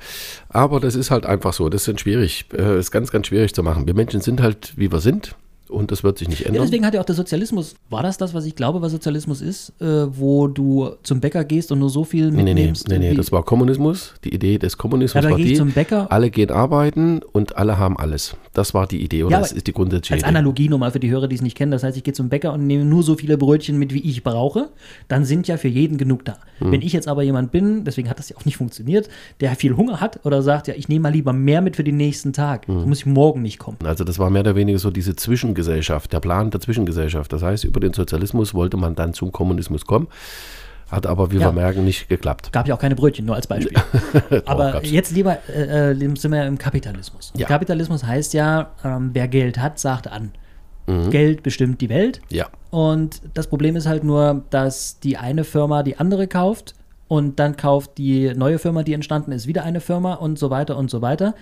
Aber 0.50 0.82
das 0.82 0.96
ist 0.96 1.10
halt 1.10 1.26
einfach 1.26 1.54
so. 1.54 1.70
Das 1.70 1.88
ist 1.88 2.02
schwierig. 2.02 2.46
Äh, 2.54 2.80
ist 2.80 2.92
ganz, 2.92 3.12
ganz 3.12 3.28
schwierig 3.28 3.54
zu 3.54 3.64
machen. 3.64 3.88
Wir 3.88 3.94
Menschen 4.00 4.22
sind 4.22 4.42
halt, 4.42 4.78
wie 4.78 4.94
wir 4.94 5.02
sind. 5.02 5.36
Und 5.70 5.92
das 5.92 6.04
wird 6.04 6.18
sich 6.18 6.28
nicht 6.28 6.42
Ja, 6.42 6.48
ändern. 6.48 6.64
deswegen 6.64 6.86
hat 6.86 6.94
ja 6.96 7.00
auch 7.02 7.06
der 7.06 7.16
Sozialismus, 7.16 7.76
war 7.90 8.02
das 8.04 8.18
das, 8.18 8.34
was 8.34 8.46
ich 8.46 8.56
glaube, 8.56 8.82
was 8.82 8.92
Sozialismus 8.92 9.42
ist, 9.42 9.72
äh, 9.80 9.86
wo 10.18 10.48
du 10.48 10.90
zum 11.04 11.20
Bäcker 11.20 11.44
gehst 11.44 11.72
und 11.72 11.80
nur 11.80 11.90
so 11.90 12.04
viel 12.04 12.32
Nee, 12.32 12.38
nee, 12.38 12.44
nee, 12.44 12.54
mitnimmst? 12.62 12.88
nee, 12.90 12.98
nee, 13.00 13.14
das 13.14 13.32
war 13.32 13.44
Kommunismus. 13.44 14.16
Die 14.24 14.34
Idee 14.34 14.58
des 14.58 14.78
Kommunismus 14.78 15.24
Ja, 15.24 15.30
war 15.30 15.38
die, 15.38 15.54
zum 15.54 15.72
Bäcker. 15.72 16.12
alle 16.12 16.32
gehen 16.32 16.50
arbeiten 16.52 17.22
und 17.32 17.56
alle 17.56 17.78
haben 17.78 17.98
alles. 17.98 18.36
Das 18.54 18.74
war 18.74 18.88
die 18.88 19.04
Idee 19.04 19.24
oder 19.24 19.34
Ja, 19.36 19.40
das 19.42 19.52
ist 19.52 19.68
die 19.68 19.74
grundsätzliche 19.74 20.16
Als 20.16 20.24
Idee. 20.24 20.30
Analogie 20.30 20.70
nochmal 20.70 20.92
für 20.92 21.00
die 21.00 21.10
Hörer, 21.12 21.28
die 21.28 21.36
es 21.36 21.42
nicht 21.44 21.56
kennen. 21.56 21.72
Das 21.72 21.84
heißt, 21.84 21.96
ich 21.96 22.04
gehe 22.04 22.14
zum 22.14 22.30
Bäcker 22.30 22.52
und 22.54 22.66
nehme 22.66 22.84
nur 22.84 23.04
so 23.04 23.16
viele 23.16 23.38
Brötchen 23.38 23.78
mit, 23.78 23.94
wie 23.94 24.00
ich 24.00 24.24
brauche. 24.24 24.70
Dann 25.08 25.24
sind 25.24 25.48
ja 25.48 25.58
für 25.58 25.68
jeden 25.68 25.98
genug 25.98 26.26
da. 26.26 26.38
Hm. 26.60 26.72
Wenn 26.72 26.82
ich 26.82 26.94
jetzt 26.94 27.08
aber 27.08 27.22
jemand 27.24 27.52
bin, 27.52 27.84
deswegen 27.84 28.10
hat 28.10 28.18
das 28.20 28.30
ja 28.30 28.38
auch 28.38 28.46
nicht 28.46 28.58
funktioniert, 28.58 29.08
der 29.40 29.56
viel 29.56 29.78
Hunger 29.78 30.02
hat 30.02 30.26
oder 30.26 30.42
sagt, 30.42 30.68
ja, 30.68 30.74
ich 30.76 30.90
nehme 30.90 31.04
mal 31.04 31.10
lieber 31.14 31.32
mehr 31.32 31.62
mit 31.62 31.76
für 31.76 31.84
den 31.84 31.98
nächsten 31.98 32.34
Tag. 32.34 32.68
Hm. 32.68 32.80
Dann 32.80 32.90
muss 32.90 33.00
ich 33.00 33.06
morgen 33.06 33.42
nicht 33.44 33.60
kommen. 33.60 33.78
Also 33.84 34.04
das 34.04 34.18
war 34.18 34.30
mehr 34.32 34.42
oder 34.42 34.56
weniger 34.56 34.80
so 34.80 34.90
diese 34.90 35.16
Zwischengesellschaft, 35.64 36.14
der 36.14 36.20
Plan 36.20 36.50
der 36.52 36.62
Zwischengesellschaft. 36.62 37.32
Das 37.34 37.44
heißt, 37.44 37.64
über 37.66 37.80
den 37.80 37.94
Sozialismus 37.94 38.54
wollte 38.54 38.78
man 38.78 38.96
dann 38.96 39.14
zum 39.14 39.32
Kommunismus 39.32 39.86
kommen, 39.86 40.08
hat 40.90 41.06
aber, 41.06 41.32
wie 41.32 41.36
Ja. 41.38 41.48
wir 41.48 41.52
merken, 41.52 41.84
nicht 41.84 42.08
geklappt. 42.10 42.52
Gab 42.52 42.68
ja 42.68 42.76
auch 42.76 42.80
keine 42.80 42.96
Brötchen, 42.96 43.26
nur 43.26 43.36
als 43.36 43.46
Beispiel. 43.48 43.78
Aber 44.46 44.84
jetzt 44.84 45.12
lieber 45.12 45.38
äh, 45.54 45.92
äh, 45.92 46.16
sind 46.16 46.32
wir 46.32 46.46
im 46.46 46.58
Kapitalismus. 46.58 47.32
Ja. 47.36 47.48
Kapitalismus 47.48 48.04
heißt 48.04 48.34
ja, 48.34 48.72
ähm, 48.84 49.12
wer 49.14 49.28
Geld 49.28 49.60
hat, 49.60 49.78
sagt 49.80 50.08
an. 50.08 50.32
Mhm. 50.88 51.12
Geld 51.12 51.44
bestimmt 51.44 51.82
die 51.82 51.90
Welt. 51.90 52.22
Ja, 52.30 52.48
Und 52.72 53.22
das 53.36 53.46
Problem 53.48 53.76
ist 53.76 53.86
halt 53.86 54.04
nur, 54.04 54.44
dass 54.50 55.00
die 55.00 55.18
eine 55.18 55.44
Firma 55.44 55.84
die 55.84 55.98
andere 56.00 56.26
kauft 56.28 56.74
und 57.10 57.40
dann 57.40 57.58
kauft 57.58 57.98
die 57.98 58.34
neue 58.36 58.60
Firma, 58.60 58.84
die 58.84 58.94
entstanden 58.94 59.32
ist, 59.32 59.48
wieder 59.48 59.64
eine 59.64 59.82
Firma 59.82 60.14
und 60.14 60.40
so 60.40 60.50
weiter 60.52 60.78
und 60.78 60.90
so 60.90 61.02
weiter. 61.02 61.34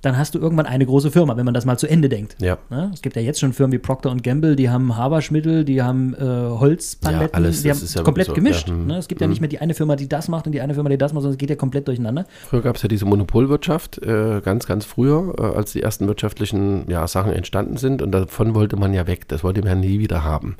Dann 0.00 0.16
hast 0.16 0.34
du 0.34 0.38
irgendwann 0.40 0.66
eine 0.66 0.86
große 0.86 1.10
Firma, 1.10 1.36
wenn 1.36 1.44
man 1.44 1.54
das 1.54 1.66
mal 1.66 1.78
zu 1.78 1.86
Ende 1.86 2.08
denkt. 2.08 2.36
ja. 2.40 2.58
Ne? 2.70 2.90
Es 2.92 3.02
gibt 3.02 3.14
ja 3.14 3.22
jetzt 3.22 3.38
schon 3.38 3.52
Firmen 3.52 3.72
wie 3.72 3.78
Procter 3.78 4.14
Gamble, 4.16 4.56
die 4.56 4.70
haben 4.70 4.96
Haberschmittel, 4.96 5.64
die 5.64 5.82
haben 5.82 6.14
äh, 6.14 6.18
Holzpaletten, 6.18 7.28
Ja, 7.28 7.34
alles, 7.34 7.62
die 7.62 7.70
haben 7.70 7.76
ist 7.76 7.94
ja 7.94 8.02
komplett 8.02 8.28
so, 8.28 8.32
gemischt. 8.32 8.68
ja, 8.68 8.74
hm, 8.74 8.86
ne? 8.86 8.96
Es 8.96 9.06
gibt 9.06 9.20
ja 9.20 9.26
nicht 9.26 9.40
mehr 9.40 9.48
die 9.48 9.58
eine 9.58 9.74
Firma, 9.74 9.96
die 9.96 10.08
das 10.08 10.28
macht 10.28 10.46
und 10.46 10.52
die 10.52 10.62
eine 10.62 10.72
Firma, 10.74 10.88
die 10.88 10.98
das 10.98 11.12
macht, 11.12 11.22
sondern 11.22 11.34
es 11.34 11.38
geht 11.38 11.50
ja 11.50 11.56
komplett 11.56 11.86
durcheinander. 11.88 12.24
Früher 12.48 12.62
gab 12.62 12.76
es 12.76 12.82
ja 12.82 12.88
diese 12.88 13.04
Monopolwirtschaft, 13.04 14.02
äh, 14.02 14.40
ganz, 14.42 14.66
ganz 14.66 14.86
früher, 14.86 15.34
äh, 15.38 15.42
als 15.42 15.72
die 15.72 15.82
ersten 15.82 16.06
wirtschaftlichen 16.08 16.90
ja, 16.90 17.06
Sachen 17.06 17.32
entstanden 17.32 17.76
sind. 17.76 18.00
Und 18.00 18.12
davon 18.12 18.54
wollte 18.54 18.76
man 18.76 18.94
ja 18.94 19.06
weg. 19.06 19.28
Das 19.28 19.44
wollte 19.44 19.60
man 19.60 19.68
ja 19.68 19.74
nie 19.74 19.98
wieder 19.98 20.24
haben. 20.24 20.56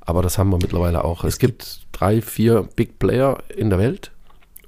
Aber 0.00 0.22
das 0.22 0.38
haben 0.38 0.50
wir 0.50 0.58
mittlerweile 0.58 1.04
auch. 1.04 1.24
Es, 1.24 1.38
gibt 1.38 1.80
drei, 1.92 2.20
vier 2.20 2.68
Big 2.76 2.98
Player 2.98 3.42
in 3.54 3.70
der 3.70 3.78
Welt. 3.78 4.10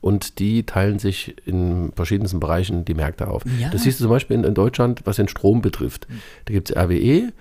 Und 0.00 0.40
die 0.40 0.64
teilen 0.66 0.98
sich 0.98 1.36
in 1.46 1.92
verschiedensten 1.94 2.40
Bereichen 2.40 2.84
die 2.84 2.94
Märkte 2.94 3.28
auf. 3.28 3.44
Ja. 3.60 3.70
Das 3.70 3.84
siehst 3.84 4.00
du 4.00 4.04
zum 4.04 4.10
Beispiel 4.10 4.36
in, 4.36 4.42
in 4.42 4.54
Deutschland, 4.54 5.02
was 5.04 5.16
den 5.16 5.28
Strom 5.28 5.62
betrifft. 5.62 6.08
Da 6.46 6.52
gibt 6.52 6.70
es 6.70 6.76
RWE 6.76 7.32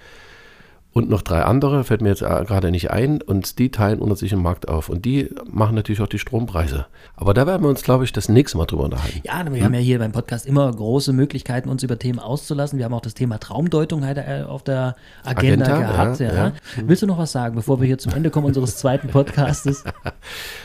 und 0.94 1.10
noch 1.10 1.22
drei 1.22 1.44
andere, 1.44 1.86
fällt 1.86 2.02
mir 2.02 2.10
jetzt 2.10 2.22
äh, 2.22 2.44
gerade 2.46 2.70
nicht 2.70 2.92
ein. 2.92 3.22
Und 3.22 3.60
die 3.60 3.72
teilen 3.72 4.00
unter 4.00 4.18
sich 4.18 4.32
den 4.32 4.42
Markt 4.42 4.68
auf. 4.68 4.90
Und 4.90 5.06
die 5.06 5.30
machen 5.50 5.74
natürlich 5.74 6.02
auch 6.02 6.08
die 6.08 6.20
Strompreise. 6.20 6.86
Aber 7.16 7.34
da 7.34 7.48
werden 7.48 7.64
wir 7.64 7.70
uns, 7.70 7.82
glaube 7.84 8.04
ich, 8.04 8.12
das 8.12 8.28
nächste 8.28 8.58
Mal 8.58 8.66
drüber 8.66 8.84
unterhalten. 8.84 9.22
Ja, 9.24 9.46
wir 9.50 9.64
haben 9.64 9.74
ja 9.74 9.80
hier 9.80 10.00
beim 10.00 10.12
Podcast 10.12 10.46
immer 10.46 10.70
große 10.70 11.14
Möglichkeiten, 11.14 11.70
uns 11.70 11.84
über 11.84 11.98
Themen 11.98 12.20
auszulassen. 12.20 12.78
Wir 12.78 12.86
haben 12.86 12.94
auch 12.94 13.02
das 13.02 13.14
Thema 13.14 13.40
Traumdeutung 13.40 14.06
heute 14.06 14.26
äh, 14.26 14.44
auf 14.44 14.64
der 14.64 14.98
Agenda, 15.24 15.66
Agenda, 15.66 15.92
gehabt. 15.92 16.20
ja, 16.20 16.28
Ja, 16.28 16.48
ja. 16.48 16.54
Willst 16.86 17.02
du 17.04 17.08
noch 17.08 17.18
was 17.18 17.32
sagen, 17.32 17.56
bevor 17.56 17.80
wir 17.80 17.88
hier 17.88 17.98
zum 17.98 18.12
Ende 18.12 18.30
kommen 18.30 18.48
unseres 18.48 18.76
zweiten 18.78 19.08
Podcastes? 19.08 19.84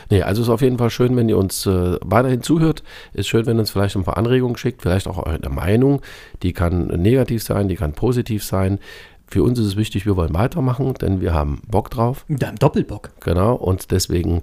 Nee, 0.09 0.21
also 0.21 0.41
ist 0.41 0.47
auf 0.47 0.61
jeden 0.61 0.77
Fall 0.77 0.89
schön, 0.89 1.17
wenn 1.17 1.27
ihr 1.27 1.37
uns 1.37 1.65
äh, 1.65 1.97
weiterhin 2.01 2.41
zuhört. 2.41 2.81
Ist 3.11 3.27
schön, 3.27 3.45
wenn 3.45 3.57
ihr 3.57 3.61
uns 3.61 3.71
vielleicht 3.71 3.97
ein 3.97 4.05
paar 4.05 4.15
Anregungen 4.15 4.55
schickt, 4.55 4.81
vielleicht 4.81 5.05
auch 5.05 5.17
eure 5.17 5.49
Meinung. 5.49 6.01
Die 6.43 6.53
kann 6.53 6.87
negativ 6.87 7.43
sein, 7.43 7.67
die 7.67 7.75
kann 7.75 7.91
positiv 7.91 8.41
sein. 8.45 8.79
Für 9.27 9.43
uns 9.43 9.59
ist 9.59 9.65
es 9.65 9.75
wichtig, 9.75 10.05
wir 10.05 10.15
wollen 10.15 10.33
weitermachen, 10.33 10.93
denn 10.95 11.19
wir 11.21 11.33
haben 11.33 11.61
Bock 11.67 11.89
drauf. 11.91 12.25
Da 12.29 12.49
im 12.49 12.55
Doppelbock. 12.55 13.11
Genau. 13.19 13.55
Und 13.55 13.91
deswegen 13.91 14.41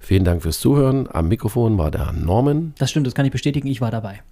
vielen 0.00 0.24
Dank 0.24 0.42
fürs 0.42 0.58
Zuhören. 0.60 1.08
Am 1.10 1.28
Mikrofon 1.28 1.78
war 1.78 1.90
der 1.90 2.12
Norman 2.12 2.74
Das 2.78 2.90
stimmt, 2.90 3.06
das 3.06 3.14
kann 3.14 3.24
ich 3.26 3.32
bestätigen, 3.32 3.68
ich 3.68 3.80
war 3.80 3.90
dabei. 3.90 4.22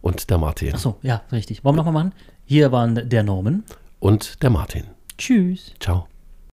und 0.00 0.28
der 0.30 0.38
Martin. 0.38 0.74
Achso, 0.74 0.96
ja, 1.02 1.22
richtig. 1.32 1.64
Wollen 1.64 1.76
wir 1.76 1.84
nochmal 1.84 2.04
machen? 2.04 2.12
Hier 2.46 2.72
waren 2.72 3.08
der 3.08 3.22
Norman. 3.22 3.62
Und 4.00 4.42
der 4.42 4.50
Martin. 4.50 4.84
Tschüss. 5.16 5.74
Ciao. 5.80 6.06